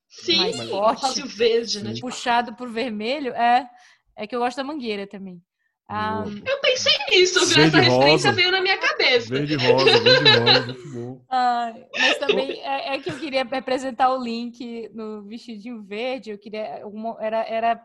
Sim, 0.09 0.39
mais 0.39 0.68
forte, 0.68 1.03
rosa 1.03 1.27
verde, 1.27 1.85
né? 1.85 1.95
Puxado 2.01 2.53
por 2.57 2.68
vermelho. 2.68 3.33
É, 3.35 3.70
é 4.16 4.27
que 4.27 4.35
eu 4.35 4.41
gosto 4.41 4.57
da 4.57 4.64
mangueira 4.64 5.07
também. 5.07 5.41
Ah, 5.89 6.24
eu 6.45 6.61
pensei 6.61 6.93
nisso, 7.09 7.47
viu? 7.47 7.62
Essa 7.62 7.79
referência 7.79 8.33
veio 8.33 8.51
na 8.51 8.61
minha 8.61 8.77
cabeça. 8.77 9.29
Verde 9.29 9.55
rosa, 9.55 10.01
verde 10.01 10.39
rosa, 10.41 10.66
muito 10.66 10.89
bom. 10.91 11.24
Ah, 11.31 11.72
mas 11.97 12.18
também 12.18 12.61
é, 12.64 12.97
é, 12.97 12.99
que 12.99 13.09
eu 13.09 13.18
queria 13.20 13.45
representar 13.45 14.12
o 14.12 14.20
Link 14.20 14.91
no 14.93 15.22
vestidinho 15.22 15.85
verde. 15.85 16.33
Eu 16.33 16.39
queria. 16.39 16.85
Uma, 16.85 17.16
era, 17.20 17.47
era 17.47 17.81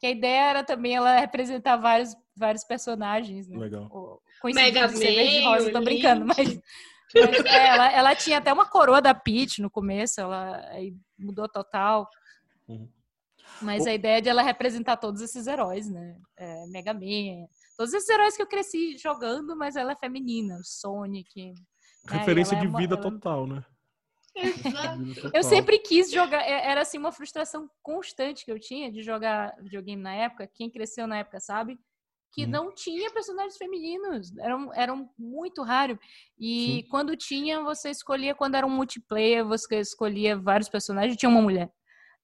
que 0.00 0.06
a 0.06 0.10
ideia 0.10 0.50
era 0.50 0.64
também 0.64 0.96
ela 0.96 1.20
representar 1.20 1.76
vários, 1.76 2.16
vários 2.36 2.64
personagens. 2.64 3.46
Né? 3.46 3.56
Legal. 3.56 4.20
Mega 4.44 4.82
Man, 4.82 4.94
verde 4.94 5.44
rosa, 5.44 5.72
tô 5.72 5.80
brincando, 5.80 6.26
mas. 6.26 6.36
mas 7.14 7.44
é, 7.44 7.66
ela, 7.68 7.92
ela 7.92 8.14
tinha 8.14 8.38
até 8.38 8.52
uma 8.52 8.68
coroa 8.68 9.00
da 9.00 9.14
Peach 9.14 9.62
no 9.62 9.70
começo, 9.70 10.20
ela 10.20 10.56
aí 10.70 10.94
mudou 11.18 11.48
total. 11.48 12.08
Uhum. 12.68 12.88
Mas 13.62 13.84
o... 13.84 13.88
a 13.88 13.94
ideia 13.94 14.20
de 14.20 14.28
ela 14.28 14.42
representar 14.42 14.96
todos 14.96 15.20
esses 15.20 15.46
heróis, 15.46 15.88
né? 15.88 16.16
É, 16.36 16.66
Mega 16.66 16.92
Man, 16.92 17.46
todos 17.76 17.92
esses 17.94 18.08
heróis 18.08 18.36
que 18.36 18.42
eu 18.42 18.46
cresci 18.46 18.96
jogando, 18.98 19.56
mas 19.56 19.76
ela 19.76 19.92
é 19.92 19.96
feminina, 19.96 20.58
Sonic. 20.62 21.46
Né? 21.46 21.54
Referência 22.08 22.56
é 22.56 22.60
de 22.60 22.66
vida 22.66 22.94
ela... 22.94 23.02
total, 23.02 23.46
né? 23.46 23.64
eu 25.32 25.42
sempre 25.42 25.78
quis 25.78 26.10
jogar, 26.10 26.42
é, 26.42 26.70
era 26.70 26.82
assim 26.82 26.98
uma 26.98 27.10
frustração 27.10 27.70
constante 27.82 28.44
que 28.44 28.52
eu 28.52 28.60
tinha 28.60 28.92
de 28.92 29.02
jogar 29.02 29.54
videogame 29.62 30.02
na 30.02 30.14
época. 30.14 30.50
Quem 30.52 30.70
cresceu 30.70 31.06
na 31.06 31.18
época 31.18 31.40
sabe 31.40 31.78
que 32.32 32.44
hum. 32.44 32.48
não 32.48 32.74
tinha 32.74 33.10
personagens 33.10 33.56
femininos, 33.56 34.36
eram, 34.38 34.74
eram 34.74 35.10
muito 35.18 35.62
raros. 35.62 35.98
E 36.38 36.82
Sim. 36.82 36.88
quando 36.90 37.16
tinha, 37.16 37.62
você 37.62 37.90
escolhia 37.90 38.34
quando 38.34 38.54
era 38.56 38.66
um 38.66 38.70
multiplayer, 38.70 39.44
você 39.44 39.80
escolhia 39.80 40.36
vários 40.36 40.68
personagens, 40.68 41.16
tinha 41.16 41.30
uma 41.30 41.42
mulher. 41.42 41.70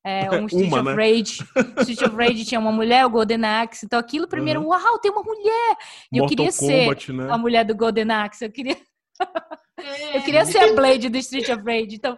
É, 0.04 0.28
um 0.38 0.46
Street 0.46 0.68
uma, 0.68 0.80
of 0.80 0.84
né? 0.84 0.94
Rage. 0.94 1.44
Street 1.78 2.02
of 2.02 2.16
Rage 2.16 2.44
tinha 2.44 2.60
uma 2.60 2.72
mulher, 2.72 3.06
o 3.06 3.10
Golden 3.10 3.44
Axe. 3.44 3.86
Então 3.86 3.98
aquilo 3.98 4.28
primeiro, 4.28 4.60
uhum. 4.60 4.68
uau, 4.68 4.98
tem 4.98 5.10
uma 5.10 5.22
mulher! 5.22 5.76
E 6.12 6.18
eu 6.18 6.26
queria 6.26 6.50
Kombat, 6.52 7.06
ser 7.06 7.12
né? 7.12 7.28
a 7.30 7.38
mulher 7.38 7.64
do 7.64 7.74
Golden 7.74 8.10
Axe. 8.10 8.44
Eu 8.44 8.52
queria. 8.52 8.76
É, 9.84 10.16
eu 10.16 10.22
queria 10.22 10.44
ser 10.44 10.58
a 10.58 10.74
Blade 10.74 11.08
do 11.08 11.16
Street 11.16 11.48
of 11.48 11.64
Rage. 11.64 11.96
Então, 11.96 12.16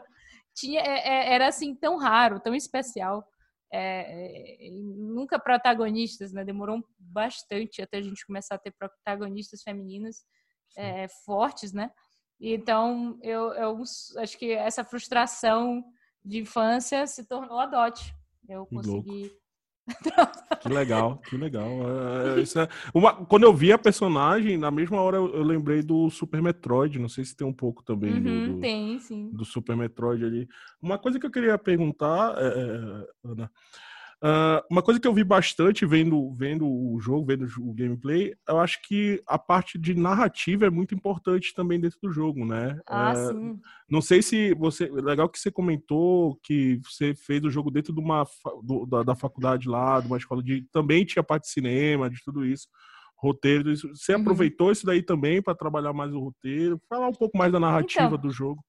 tinha, 0.55 0.83
é, 0.83 1.09
é, 1.09 1.35
era 1.35 1.49
assim 1.49 1.75
tão 1.75 1.97
raro, 1.97 2.39
tão 2.39 2.55
especial. 2.55 3.25
É, 3.77 4.69
é, 4.69 4.71
nunca 4.71 5.37
protagonistas, 5.37 6.33
né? 6.33 6.45
Demorou 6.45 6.81
bastante 6.97 7.83
até 7.83 7.99
a 7.99 8.03
gente 8.03 8.25
começar 8.25 8.55
a 8.55 8.59
ter 8.59 8.73
protagonistas 8.73 9.63
femininas 9.63 10.25
é, 10.77 11.09
fortes, 11.25 11.73
né? 11.73 11.91
Então, 12.41 13.19
eu, 13.21 13.53
eu 13.55 13.83
acho 14.19 14.39
que 14.39 14.53
essa 14.53 14.85
frustração 14.85 15.83
de 16.25 16.39
infância 16.39 17.05
se 17.07 17.27
tornou 17.27 17.59
a 17.59 17.67
DOT. 17.67 18.15
Eu 18.49 18.65
consegui. 18.67 19.33
que 20.63 20.69
legal, 20.69 21.19
que 21.19 21.37
legal. 21.37 21.69
É, 21.69 22.41
é, 22.41 22.63
é... 22.63 22.69
Uma, 22.95 23.15
quando 23.27 23.43
eu 23.43 23.53
vi 23.53 23.73
a 23.73 23.79
personagem, 23.79 24.57
na 24.57 24.71
mesma 24.71 25.01
hora 25.01 25.19
eu, 25.19 25.35
eu, 25.35 25.43
lembrei 25.43 25.83
do 25.83 26.09
Super 26.11 26.41
Metroid. 26.41 26.99
Não 26.99 27.09
sei 27.09 27.25
se 27.25 27.37
tem 27.37 27.47
um 27.47 27.53
pouco 27.53 27.83
também 27.83 28.15
uhum, 28.15 28.23
do, 28.23 28.55
do, 28.55 28.61
tem, 28.61 28.99
sim. 28.99 29.31
do 29.31 29.45
Super 29.45 29.77
Metroid 29.77 30.25
ali. 30.25 30.49
Uma 30.81 30.99
coisa 30.99 31.19
que 31.19 31.27
eu 31.27 31.31
queria 31.31 31.59
perguntar, 31.59 32.35
é, 32.39 32.47
é 32.47 33.31
Ana, 33.31 33.51
Uh, 34.25 34.65
uma 34.71 34.81
coisa 34.81 34.99
que 34.99 35.07
eu 35.07 35.13
vi 35.13 35.23
bastante 35.23 35.85
vendo, 35.85 36.33
vendo 36.33 36.67
o 36.67 36.99
jogo, 36.99 37.27
vendo 37.27 37.47
o 37.59 37.75
gameplay, 37.75 38.35
eu 38.49 38.59
acho 38.59 38.81
que 38.81 39.23
a 39.27 39.39
parte 39.39 39.79
de 39.79 39.95
narrativa 39.95 40.65
é 40.65 40.71
muito 40.71 40.95
importante 40.95 41.53
também 41.53 41.79
dentro 41.79 41.99
do 42.03 42.11
jogo, 42.11 42.43
né? 42.43 42.81
Ah, 42.87 43.13
uh, 43.13 43.17
sim. 43.17 43.61
Não 43.87 44.01
sei 44.01 44.23
se 44.23 44.55
você. 44.55 44.89
Legal 44.91 45.29
que 45.29 45.39
você 45.39 45.51
comentou 45.51 46.41
que 46.43 46.81
você 46.83 47.15
fez 47.15 47.45
o 47.45 47.51
jogo 47.51 47.71
dentro 47.71 47.93
de 47.93 48.01
uma 48.01 48.27
do, 48.63 48.87
da, 48.87 49.03
da, 49.03 49.15
faculdade 49.15 49.69
lá, 49.69 50.01
de 50.01 50.07
uma 50.07 50.17
escola 50.17 50.43
de. 50.43 50.67
Também 50.73 51.05
tinha 51.05 51.23
parte 51.23 51.43
de 51.43 51.51
cinema, 51.51 52.09
de 52.09 52.17
tudo 52.25 52.47
isso. 52.47 52.67
Roteiro, 53.19 53.71
isso. 53.71 53.95
Você 53.95 54.15
uhum. 54.15 54.23
aproveitou 54.23 54.73
isso 54.73 54.87
daí 54.87 55.03
também 55.03 55.43
para 55.43 55.55
trabalhar 55.55 55.93
mais 55.93 56.15
o 56.15 56.21
roteiro? 56.21 56.81
Falar 56.89 57.09
um 57.09 57.13
pouco 57.13 57.37
mais 57.37 57.53
da 57.53 57.61
narrativa 57.61 58.07
então, 58.07 58.19
do 58.19 58.31
jogo. 58.31 58.65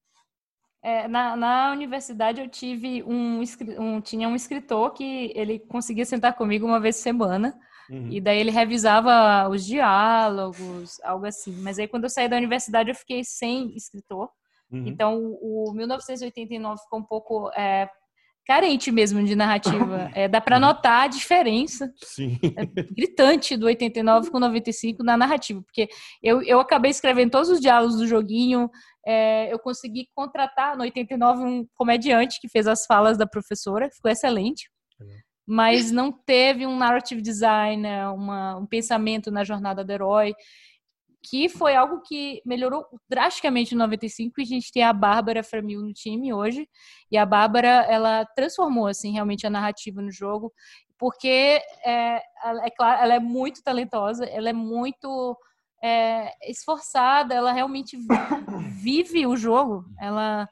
É, 0.86 1.08
na, 1.08 1.34
na 1.34 1.72
universidade 1.72 2.40
eu 2.40 2.48
tive 2.48 3.02
um, 3.02 3.42
um, 3.76 4.00
tinha 4.00 4.28
um 4.28 4.36
escritor 4.36 4.92
que 4.92 5.32
ele 5.34 5.58
conseguia 5.58 6.04
sentar 6.04 6.34
comigo 6.34 6.64
uma 6.64 6.78
vez 6.78 6.94
por 6.98 7.02
semana 7.02 7.58
uhum. 7.90 8.08
e 8.08 8.20
daí 8.20 8.38
ele 8.38 8.52
revisava 8.52 9.48
os 9.48 9.66
diálogos, 9.66 11.00
algo 11.02 11.26
assim. 11.26 11.50
Mas 11.60 11.80
aí 11.80 11.88
quando 11.88 12.04
eu 12.04 12.08
saí 12.08 12.28
da 12.28 12.36
universidade 12.36 12.88
eu 12.88 12.94
fiquei 12.94 13.24
sem 13.24 13.74
escritor. 13.76 14.28
Uhum. 14.70 14.86
Então 14.86 15.18
o, 15.18 15.70
o 15.70 15.74
1989 15.74 16.80
ficou 16.80 17.00
um 17.00 17.04
pouco 17.04 17.50
é, 17.56 17.90
carente 18.46 18.92
mesmo 18.92 19.22
de 19.24 19.34
narrativa. 19.34 20.06
É, 20.14 20.28
dá 20.28 20.40
para 20.40 20.60
notar 20.60 21.02
a 21.02 21.08
diferença 21.08 21.92
é, 22.56 22.64
gritante 22.94 23.56
do 23.56 23.66
89 23.66 24.30
com 24.30 24.38
95 24.38 25.02
na 25.02 25.16
narrativa, 25.16 25.60
porque 25.62 25.88
eu, 26.22 26.42
eu 26.42 26.60
acabei 26.60 26.90
escrevendo 26.90 27.32
todos 27.32 27.50
os 27.50 27.60
diálogos 27.60 27.96
do 27.96 28.06
joguinho, 28.06 28.70
é, 29.06 29.52
eu 29.52 29.58
consegui 29.58 30.08
contratar 30.14 30.76
no 30.76 30.82
89 30.82 31.44
um 31.44 31.66
comediante 31.74 32.40
que 32.40 32.48
fez 32.48 32.66
as 32.66 32.84
falas 32.84 33.16
da 33.16 33.26
professora, 33.26 33.88
ficou 33.88 34.10
excelente. 34.10 34.68
Mas 35.46 35.92
não 35.92 36.10
teve 36.10 36.66
um 36.66 36.76
narrative 36.76 37.22
designer, 37.22 38.12
uma, 38.12 38.56
um 38.56 38.66
pensamento 38.66 39.30
na 39.30 39.44
jornada 39.44 39.84
do 39.84 39.92
herói, 39.92 40.34
que 41.22 41.48
foi 41.48 41.76
algo 41.76 42.00
que 42.02 42.42
melhorou 42.44 42.84
drasticamente 43.08 43.74
em 43.74 43.78
95 43.78 44.40
e 44.40 44.42
a 44.42 44.46
gente 44.46 44.72
tem 44.72 44.82
a 44.82 44.92
Bárbara 44.92 45.44
Framil 45.44 45.80
no 45.82 45.92
time 45.92 46.32
hoje. 46.32 46.68
E 47.08 47.16
a 47.16 47.24
Bárbara, 47.24 47.86
ela 47.88 48.24
transformou 48.34 48.88
assim 48.88 49.12
realmente 49.12 49.46
a 49.46 49.50
narrativa 49.50 50.02
no 50.02 50.10
jogo, 50.10 50.52
porque 50.98 51.60
é, 51.84 52.16
é 52.16 52.70
claro, 52.76 53.02
ela 53.02 53.14
é 53.14 53.20
muito 53.20 53.62
talentosa, 53.62 54.24
ela 54.24 54.48
é 54.48 54.52
muito 54.52 55.36
é, 55.86 56.32
esforçada, 56.50 57.32
ela 57.32 57.52
realmente 57.52 57.96
vive 58.82 59.24
o 59.24 59.36
jogo. 59.36 59.84
Ela 60.00 60.48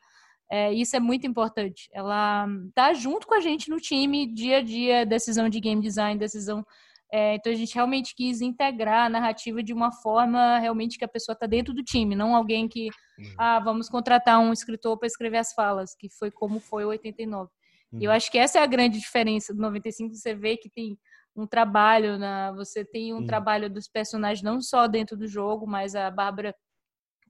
é, 0.49 0.73
isso 0.73 0.95
é 0.95 1.01
muito 1.01 1.27
importante. 1.27 1.91
Ela 1.93 2.47
tá 2.73 2.93
junto 2.95 3.27
com 3.27 3.35
a 3.35 3.41
gente 3.41 3.69
no 3.69 3.81
time, 3.81 4.33
dia 4.33 4.59
a 4.59 4.63
dia, 4.63 5.05
decisão 5.05 5.49
de 5.49 5.59
game 5.59 5.83
design, 5.83 6.19
decisão. 6.19 6.65
É, 7.11 7.35
então 7.35 7.53
a 7.53 7.57
gente 7.57 7.75
realmente 7.75 8.15
quis 8.15 8.41
integrar 8.41 9.07
a 9.07 9.09
narrativa 9.09 9.61
de 9.61 9.73
uma 9.73 9.91
forma 9.91 10.59
realmente 10.59 10.99
que 10.99 11.05
a 11.05 11.09
pessoa 11.09 11.35
está 11.35 11.47
dentro 11.47 11.75
do 11.75 11.83
time, 11.83 12.17
não 12.17 12.35
alguém 12.35 12.67
que 12.67 12.89
uhum. 13.19 13.35
ah 13.39 13.61
vamos 13.61 13.89
contratar 13.89 14.41
um 14.41 14.53
escritor 14.53 14.99
para 14.99 15.07
escrever 15.07 15.39
as 15.39 15.53
falas, 15.53 15.95
que 15.97 16.09
foi 16.09 16.31
como 16.31 16.59
foi 16.59 16.85
o 16.85 16.89
89. 16.89 17.51
Uhum. 17.93 18.01
E 18.01 18.05
eu 18.05 18.11
uhum. 18.11 18.17
acho 18.17 18.31
que 18.31 18.39
essa 18.39 18.59
é 18.59 18.63
a 18.63 18.67
grande 18.67 18.99
diferença 18.99 19.53
do 19.53 19.61
95. 19.61 20.15
Você 20.15 20.35
vê 20.35 20.57
que 20.57 20.71
tem 20.71 20.97
um 21.37 21.47
trabalho 21.47 22.19
na 22.19 22.53
você 22.53 22.85
tem 22.85 23.13
um 23.13 23.27
trabalho 23.27 23.69
dos 23.69 23.89
personagens 23.89 24.43
não 24.43 24.61
só 24.61 24.87
dentro 24.87 25.17
do 25.17 25.27
jogo 25.27 25.67
mas 25.67 25.95
a 25.95 26.11
Bárbara 26.11 26.55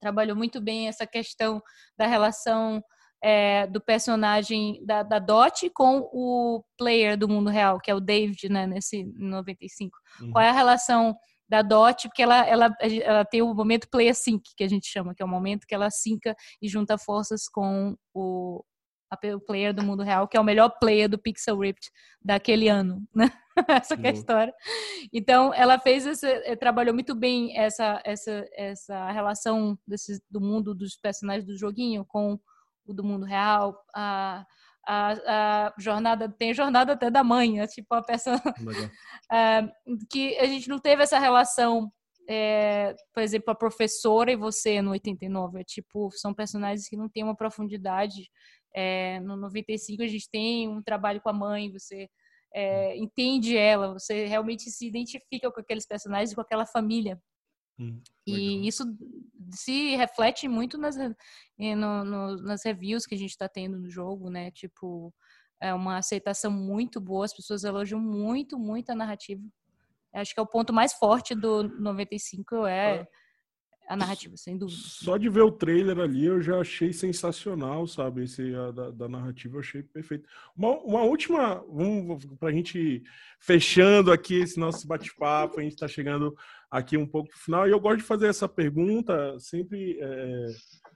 trabalhou 0.00 0.36
muito 0.36 0.60
bem 0.60 0.88
essa 0.88 1.06
questão 1.06 1.62
da 1.96 2.06
relação 2.06 2.82
é, 3.22 3.66
do 3.66 3.80
personagem 3.80 4.84
da, 4.84 5.02
da 5.02 5.18
Dot 5.18 5.70
com 5.70 6.08
o 6.12 6.62
player 6.76 7.16
do 7.16 7.28
mundo 7.28 7.48
real 7.48 7.80
que 7.80 7.90
é 7.90 7.94
o 7.94 8.00
David 8.00 8.48
né 8.48 8.66
nesse 8.66 9.04
95 9.16 9.96
uhum. 10.20 10.32
qual 10.32 10.44
é 10.44 10.50
a 10.50 10.52
relação 10.52 11.16
da 11.48 11.62
Dot, 11.62 12.08
porque 12.08 12.22
ela, 12.22 12.46
ela, 12.46 12.74
ela 12.80 13.24
tem 13.24 13.42
o 13.42 13.54
momento 13.54 13.88
player 13.90 14.14
sync, 14.14 14.42
que 14.56 14.64
a 14.64 14.68
gente 14.68 14.86
chama, 14.86 15.14
que 15.14 15.22
é 15.22 15.26
o 15.26 15.28
momento 15.28 15.66
que 15.66 15.74
ela 15.74 15.90
sinca 15.90 16.34
e 16.60 16.68
junta 16.68 16.96
forças 16.96 17.48
com 17.48 17.94
o, 18.14 18.64
o 19.34 19.40
player 19.40 19.74
do 19.74 19.82
mundo 19.82 20.02
real, 20.02 20.28
que 20.28 20.36
é 20.36 20.40
o 20.40 20.44
melhor 20.44 20.70
player 20.80 21.08
do 21.08 21.18
Pixel 21.18 21.58
Rift 21.58 21.90
daquele 22.22 22.68
ano, 22.68 23.02
né? 23.14 23.30
essa 23.68 23.94
é 23.94 24.08
a 24.08 24.12
história. 24.12 24.54
Então, 25.12 25.54
ela 25.54 25.78
fez 25.78 26.06
esse, 26.06 26.26
eh, 26.26 26.56
trabalhou 26.56 26.92
muito 26.92 27.14
bem 27.14 27.56
essa, 27.56 28.00
essa, 28.04 28.44
essa 28.56 29.10
relação 29.12 29.78
desse, 29.86 30.20
do 30.28 30.40
mundo 30.40 30.74
dos 30.74 30.96
personagens 30.96 31.46
do 31.46 31.56
joguinho 31.56 32.04
com 32.04 32.38
o 32.86 32.92
do 32.92 33.04
mundo 33.04 33.24
real. 33.24 33.78
A, 33.94 34.44
a, 34.86 35.12
a 35.12 35.74
jornada, 35.78 36.28
tem 36.28 36.50
a 36.50 36.54
jornada 36.54 36.92
até 36.92 37.10
da 37.10 37.22
mãe, 37.22 37.54
né? 37.54 37.66
tipo 37.66 37.94
a 37.94 38.02
pessoa 38.02 38.40
que 40.10 40.36
a 40.38 40.46
gente 40.46 40.68
não 40.68 40.78
teve 40.78 41.02
essa 41.02 41.18
relação 41.18 41.90
é, 42.28 42.94
por 43.12 43.22
exemplo, 43.22 43.50
a 43.50 43.54
professora 43.54 44.32
e 44.32 44.36
você 44.36 44.80
no 44.80 44.90
89. 44.92 45.60
É 45.60 45.64
tipo, 45.64 46.10
são 46.12 46.34
personagens 46.34 46.88
que 46.88 46.96
não 46.96 47.08
têm 47.08 47.22
uma 47.22 47.36
profundidade 47.36 48.30
é, 48.74 49.20
no 49.20 49.36
95 49.36 50.02
a 50.02 50.06
gente 50.06 50.28
tem 50.28 50.68
um 50.68 50.82
trabalho 50.82 51.20
com 51.20 51.28
a 51.28 51.32
mãe, 51.32 51.70
você 51.70 52.08
é, 52.52 52.96
entende 52.96 53.56
ela, 53.56 53.92
você 53.92 54.26
realmente 54.26 54.70
se 54.70 54.86
identifica 54.86 55.50
com 55.50 55.60
aqueles 55.60 55.86
personagens, 55.86 56.34
com 56.34 56.40
aquela 56.40 56.66
família. 56.66 57.20
Hum, 57.78 58.00
e 58.26 58.66
isso 58.66 58.84
se 59.50 59.96
reflete 59.96 60.46
muito 60.46 60.78
nas, 60.78 60.96
no, 60.96 62.04
no, 62.04 62.36
nas 62.42 62.64
reviews 62.64 63.06
que 63.06 63.14
a 63.14 63.18
gente 63.18 63.30
está 63.30 63.48
tendo 63.48 63.78
no 63.78 63.90
jogo, 63.90 64.30
né? 64.30 64.50
Tipo, 64.52 65.12
é 65.60 65.74
uma 65.74 65.98
aceitação 65.98 66.50
muito 66.50 67.00
boa, 67.00 67.24
as 67.24 67.34
pessoas 67.34 67.64
elogiam 67.64 68.00
muito, 68.00 68.58
muito 68.58 68.90
a 68.90 68.94
narrativa. 68.94 69.42
Acho 70.12 70.32
que 70.32 70.38
é 70.38 70.42
o 70.42 70.46
ponto 70.46 70.72
mais 70.72 70.92
forte 70.92 71.34
do 71.34 71.64
95 71.64 72.66
é 72.66 73.06
a 73.88 73.96
narrativa, 73.96 74.36
sem 74.36 74.56
dúvida. 74.56 74.80
Só 74.82 75.16
de 75.16 75.28
ver 75.28 75.42
o 75.42 75.52
trailer 75.52 75.98
ali 75.98 76.24
eu 76.24 76.40
já 76.40 76.58
achei 76.58 76.92
sensacional, 76.92 77.86
sabe? 77.86 78.24
Esse 78.24 78.54
a, 78.54 78.70
da, 78.70 78.90
da, 78.90 79.08
narrativa 79.08 79.56
eu 79.56 79.60
achei 79.60 79.82
perfeito. 79.82 80.28
Uma, 80.56 80.70
uma 80.78 81.02
última, 81.02 81.62
vamos 81.68 82.24
para 82.38 82.48
a 82.48 82.52
gente 82.52 83.02
fechando 83.38 84.10
aqui 84.10 84.36
esse 84.36 84.58
nosso 84.58 84.86
bate-papo, 84.86 85.60
a 85.60 85.62
gente 85.62 85.74
está 85.74 85.86
chegando 85.86 86.34
aqui 86.70 86.96
um 86.96 87.06
pouco 87.06 87.28
pro 87.28 87.38
final 87.38 87.68
e 87.68 87.70
eu 87.70 87.80
gosto 87.80 87.98
de 87.98 88.04
fazer 88.04 88.28
essa 88.28 88.48
pergunta 88.48 89.38
sempre. 89.38 89.98
É, 90.00 90.46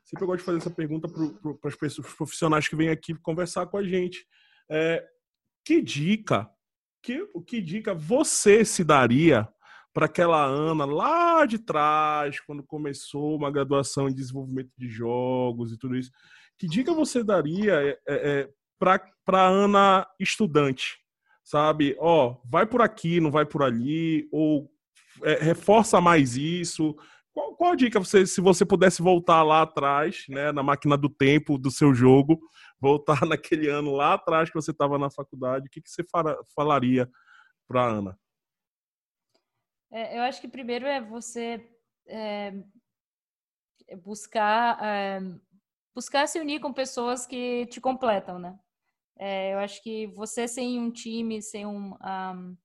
sempre 0.05 0.25
eu 0.25 0.27
gosto 0.27 0.39
de 0.41 0.45
fazer 0.47 0.59
essa 0.59 0.71
pergunta 0.71 1.09
para 1.09 1.69
as 1.69 1.77
pessoas 1.77 2.13
profissionais 2.15 2.69
que 2.69 2.77
vêm 2.77 2.89
aqui 2.89 3.15
conversar 3.15 3.67
com 3.67 3.77
a 3.77 3.83
gente. 3.83 4.27
É, 4.71 5.05
que 5.65 5.83
dica, 5.83 6.49
que, 7.03 7.27
que 7.47 7.61
dica 7.61 7.95
você 7.95 8.65
se 8.65 8.83
daria 8.83 9.47
para 9.99 10.07
aquela 10.07 10.45
Ana 10.45 10.85
lá 10.85 11.45
de 11.45 11.59
trás, 11.59 12.39
quando 12.39 12.63
começou 12.63 13.35
uma 13.35 13.51
graduação 13.51 14.09
em 14.09 14.15
desenvolvimento 14.15 14.71
de 14.79 14.89
jogos 14.89 15.73
e 15.73 15.77
tudo 15.77 15.97
isso. 15.97 16.13
Que 16.57 16.69
dica 16.69 16.95
você 16.95 17.25
daria 17.25 17.73
é, 17.83 17.99
é, 18.07 18.41
é 18.43 18.51
para 18.79 19.03
a 19.27 19.49
Ana 19.49 20.07
estudante? 20.21 21.01
Sabe, 21.43 21.97
ó, 21.99 22.37
vai 22.45 22.65
por 22.65 22.81
aqui, 22.81 23.21
não 23.21 23.33
vai 23.33 23.45
por 23.45 23.61
ali, 23.61 24.29
ou 24.31 24.71
é, 25.25 25.43
reforça 25.43 26.01
mais 26.01 26.37
isso. 26.37 26.95
Qual, 27.33 27.57
qual 27.57 27.73
a 27.73 27.75
dica 27.75 27.99
você, 27.99 28.25
se 28.25 28.41
você 28.41 28.65
pudesse 28.65 29.03
voltar 29.03 29.43
lá 29.43 29.63
atrás, 29.63 30.27
né, 30.29 30.53
na 30.53 30.63
máquina 30.63 30.97
do 30.97 31.09
tempo 31.09 31.59
do 31.59 31.73
seu 31.73 31.93
jogo, 31.93 32.39
voltar 32.81 33.23
naquele 33.27 33.69
ano 33.69 33.97
lá 33.97 34.15
atrás 34.15 34.49
que 34.49 34.55
você 34.55 34.71
estava 34.71 34.97
na 34.97 35.11
faculdade, 35.11 35.67
o 35.67 35.71
que, 35.71 35.83
que 35.83 35.91
você 35.91 36.05
falaria 36.55 37.11
para 37.67 37.85
Ana? 37.85 38.17
É, 39.91 40.19
eu 40.19 40.23
acho 40.23 40.41
que 40.41 40.49
primeiro 40.49 40.87
é 40.87 41.01
você 41.01 41.67
é, 42.07 42.53
buscar 44.03 44.79
é, 44.85 45.21
buscar 45.95 46.29
se 46.29 46.39
unir 46.39 46.61
com 46.61 46.73
pessoas 46.73 47.27
que 47.27 47.67
te 47.67 47.81
completam, 47.81 48.39
né? 48.39 48.59
É, 49.19 49.53
eu 49.55 49.59
acho 49.59 49.83
que 49.83 50.07
você 50.09 50.47
sem 50.47 50.79
um 50.79 50.93
time, 50.93 51.43
sem 51.43 51.67
um, 51.67 51.95
um, 51.95 52.57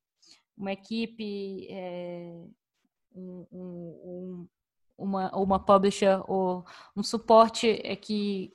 uma 0.55 0.71
equipe, 0.71 1.67
é, 1.69 2.31
um, 3.15 3.47
um, 3.51 4.47
uma, 4.95 5.35
uma 5.35 5.59
publisher 5.59 6.21
ou 6.29 6.63
um 6.95 7.01
suporte 7.01 7.81
é 7.83 7.95
que, 7.95 8.53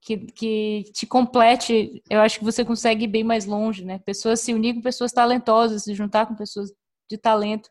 que, 0.00 0.18
que 0.18 0.84
te 0.92 1.06
complete, 1.06 2.00
eu 2.08 2.20
acho 2.20 2.38
que 2.38 2.44
você 2.44 2.64
consegue 2.64 3.04
ir 3.04 3.08
bem 3.08 3.24
mais 3.24 3.44
longe, 3.44 3.84
né? 3.84 3.98
Pessoas 3.98 4.40
se 4.40 4.54
unir 4.54 4.74
com 4.74 4.80
pessoas 4.80 5.10
talentosas, 5.12 5.82
se 5.82 5.94
juntar 5.94 6.26
com 6.26 6.36
pessoas 6.36 6.72
de 7.10 7.18
talento. 7.18 7.68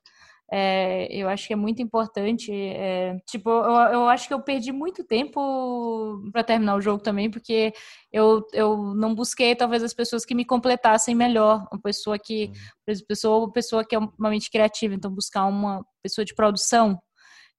É, 0.52 1.08
eu 1.16 1.30
acho 1.30 1.48
que 1.48 1.54
é 1.54 1.56
muito 1.56 1.82
importante. 1.82 2.52
É, 2.52 3.16
tipo, 3.28 3.50
eu, 3.50 3.74
eu, 3.94 4.10
acho 4.10 4.28
que 4.28 4.34
eu 4.34 4.42
perdi 4.42 4.72
muito 4.72 5.04
tempo 5.04 6.22
para 6.32 6.44
terminar 6.44 6.76
o 6.76 6.82
jogo 6.82 7.04
também, 7.04 7.30
porque 7.30 7.72
eu, 8.12 8.46
eu 8.52 8.94
não 8.96 9.14
busquei 9.14 9.56
talvez 9.56 9.84
as 9.84 9.94
pessoas 9.94 10.26
que 10.26 10.34
me 10.34 10.44
completassem 10.44 11.14
melhor. 11.14 11.68
Uma 11.72 11.82
pessoa 11.82 12.18
que, 12.18 12.46
uhum. 12.46 12.54
por 12.86 12.92
exemplo, 12.92 13.08
pessoa, 13.08 13.38
uma 13.40 13.52
pessoa 13.52 13.86
que 13.86 13.96
é 13.96 14.00
uma 14.00 14.30
mente 14.30 14.50
criativa, 14.50 14.96
então 14.96 15.14
buscar 15.14 15.46
uma 15.46 15.86
pessoa 16.02 16.26
de 16.26 16.34
produção 16.34 17.00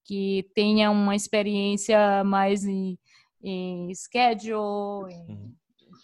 que 0.05 0.51
tenha 0.55 0.91
uma 0.91 1.15
experiência 1.15 2.25
mais 2.25 2.65
em, 2.65 2.99
em 3.43 3.93
schedule, 3.95 5.13
em, 5.13 5.33
uhum. 5.33 5.55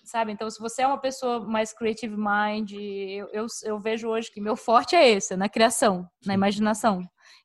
Sabe? 0.07 0.33
Então, 0.33 0.49
se 0.49 0.59
você 0.59 0.83
é 0.83 0.87
uma 0.87 0.99
pessoa 0.99 1.41
mais 1.41 1.73
creative 1.73 2.17
mind, 2.17 2.73
eu, 2.73 3.29
eu, 3.33 3.47
eu 3.65 3.79
vejo 3.79 4.09
hoje 4.09 4.31
que 4.31 4.41
meu 4.41 4.57
forte 4.57 4.95
é 4.95 5.09
esse, 5.11 5.37
na 5.37 5.49
criação, 5.49 6.09
na 6.25 6.33
imaginação. 6.33 7.01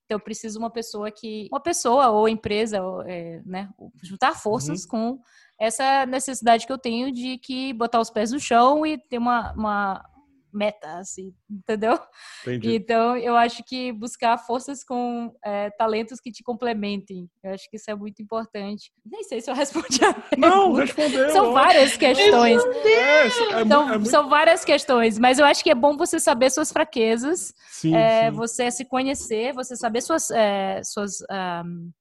Então, 0.05 0.18
eu 0.18 0.20
preciso 0.20 0.59
uma 0.59 0.70
pessoa 0.70 1.12
que, 1.12 1.47
uma 1.51 1.59
pessoa 1.59 2.09
ou 2.09 2.30
empresa, 2.30 2.82
ou, 2.82 3.01
é, 3.01 3.41
né, 3.45 3.70
juntar 4.03 4.36
forças 4.36 4.84
uhum. 4.84 4.89
com 4.89 5.20
essa 5.59 6.05
necessidade 6.05 6.66
que 6.66 6.72
eu 6.72 6.78
tenho 6.78 7.12
de 7.12 7.38
que 7.38 7.74
botar 7.74 7.99
os 7.99 8.09
pés 8.09 8.32
no 8.32 8.39
chão 8.39 8.86
e 8.86 8.97
ter 8.97 9.18
uma, 9.18 9.53
uma 9.53 10.11
meta, 10.54 10.97
assim, 10.97 11.34
entendeu? 11.49 11.99
Entendi. 12.41 12.76
Então, 12.76 13.18
eu 13.18 13.36
acho 13.36 13.64
que 13.64 13.91
buscar 13.91 14.38
forças 14.38 14.84
com 14.84 15.34
é, 15.43 15.70
talentos 15.72 16.20
que 16.20 16.32
te 16.32 16.43
complementem. 16.43 17.30
Eu 17.43 17.54
acho 17.54 17.70
que 17.70 17.78
isso 17.78 17.89
é 17.89 17.95
muito 17.95 18.22
importante. 18.22 18.91
Nem 19.06 19.24
sei 19.24 19.41
se 19.41 19.49
eu 19.49 19.56
respondi 19.56 19.99
a 20.04 20.38
Não, 20.38 20.74
respondeu. 20.74 21.30
São 21.30 21.54
várias 21.54 21.97
questões. 21.97 22.64
É, 22.64 23.26
é, 23.26 23.30
são, 23.66 23.93
é 23.93 24.06
são 24.06 24.30
várias 24.30 24.66
questões, 24.66 25.18
mas 25.18 25.39
eu 25.39 25.45
acho 25.45 25.64
que 25.64 25.70
é 25.70 25.76
bom 25.76 25.97
você 25.97 26.20
saber 26.20 26.49
suas 26.49 26.72
fraquezas, 26.72 27.54
sim, 27.70 27.95
é, 27.95 28.30
sim. 28.30 28.36
você 28.36 28.72
se 28.72 28.86
conhecer, 28.86 29.54
você 29.54 29.76
saber 29.76 30.02
suas, 30.02 30.30
é, 30.32 30.82
suas 30.84 31.22
um, 31.32 31.91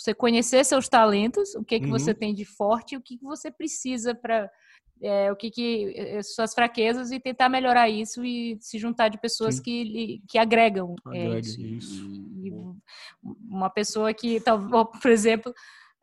você 0.00 0.14
conhecer 0.14 0.64
seus 0.64 0.88
talentos, 0.88 1.54
o 1.54 1.62
que 1.62 1.78
que 1.78 1.86
uhum. 1.86 1.92
você 1.92 2.14
tem 2.14 2.34
de 2.34 2.44
forte, 2.44 2.96
o 2.96 3.02
que, 3.02 3.18
que 3.18 3.24
você 3.24 3.50
precisa 3.50 4.14
para 4.14 4.50
é, 5.02 5.32
o 5.32 5.36
que, 5.36 5.50
que 5.50 5.94
eh, 5.96 6.22
suas 6.22 6.52
fraquezas 6.52 7.10
e 7.10 7.18
tentar 7.18 7.48
melhorar 7.48 7.88
isso 7.88 8.24
e 8.24 8.58
se 8.60 8.78
juntar 8.78 9.08
de 9.08 9.18
pessoas 9.18 9.58
que, 9.58 10.22
que 10.28 10.38
agregam 10.38 10.94
é, 11.12 11.38
isso. 11.38 11.60
isso. 11.60 12.04
E, 12.42 12.52
uma 13.22 13.70
pessoa 13.70 14.12
que, 14.12 14.40
por 15.02 15.10
exemplo, 15.10 15.52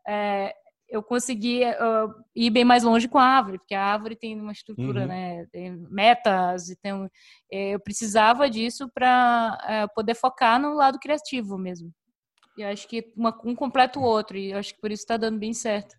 é, 0.06 0.54
eu 0.88 1.02
consegui 1.02 1.62
uh, 1.64 2.14
ir 2.34 2.50
bem 2.50 2.64
mais 2.64 2.82
longe 2.82 3.06
com 3.06 3.18
a 3.18 3.24
árvore, 3.24 3.58
porque 3.58 3.74
a 3.74 3.84
árvore 3.84 4.16
tem 4.16 4.40
uma 4.40 4.52
estrutura, 4.52 5.02
uhum. 5.02 5.06
né, 5.06 5.46
tem 5.52 5.76
metas, 5.90 6.70
e 6.70 6.76
tem, 6.76 6.92
é, 7.52 7.74
eu 7.74 7.80
precisava 7.80 8.48
disso 8.48 8.90
para 8.94 9.58
é, 9.68 9.86
poder 9.88 10.14
focar 10.14 10.58
no 10.58 10.74
lado 10.74 10.98
criativo 10.98 11.58
mesmo. 11.58 11.92
E 12.56 12.64
acho 12.64 12.88
que 12.88 13.12
uma, 13.14 13.38
um 13.44 13.54
completa 13.54 13.98
o 13.98 14.02
outro, 14.02 14.36
e 14.36 14.52
acho 14.52 14.74
que 14.74 14.80
por 14.80 14.90
isso 14.90 15.02
está 15.02 15.16
dando 15.16 15.38
bem 15.38 15.52
certo. 15.52 15.94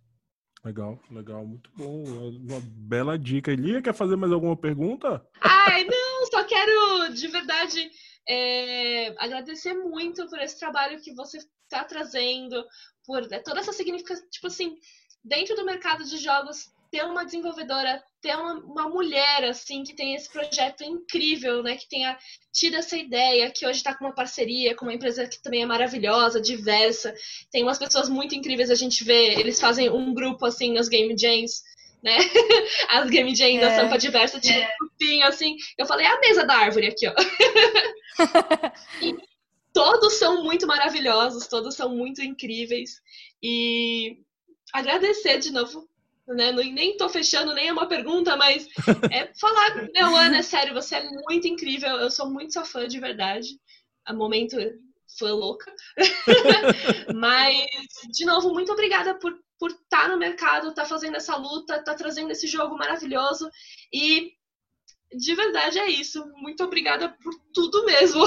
Legal, 0.63 0.99
legal, 1.09 1.45
muito 1.45 1.71
bom. 1.75 2.03
Uma 2.03 2.59
bela 2.61 3.17
dica. 3.17 3.51
Elia, 3.51 3.81
quer 3.81 3.93
fazer 3.93 4.15
mais 4.17 4.31
alguma 4.31 4.57
pergunta? 4.57 5.25
Ai, 5.39 5.85
não, 5.85 6.25
só 6.29 6.43
quero 6.43 7.13
de 7.13 7.27
verdade 7.27 7.89
é, 8.27 9.15
agradecer 9.17 9.73
muito 9.73 10.27
por 10.29 10.39
esse 10.39 10.59
trabalho 10.59 11.01
que 11.01 11.13
você 11.13 11.37
está 11.37 11.83
trazendo, 11.83 12.63
por 13.05 13.25
toda 13.43 13.59
essa 13.59 13.71
significação, 13.71 14.27
tipo 14.29 14.47
assim, 14.47 14.77
dentro 15.23 15.55
do 15.55 15.65
mercado 15.65 16.03
de 16.03 16.17
jogos, 16.17 16.71
ter 16.91 17.03
uma 17.03 17.23
desenvolvedora, 17.23 18.01
ter 18.21 18.35
uma, 18.35 18.53
uma, 18.55 18.89
mulher 18.89 19.43
assim 19.45 19.83
que 19.83 19.93
tem 19.93 20.15
esse 20.15 20.29
projeto 20.31 20.83
incrível, 20.83 21.61
né, 21.61 21.75
que 21.75 21.87
tenha 21.87 22.17
tido 22.51 22.75
essa 22.75 22.97
ideia, 22.97 23.51
que 23.51 23.65
hoje 23.65 23.77
está 23.77 23.95
com 23.95 24.05
uma 24.05 24.15
parceria 24.15 24.75
com 24.75 24.85
uma 24.85 24.93
empresa 24.93 25.27
que 25.27 25.41
também 25.41 25.61
é 25.61 25.65
maravilhosa, 25.65 26.41
diversa, 26.41 27.13
tem 27.51 27.63
umas 27.63 27.77
pessoas 27.77 28.09
muito 28.09 28.35
incríveis 28.35 28.71
a 28.71 28.75
gente 28.75 29.03
vê, 29.03 29.39
eles 29.39 29.59
fazem 29.59 29.89
um 29.89 30.13
grupo 30.13 30.45
assim 30.45 30.73
nas 30.73 30.89
game 30.89 31.15
jams, 31.17 31.61
né? 32.01 32.17
As 32.89 33.09
game 33.09 33.35
jams 33.35 33.57
é, 33.57 33.59
da 33.61 33.75
Sampa 33.75 33.97
Diversa 33.97 34.39
tinha 34.39 34.59
é. 34.59 34.65
um 34.65 34.77
grupinho 34.79 35.25
assim, 35.25 35.55
eu 35.77 35.85
falei 35.85 36.05
é 36.05 36.09
a 36.09 36.19
mesa 36.19 36.45
da 36.45 36.55
árvore 36.55 36.87
aqui, 36.87 37.07
ó. 37.07 37.13
e 39.01 39.15
todos 39.73 40.13
são 40.13 40.43
muito 40.43 40.65
maravilhosos, 40.65 41.47
todos 41.47 41.75
são 41.75 41.89
muito 41.89 42.21
incríveis 42.21 43.01
e 43.43 44.17
agradecer 44.73 45.39
de 45.39 45.51
novo 45.51 45.88
né? 46.33 46.51
Nem 46.51 46.97
tô 46.97 47.09
fechando, 47.09 47.53
nem 47.53 47.67
é 47.67 47.73
uma 47.73 47.87
pergunta, 47.87 48.35
mas 48.37 48.67
é 49.11 49.31
falar, 49.39 49.89
meu, 49.93 50.15
Ana, 50.15 50.37
é 50.37 50.41
sério, 50.41 50.73
você 50.73 50.95
é 50.95 51.09
muito 51.27 51.47
incrível, 51.47 51.97
eu 51.97 52.09
sou 52.11 52.29
muito 52.29 52.53
sua 52.53 52.65
fã 52.65 52.87
de 52.87 52.99
verdade. 52.99 53.49
A 54.05 54.13
momento 54.13 54.57
foi 55.17 55.31
louca. 55.31 55.73
mas, 57.15 57.65
de 58.11 58.25
novo, 58.25 58.53
muito 58.53 58.71
obrigada 58.71 59.15
por 59.15 59.37
por 59.59 59.71
estar 59.71 60.03
tá 60.03 60.07
no 60.07 60.17
mercado, 60.17 60.69
estar 60.69 60.83
tá 60.83 60.87
fazendo 60.87 61.17
essa 61.17 61.35
luta, 61.35 61.73
estar 61.73 61.91
tá 61.91 61.95
trazendo 61.95 62.31
esse 62.31 62.47
jogo 62.47 62.77
maravilhoso. 62.77 63.49
E 63.93 64.31
de 65.11 65.35
verdade 65.35 65.77
é 65.77 65.89
isso. 65.89 66.25
Muito 66.37 66.63
obrigada 66.63 67.09
por 67.21 67.33
tudo 67.53 67.85
mesmo. 67.85 68.23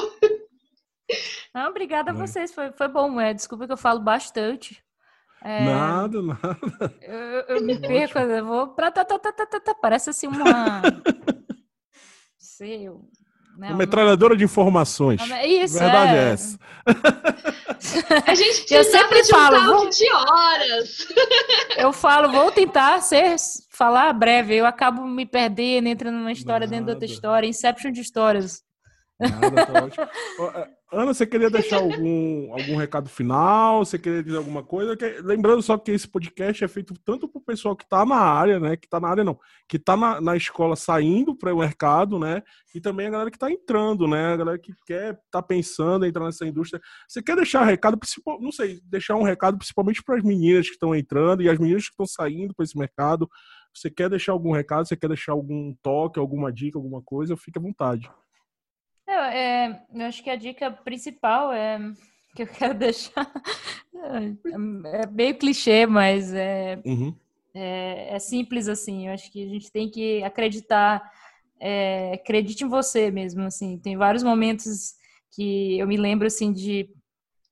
Não, 1.55 1.69
obrigada 1.69 2.11
a 2.11 2.15
vocês. 2.15 2.53
Foi, 2.53 2.71
foi 2.73 2.89
bom. 2.89 3.21
É, 3.21 3.33
desculpa 3.33 3.67
que 3.67 3.73
eu 3.73 3.79
falo 3.79 4.01
bastante. 4.01 4.82
É, 5.45 5.65
nada, 5.65 6.23
nada. 6.23 6.95
Eu, 7.01 7.57
eu 7.57 7.63
me 7.63 7.79
perco, 7.81 8.19
eu 8.19 8.45
vou 8.45 8.69
pra 8.69 8.91
tá, 8.91 9.05
tá, 9.05 9.19
tá, 9.19 9.33
tá, 9.33 9.47
tá, 9.47 9.61
tá, 9.61 9.75
parece 9.75 10.11
assim 10.11 10.29
uma. 10.29 10.83
sei, 12.39 12.89
né, 13.57 13.69
uma 13.69 13.77
metralhadora 13.77 14.37
de 14.37 14.45
informações. 14.45 15.21
Isso, 15.45 15.79
Verdade 15.79 16.15
é, 16.15 16.19
é 16.19 16.33
essa. 16.33 16.59
A 18.27 18.35
gente 18.35 18.73
eu 18.73 18.85
sempre 18.85 19.25
falo 19.25 19.65
vou... 19.67 19.89
de 19.91 20.13
horas. 20.13 21.07
Eu 21.77 21.93
falo, 21.93 22.31
vou 22.31 22.51
tentar 22.51 23.01
ser 23.03 23.37
falar 23.71 24.13
breve. 24.13 24.55
Eu 24.55 24.67
acabo 24.67 25.05
me 25.07 25.27
perdendo, 25.27 25.89
entrando 25.89 26.17
numa 26.17 26.33
história 26.33 26.67
Nada. 26.67 26.71
dentro 26.71 26.87
de 26.87 26.93
outra 26.93 27.07
história, 27.07 27.47
Inception 27.47 27.91
de 27.91 28.01
histórias. 28.01 28.63
Nada, 29.31 29.67
tá 29.67 29.85
ótimo. 29.85 30.05
É, 30.55 30.69
Ana, 30.93 31.15
você 31.15 31.27
queria 31.27 31.49
deixar 31.49 31.79
algum, 31.79 32.53
algum 32.53 32.77
recado 32.77 33.09
final? 33.09 33.85
Você 33.85 33.99
queria 33.99 34.23
dizer 34.23 34.37
alguma 34.37 34.63
coisa? 34.63 34.97
Lembrando 35.23 35.63
só 35.63 35.79
que 35.79 35.91
esse 35.91 36.07
podcast 36.07 36.63
é 36.63 36.69
feito 36.69 36.93
tanto 37.03 37.27
para 37.27 37.39
o 37.39 37.43
pessoal 37.43 37.75
que 37.75 37.85
está 37.85 38.05
na 38.05 38.17
área, 38.17 38.61
né? 38.61 38.77
Que 38.77 38.87
está 38.87 39.01
na 39.01 39.09
área, 39.09 39.25
não, 39.25 39.39
que 39.67 39.79
está 39.79 39.97
na, 39.97 40.21
na 40.21 40.37
escola 40.37 40.77
saindo 40.77 41.35
para 41.35 41.55
o 41.55 41.59
mercado, 41.59 42.19
né? 42.19 42.43
E 42.75 42.81
também 42.81 43.07
a 43.07 43.11
galera 43.11 43.31
que 43.31 43.37
está 43.37 43.51
entrando, 43.51 44.07
né? 44.07 44.35
A 44.35 44.37
galera 44.37 44.59
que 44.59 44.75
quer, 44.85 45.19
tá 45.31 45.41
pensando 45.41 46.05
em 46.05 46.09
entrar 46.09 46.27
nessa 46.27 46.47
indústria. 46.47 46.81
Você 47.09 47.23
quer 47.23 47.37
deixar 47.37 47.65
recado, 47.65 47.97
principal, 47.97 48.39
não 48.41 48.53
sei, 48.53 48.81
deixar 48.85 49.17
um 49.17 49.23
recado 49.23 49.57
principalmente 49.57 50.03
para 50.03 50.17
as 50.17 50.23
meninas 50.23 50.67
que 50.67 50.75
estão 50.75 50.95
entrando 50.95 51.43
e 51.43 51.49
as 51.49 51.59
meninas 51.59 51.85
que 51.85 51.91
estão 51.91 52.07
saindo 52.07 52.55
para 52.55 52.65
esse 52.65 52.77
mercado. 52.77 53.31
Você 53.75 53.91
quer 53.91 54.11
deixar 54.11 54.33
algum 54.33 54.53
recado? 54.53 54.87
Você 54.87 54.97
quer 54.97 55.09
deixar 55.09 55.33
algum 55.33 55.75
toque, 55.83 56.19
alguma 56.19 56.53
dica, 56.53 56.79
alguma 56.79 57.01
coisa? 57.01 57.37
Fique 57.37 57.59
à 57.59 57.63
vontade. 57.63 58.11
Eu, 59.13 59.21
é, 59.21 59.83
eu 59.95 60.07
acho 60.07 60.23
que 60.23 60.31
a 60.31 60.37
dica 60.37 60.71
principal 60.71 61.53
é 61.53 61.79
que 62.35 62.45
eu 62.45 62.47
quero 62.47 62.73
deixar 62.79 63.31
é, 63.95 65.03
é 65.03 65.07
meio 65.07 65.37
clichê, 65.37 65.85
mas 65.85 66.33
é, 66.33 66.81
uhum. 66.85 67.15
é, 67.55 68.15
é, 68.15 68.19
simples 68.19 68.69
assim. 68.69 69.09
Eu 69.09 69.13
acho 69.13 69.31
que 69.31 69.45
a 69.45 69.49
gente 69.49 69.71
tem 69.71 69.91
que 69.91 70.23
acreditar, 70.23 71.03
é, 71.61 72.15
acredite 72.15 72.65
em 72.65 72.69
você 72.69 73.11
mesmo. 73.11 73.43
Assim, 73.43 73.79
tem 73.79 73.99
vários 73.99 74.23
momentos 74.23 74.95
que 75.35 75.79
eu 75.79 75.87
me 75.87 75.99
lembro 75.99 76.27
assim 76.27 76.51
de 76.51 76.89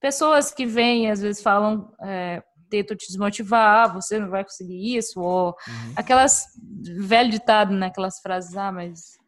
pessoas 0.00 0.50
que 0.50 0.64
vêm 0.64 1.10
às 1.10 1.20
vezes 1.20 1.42
falam 1.42 1.92
é, 2.02 2.42
tentam 2.70 2.96
te 2.96 3.06
desmotivar, 3.06 3.84
ah, 3.84 3.92
você 3.92 4.18
não 4.18 4.30
vai 4.30 4.44
conseguir 4.44 4.96
isso, 4.96 5.20
ou 5.20 5.48
uhum. 5.48 5.92
aquelas 5.94 6.46
velho 7.00 7.30
ditado, 7.30 7.74
né? 7.74 7.88
Aquelas 7.88 8.20
frases, 8.20 8.56
ah, 8.56 8.72
mas 8.72 9.19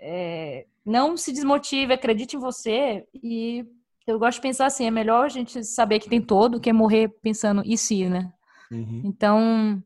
é, 0.00 0.66
não 0.84 1.16
se 1.16 1.32
desmotive, 1.32 1.92
acredite 1.92 2.36
em 2.36 2.40
você 2.40 3.06
e 3.14 3.64
eu 4.06 4.18
gosto 4.18 4.36
de 4.36 4.42
pensar 4.42 4.66
assim, 4.66 4.86
é 4.86 4.90
melhor 4.90 5.26
a 5.26 5.28
gente 5.28 5.62
saber 5.64 5.98
que 5.98 6.08
tem 6.08 6.20
todo 6.20 6.60
que 6.60 6.72
morrer 6.72 7.08
pensando 7.22 7.62
e 7.64 7.76
se, 7.76 8.08
né? 8.08 8.32
Uhum. 8.70 9.02
Então, 9.04 9.82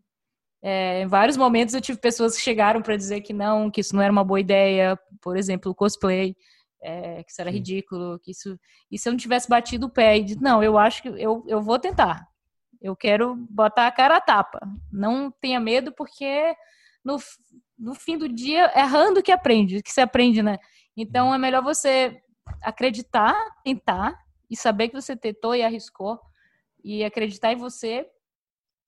é, 0.62 1.02
em 1.02 1.06
vários 1.06 1.36
momentos 1.36 1.74
eu 1.74 1.80
tive 1.80 1.98
pessoas 1.98 2.36
que 2.36 2.42
chegaram 2.42 2.80
para 2.80 2.96
dizer 2.96 3.20
que 3.20 3.32
não, 3.32 3.70
que 3.70 3.80
isso 3.80 3.96
não 3.96 4.02
era 4.02 4.12
uma 4.12 4.22
boa 4.22 4.38
ideia, 4.38 4.96
por 5.20 5.36
exemplo, 5.36 5.72
o 5.72 5.74
cosplay, 5.74 6.36
é, 6.80 7.22
que 7.24 7.32
isso 7.32 7.40
era 7.40 7.50
Sim. 7.50 7.56
ridículo, 7.56 8.18
que 8.20 8.30
isso. 8.30 8.58
E 8.90 8.98
se 8.98 9.08
eu 9.08 9.12
não 9.12 9.18
tivesse 9.18 9.48
batido 9.48 9.86
o 9.86 9.90
pé 9.90 10.18
e 10.18 10.24
dito, 10.24 10.42
não, 10.42 10.62
eu 10.62 10.78
acho 10.78 11.02
que 11.02 11.08
eu, 11.08 11.44
eu 11.48 11.60
vou 11.60 11.78
tentar. 11.78 12.26
Eu 12.80 12.94
quero 12.96 13.36
botar 13.48 13.86
a 13.86 13.92
cara 13.92 14.16
a 14.16 14.20
tapa. 14.20 14.60
Não 14.92 15.30
tenha 15.30 15.60
medo, 15.60 15.92
porque 15.92 16.54
no, 17.04 17.18
no 17.82 17.96
fim 17.96 18.16
do 18.16 18.28
dia, 18.28 18.70
errando 18.78 19.20
que 19.20 19.32
aprende, 19.32 19.82
que 19.82 19.92
se 19.92 20.00
aprende, 20.00 20.40
né? 20.40 20.56
Então 20.96 21.34
é 21.34 21.38
melhor 21.38 21.62
você 21.62 22.22
acreditar, 22.62 23.34
tentar 23.64 24.16
e 24.48 24.56
saber 24.56 24.88
que 24.88 24.94
você 24.94 25.16
tentou 25.16 25.52
e 25.52 25.62
arriscou 25.62 26.20
e 26.84 27.02
acreditar 27.02 27.52
em 27.52 27.56
você 27.56 28.08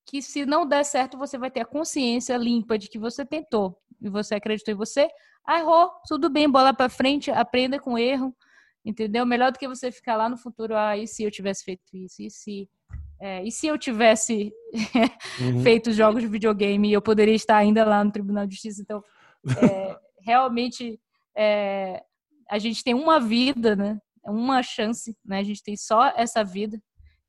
que 0.07 0.22
se 0.22 0.47
não 0.47 0.64
der 0.66 0.84
certo 0.84 1.18
você 1.18 1.36
vai 1.36 1.51
ter 1.51 1.61
a 1.61 1.64
consciência 1.64 2.36
limpa 2.36 2.78
de 2.78 2.88
que 2.88 2.99
você 2.99 3.24
tentou 3.24 3.76
e 4.01 4.09
você 4.09 4.36
acreditou 4.36 4.72
em 4.72 4.76
você, 4.76 5.09
ah, 5.45 5.59
errou, 5.59 5.90
tudo 6.07 6.30
bem, 6.30 6.49
bola 6.49 6.72
para 6.72 6.88
frente, 6.88 7.32
aprenda 7.32 7.80
com 7.80 7.99
erro, 7.99 8.34
entendeu? 8.84 9.26
Melhor 9.26 9.51
do 9.51 9.59
que 9.59 9.66
você 9.66 9.90
ficar 9.90 10.16
lá 10.16 10.28
no 10.28 10.36
futuro, 10.36 10.76
ah, 10.76 10.97
e 10.97 11.09
se 11.09 11.24
eu 11.24 11.30
tivesse 11.32 11.64
feito 11.64 11.82
isso, 11.95 12.22
e 12.22 12.30
se 12.30 12.68
é, 13.20 13.42
e 13.44 13.50
se 13.50 13.66
eu 13.66 13.78
tivesse 13.78 14.52
uhum. 15.40 15.60
feito 15.62 15.92
jogos 15.92 16.22
de 16.22 16.28
videogame, 16.28 16.92
eu 16.92 17.00
poderia 17.00 17.34
estar 17.34 17.56
ainda 17.56 17.84
lá 17.84 18.02
no 18.02 18.10
Tribunal 18.10 18.46
de 18.46 18.54
Justiça. 18.54 18.82
Então, 18.82 19.02
é, 19.62 19.98
realmente 20.20 21.00
é, 21.36 22.02
a 22.50 22.58
gente 22.58 22.82
tem 22.82 22.94
uma 22.94 23.20
vida, 23.20 23.76
né? 23.76 23.98
Uma 24.24 24.62
chance, 24.62 25.16
né? 25.24 25.38
A 25.38 25.42
gente 25.42 25.62
tem 25.62 25.76
só 25.76 26.12
essa 26.16 26.42
vida. 26.42 26.80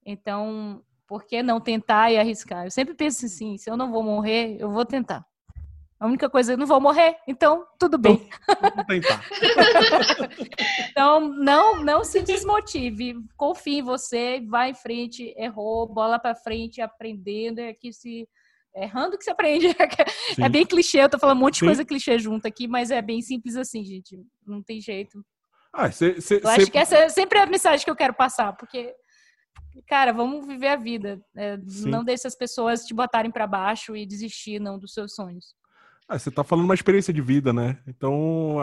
Então, 0.06 0.82
por 1.08 1.26
que 1.26 1.44
não 1.44 1.60
tentar 1.60 2.12
e 2.12 2.18
arriscar? 2.18 2.66
Eu 2.66 2.72
sempre 2.72 2.94
penso 2.94 3.26
assim, 3.26 3.58
se 3.58 3.70
eu 3.70 3.78
não 3.78 3.92
vou 3.92 4.04
morrer, 4.04 4.58
eu 4.60 4.72
vou 4.72 4.86
tentar. 4.86 5.26
A 6.00 6.08
única 6.08 6.30
coisa, 6.30 6.54
eu 6.54 6.58
não 6.58 6.68
vou 6.68 6.82
morrer, 6.82 7.16
então 7.26 7.66
tudo 7.80 7.98
bem. 7.98 8.30
Vamos 8.62 8.86
tentar. 8.86 9.24
então, 10.92 11.22
não, 11.22 11.82
não 11.82 12.04
se 12.04 12.22
desmotive. 12.22 13.16
Confie 13.38 13.80
em 13.80 13.82
você, 13.82 14.42
vai 14.42 14.72
em 14.72 14.76
frente, 14.76 15.34
errou, 15.38 15.88
bola 15.88 16.20
para 16.20 16.36
frente, 16.36 16.82
aprendendo, 16.82 17.60
é 17.60 17.74
que 17.74 17.94
se 17.94 18.28
errando 18.76 19.18
que 19.18 19.24
se 19.24 19.32
aprende. 19.32 19.68
Sim. 20.36 20.44
É 20.44 20.50
bem 20.50 20.66
clichê, 20.66 21.02
eu 21.02 21.10
tô 21.10 21.18
falando 21.18 21.38
um 21.38 21.42
monte 21.42 21.54
de 21.54 21.60
Sim. 21.62 21.66
coisa 21.68 21.86
clichê 21.86 22.20
junto 22.20 22.46
aqui, 22.46 22.68
mas 22.68 22.92
é 22.92 23.02
bem 23.02 23.22
simples 23.22 23.56
assim, 23.56 23.84
gente. 23.86 24.20
Não 24.46 24.62
tem 24.62 24.82
jeito. 24.82 25.26
Ah, 25.72 25.90
cê, 25.92 26.20
cê, 26.20 26.42
eu 26.44 26.50
acho 26.50 26.72
que 26.72 26.78
essa 26.78 26.98
é 26.98 27.10
sempre 27.10 27.40
a 27.40 27.46
mensagem 27.46 27.84
que 27.84 27.92
eu 27.92 27.96
quero 27.96 28.14
passar, 28.14 28.54
porque, 28.54 28.94
cara, 29.88 30.12
vamos 30.12 30.46
viver 30.46 30.68
a 30.68 30.76
vida. 30.76 31.22
É, 31.36 31.58
não 31.86 32.04
deixe 32.04 32.28
as 32.28 32.36
pessoas 32.36 32.86
te 32.86 32.94
botarem 32.94 33.32
para 33.32 33.48
baixo 33.48 33.96
e 33.96 34.06
desistir 34.06 34.60
não 34.60 34.78
dos 34.78 34.94
seus 34.94 35.16
sonhos. 35.16 35.56
Ah, 36.08 36.20
você 36.20 36.30
tá 36.30 36.44
falando 36.44 36.66
uma 36.66 36.76
experiência 36.76 37.12
de 37.12 37.22
vida, 37.22 37.52
né? 37.52 37.80
Então, 37.88 38.58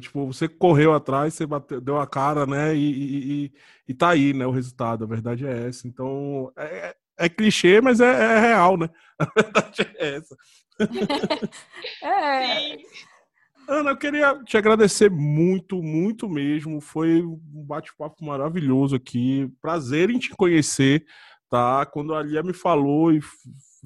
tipo, 0.00 0.26
você 0.26 0.48
correu 0.48 0.94
atrás, 0.94 1.34
você 1.34 1.46
bateu, 1.46 1.80
deu 1.80 1.98
a 1.98 2.06
cara, 2.06 2.46
né? 2.46 2.74
E, 2.74 2.78
e, 2.78 3.44
e, 3.44 3.52
e 3.88 3.94
tá 3.94 4.10
aí, 4.10 4.32
né? 4.32 4.46
O 4.46 4.50
resultado, 4.50 5.04
a 5.04 5.06
verdade 5.06 5.46
é 5.46 5.68
essa. 5.68 5.86
Então, 5.86 6.50
é, 6.56 6.88
é 6.88 6.96
é 7.18 7.28
clichê, 7.28 7.80
mas 7.80 8.00
é, 8.00 8.06
é, 8.06 8.38
real, 8.38 8.76
né? 8.76 8.90
A 9.18 9.24
verdade 9.24 9.82
é 9.96 10.16
essa. 10.16 10.36
é. 12.02 12.76
Ana, 13.68 13.90
eu 13.90 13.96
queria 13.96 14.38
te 14.44 14.56
agradecer 14.56 15.10
muito, 15.10 15.82
muito 15.82 16.28
mesmo. 16.28 16.80
Foi 16.80 17.22
um 17.22 17.64
bate-papo 17.66 18.24
maravilhoso 18.24 18.94
aqui. 18.94 19.50
Prazer 19.60 20.10
em 20.10 20.18
te 20.18 20.30
conhecer, 20.36 21.04
tá? 21.50 21.84
Quando 21.86 22.14
a 22.14 22.22
Lia 22.22 22.42
me 22.42 22.52
falou 22.52 23.12
e 23.12 23.20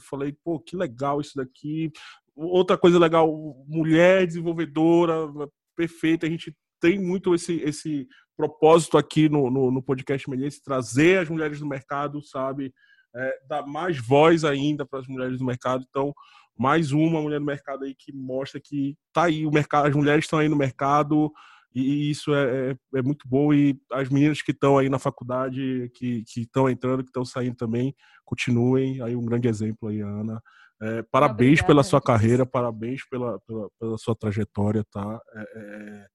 falei, 0.03 0.33
pô, 0.45 0.59
que 0.59 0.77
legal 0.77 1.21
isso 1.21 1.37
daqui. 1.37 1.91
Outra 2.35 2.79
coisa 2.79 2.99
legal, 2.99 3.29
mulher 3.67 4.27
desenvolvedora, 4.27 5.29
perfeita. 5.77 6.27
A 6.27 6.31
gente 6.31 6.57
tem 6.81 6.99
muito 6.99 7.35
esse, 7.35 7.61
esse 7.61 8.07
propósito 8.37 8.97
aqui 8.97 9.29
no, 9.29 9.51
no, 9.51 9.71
no 9.71 9.83
podcast 9.83 10.29
Melhense, 10.29 10.63
trazer 10.63 11.19
as 11.19 11.29
mulheres 11.29 11.61
do 11.61 11.67
mercado, 11.67 12.23
sabe? 12.23 12.73
é, 13.15 13.39
dar 13.49 13.67
mais 13.67 13.99
voz 13.99 14.45
ainda 14.45 14.87
para 14.87 15.01
as 15.01 15.07
mulheres 15.07 15.39
do 15.39 15.45
mercado. 15.45 15.85
Então, 15.89 16.13
mais 16.57 16.93
uma 16.93 17.21
mulher 17.21 17.41
no 17.41 17.47
mercado 17.47 17.85
aí 17.85 17.95
que 17.95 18.13
mostra 18.13 18.61
que 18.63 18.97
tá 19.13 19.25
aí 19.25 19.47
o 19.47 19.51
mercado, 19.51 19.87
as 19.87 19.95
mulheres 19.95 20.25
estão 20.25 20.39
aí 20.39 20.49
no 20.49 20.57
mercado 20.57 21.33
e 21.75 22.11
isso 22.11 22.35
é, 22.35 22.73
é, 22.73 22.99
é 22.99 23.03
muito 23.03 23.27
bom 23.29 23.55
e 23.55 23.81
as 23.93 24.09
meninas 24.09 24.43
que 24.43 24.51
estão 24.51 24.77
aí 24.77 24.89
na 24.89 24.99
faculdade, 24.99 25.91
que 25.95 26.25
estão 26.37 26.69
entrando, 26.69 27.03
que 27.03 27.11
estão 27.11 27.25
saindo 27.25 27.57
também, 27.57 27.95
continuem. 28.25 29.01
Aí 29.03 29.15
um 29.17 29.25
grande 29.25 29.49
exemplo 29.49 29.89
aí, 29.89 30.01
Ana. 30.01 30.43
É, 30.83 31.03
parabéns 31.03 31.61
Obrigada, 31.61 31.67
pela 31.67 31.83
sua 31.83 32.01
carreira, 32.01 32.47
parabéns 32.47 33.07
pela, 33.09 33.39
pela, 33.41 33.69
pela 33.79 33.99
sua 33.99 34.17
trajetória, 34.17 34.85
tá? 34.91 35.21
É, 35.35 35.41
é 35.41 36.07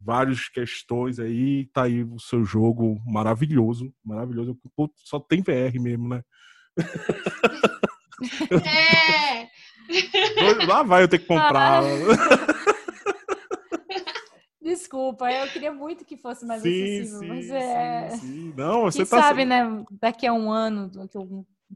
várias 0.00 0.48
questões 0.48 1.18
aí, 1.18 1.66
tá 1.72 1.84
aí 1.84 2.04
o 2.04 2.18
seu 2.18 2.44
jogo 2.44 3.00
maravilhoso, 3.06 3.92
maravilhoso. 4.04 4.58
só 4.96 5.18
tem 5.18 5.42
VR 5.42 5.80
mesmo, 5.80 6.08
né? 6.08 6.22
É! 8.50 9.48
Lá 10.66 10.82
vai 10.82 11.02
eu 11.02 11.08
ter 11.08 11.18
que 11.18 11.26
comprar. 11.26 11.82
Desculpa, 14.60 15.30
eu 15.30 15.46
queria 15.48 15.72
muito 15.72 16.04
que 16.04 16.16
fosse 16.16 16.44
mais 16.44 16.60
sim, 16.62 16.82
acessível, 16.82 17.20
sim, 17.20 17.28
mas 17.28 17.50
é. 17.50 18.10
Sim, 18.10 18.18
sim. 18.18 18.52
Não, 18.56 18.82
você 18.82 18.98
Quem 18.98 19.06
tá 19.06 19.22
sabe, 19.22 19.44
né? 19.44 19.84
Daqui 19.92 20.26
a 20.26 20.32
um 20.32 20.50
ano 20.50 20.90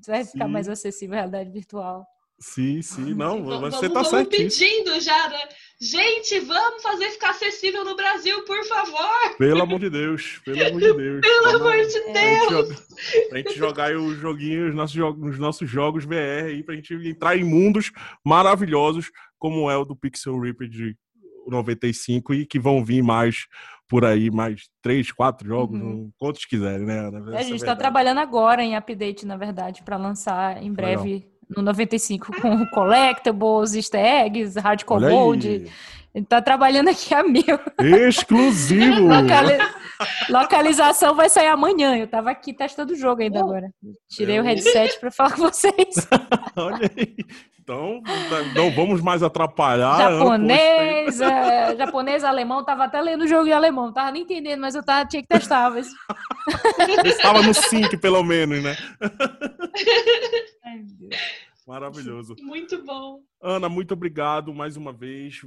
vai 0.07 0.25
ficar 0.25 0.49
mais 0.49 0.69
acessível 0.69 1.15
a 1.15 1.19
realidade 1.19 1.51
virtual. 1.51 2.05
Sim, 2.41 2.81
sim, 2.81 3.13
não, 3.15 3.45
você 3.45 3.89
vamos, 3.89 3.93
tá 3.93 4.05
certo. 4.05 4.31
pedindo 4.31 4.99
já, 5.01 5.29
né? 5.29 5.49
Gente, 5.83 6.41
vamos 6.41 6.83
fazer 6.83 7.11
ficar 7.11 7.31
acessível 7.31 7.85
no 7.85 7.97
Brasil, 7.97 8.45
por 8.45 8.63
favor. 8.65 9.37
Pelo 9.39 9.63
amor 9.63 9.79
de 9.79 9.89
Deus, 9.89 10.41
pelo 10.45 10.67
amor 10.67 10.81
de 10.81 10.93
Deus. 10.93 11.21
pelo 11.21 11.57
amor 11.57 11.77
de 11.87 12.13
Deus. 12.13 12.87
Pra 13.29 13.39
gente 13.39 13.55
jogar 13.57 13.95
os 13.95 14.19
joguinhos, 14.19 14.71
os 14.71 14.75
nossos 14.75 14.95
jogos, 14.95 15.31
os 15.31 15.39
nossos 15.39 15.71
jogos 15.71 16.05
VR 16.05 16.49
aí, 16.49 16.63
pra 16.63 16.75
gente 16.75 16.93
entrar 16.95 17.37
em 17.37 17.45
mundos 17.45 17.93
maravilhosos, 18.25 19.11
como 19.39 19.71
é 19.71 19.77
o 19.77 19.85
do 19.87 19.97
Pixel 19.97 20.39
Ripper 20.39 20.69
de 20.69 20.95
95 21.47 22.35
e 22.35 22.47
que 22.47 22.59
vão 22.59 22.85
vir 22.85 23.03
mais 23.03 23.47
por 23.89 24.05
aí, 24.05 24.31
mais 24.31 24.69
três, 24.83 25.11
quatro 25.11 25.49
jogos, 25.49 25.81
uhum. 25.81 26.13
quantos 26.19 26.45
quiserem, 26.45 26.87
né? 26.87 27.01
Ana? 27.01 27.39
a 27.39 27.43
gente 27.43 27.57
está 27.57 27.73
é 27.73 27.77
trabalhando 27.77 28.19
agora 28.19 28.63
em 28.63 28.77
update, 28.77 29.27
na 29.27 29.37
verdade, 29.37 29.83
para 29.83 29.97
lançar 29.97 30.63
em 30.63 30.73
breve. 30.73 31.15
Legal 31.15 31.40
no 31.55 31.63
95 31.63 32.41
com 32.41 32.67
collectibles, 32.67 33.75
easter 33.75 34.05
eggs, 34.05 34.59
hardcore 34.59 35.11
mode. 35.11 35.71
Ele 36.13 36.27
tá 36.27 36.43
trabalhando 36.43 36.89
aqui 36.89 37.15
a 37.15 37.23
mil. 37.23 37.59
Exclusivo! 37.79 39.07
Locali... 39.07 39.59
Localização 40.29 41.15
vai 41.15 41.29
sair 41.29 41.49
amanhã. 41.49 41.97
Eu 41.97 42.07
tava 42.07 42.31
aqui 42.31 42.53
testando 42.53 42.93
o 42.93 42.97
jogo 42.97 43.23
ainda 43.23 43.39
oh. 43.41 43.45
agora. 43.45 43.71
Tirei 44.09 44.37
é. 44.37 44.41
o 44.41 44.45
headset 44.45 44.99
para 44.99 45.11
falar 45.11 45.33
com 45.33 45.43
vocês. 45.43 46.09
Olha 46.57 46.91
aí. 46.97 47.17
Então, 47.63 48.03
não 48.57 48.71
vamos 48.73 49.01
mais 49.01 49.23
atrapalhar. 49.23 49.97
Japonês, 49.97 51.21
é, 51.21 51.77
japonês, 51.77 52.25
alemão, 52.25 52.65
tava 52.65 52.85
até 52.85 53.01
lendo 53.01 53.23
o 53.23 53.29
jogo 53.29 53.47
em 53.47 53.53
alemão, 53.53 53.87
não 53.87 53.93
tava 53.93 54.11
nem 54.11 54.23
entendendo, 54.23 54.61
mas 54.61 54.75
eu 54.75 54.83
tava, 54.83 55.07
tinha 55.07 55.23
que 55.23 55.29
testar. 55.29 55.71
Mas... 55.71 55.89
Estava 57.05 57.43
no 57.43 57.55
sync, 57.55 57.97
pelo 57.99 58.25
menos, 58.25 58.61
né? 58.61 58.77
Ai, 60.71 60.77
meu 60.77 60.87
Deus. 60.87 61.21
Maravilhoso. 61.67 62.37
Muito 62.41 62.83
bom. 62.85 63.21
Ana, 63.43 63.69
muito 63.69 63.95
obrigado 63.95 64.53
mais 64.53 64.77
uma 64.77 64.93
vez. 64.93 65.41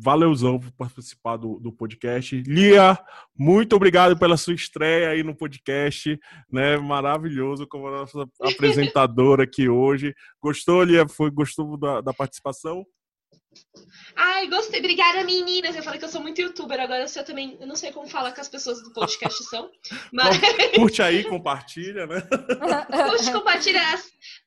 Valeuzão 0.00 0.58
por 0.58 0.70
participar 0.72 1.36
do, 1.36 1.58
do 1.58 1.72
podcast. 1.72 2.42
Lia, 2.42 2.98
muito 3.38 3.74
obrigado 3.74 4.18
pela 4.18 4.36
sua 4.36 4.54
estreia 4.54 5.10
aí 5.10 5.22
no 5.22 5.34
podcast, 5.34 6.18
né? 6.50 6.76
Maravilhoso 6.76 7.66
como 7.66 7.88
a 7.88 7.90
nossa 7.92 8.28
apresentadora 8.42 9.44
aqui 9.44 9.68
hoje. 9.68 10.14
Gostou, 10.40 10.82
Lia? 10.82 11.08
Foi, 11.08 11.30
gostou 11.30 11.76
da, 11.76 12.00
da 12.00 12.12
participação? 12.12 12.84
Ai, 14.16 14.46
gostei. 14.48 14.78
Obrigada, 14.78 15.24
meninas. 15.24 15.74
Eu 15.74 15.82
falei 15.82 15.98
que 15.98 16.04
eu 16.04 16.08
sou 16.08 16.20
muito 16.20 16.40
youtuber, 16.40 16.80
agora 16.80 17.04
eu 17.04 17.24
também. 17.24 17.56
Eu 17.60 17.66
não 17.66 17.76
sei 17.76 17.92
como 17.92 18.08
falar 18.08 18.32
que 18.32 18.40
as 18.40 18.48
pessoas 18.48 18.82
do 18.82 18.92
podcast 18.92 19.42
são. 19.44 19.70
Mas... 20.12 20.38
Curte 20.74 21.02
aí, 21.02 21.24
compartilha, 21.24 22.06
né? 22.06 22.20
Curte, 23.10 23.32
compartilha, 23.32 23.80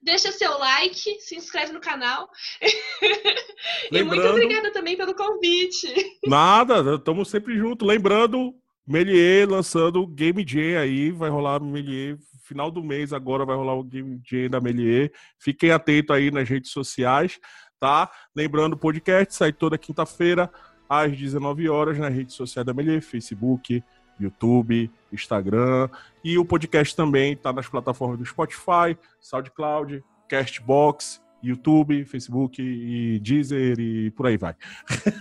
deixa 0.01 0.31
seu 0.31 0.57
like, 0.57 1.19
se 1.19 1.35
inscreve 1.35 1.73
no 1.73 1.79
canal. 1.79 2.29
Lembrando... 2.61 3.47
E 3.91 4.03
muito 4.03 4.27
obrigada 4.27 4.71
também 4.71 4.95
pelo 4.95 5.15
convite. 5.15 5.93
Nada, 6.25 6.95
estamos 6.95 7.29
sempre 7.29 7.57
juntos. 7.57 7.87
Lembrando, 7.87 8.53
Melier 8.85 9.49
lançando 9.49 10.05
Game 10.07 10.45
Jam 10.47 10.79
aí, 10.79 11.11
vai 11.11 11.29
rolar 11.29 11.59
Melier 11.59 12.17
final 12.47 12.71
do 12.71 12.81
mês 12.81 13.11
agora 13.11 13.45
vai 13.45 13.55
rolar 13.55 13.75
o 13.75 13.83
Game 13.83 14.21
Jam 14.25 14.49
da 14.49 14.61
Melier. 14.61 15.11
Fiquem 15.37 15.71
atentos 15.71 16.15
aí 16.15 16.31
nas 16.31 16.47
redes 16.47 16.71
sociais 16.71 17.39
tá? 17.79 18.09
Lembrando, 18.35 18.73
o 18.73 18.77
podcast 18.77 19.33
sai 19.33 19.51
toda 19.51 19.77
quinta-feira 19.77 20.51
às 20.89 21.15
19 21.17 21.69
horas 21.69 21.97
na 21.97 22.09
rede 22.09 22.33
social 22.33 22.63
da 22.63 22.73
Melier, 22.73 23.01
Facebook, 23.01 23.83
YouTube, 24.19 24.91
Instagram. 25.11 25.89
E 26.23 26.37
o 26.37 26.45
podcast 26.45 26.95
também 26.95 27.33
está 27.33 27.53
nas 27.53 27.67
plataformas 27.67 28.17
do 28.17 28.25
Spotify, 28.25 28.97
SoundCloud, 29.19 30.03
Castbox, 30.27 31.21
YouTube, 31.41 32.03
Facebook 32.05 32.61
e 32.61 33.19
Deezer 33.19 33.79
e 33.79 34.11
por 34.11 34.27
aí 34.27 34.37
vai. 34.37 34.55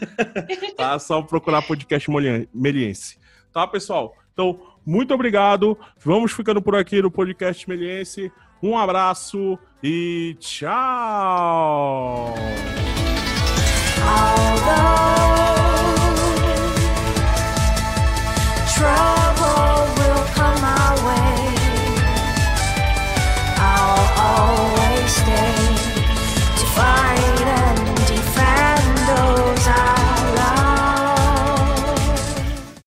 tá? 0.76 0.98
Só 0.98 1.22
procurar 1.22 1.62
podcast 1.62 2.10
Meliense. 2.54 3.18
Tá, 3.52 3.66
pessoal? 3.66 4.14
Então, 4.32 4.60
muito 4.84 5.12
obrigado. 5.14 5.78
Vamos 5.98 6.32
ficando 6.32 6.60
por 6.60 6.74
aqui 6.74 7.00
no 7.02 7.10
podcast 7.10 7.68
Meliense. 7.68 8.32
Um 8.62 8.76
abraço 8.76 9.58
e 9.82 10.36
tchau! 10.40 12.34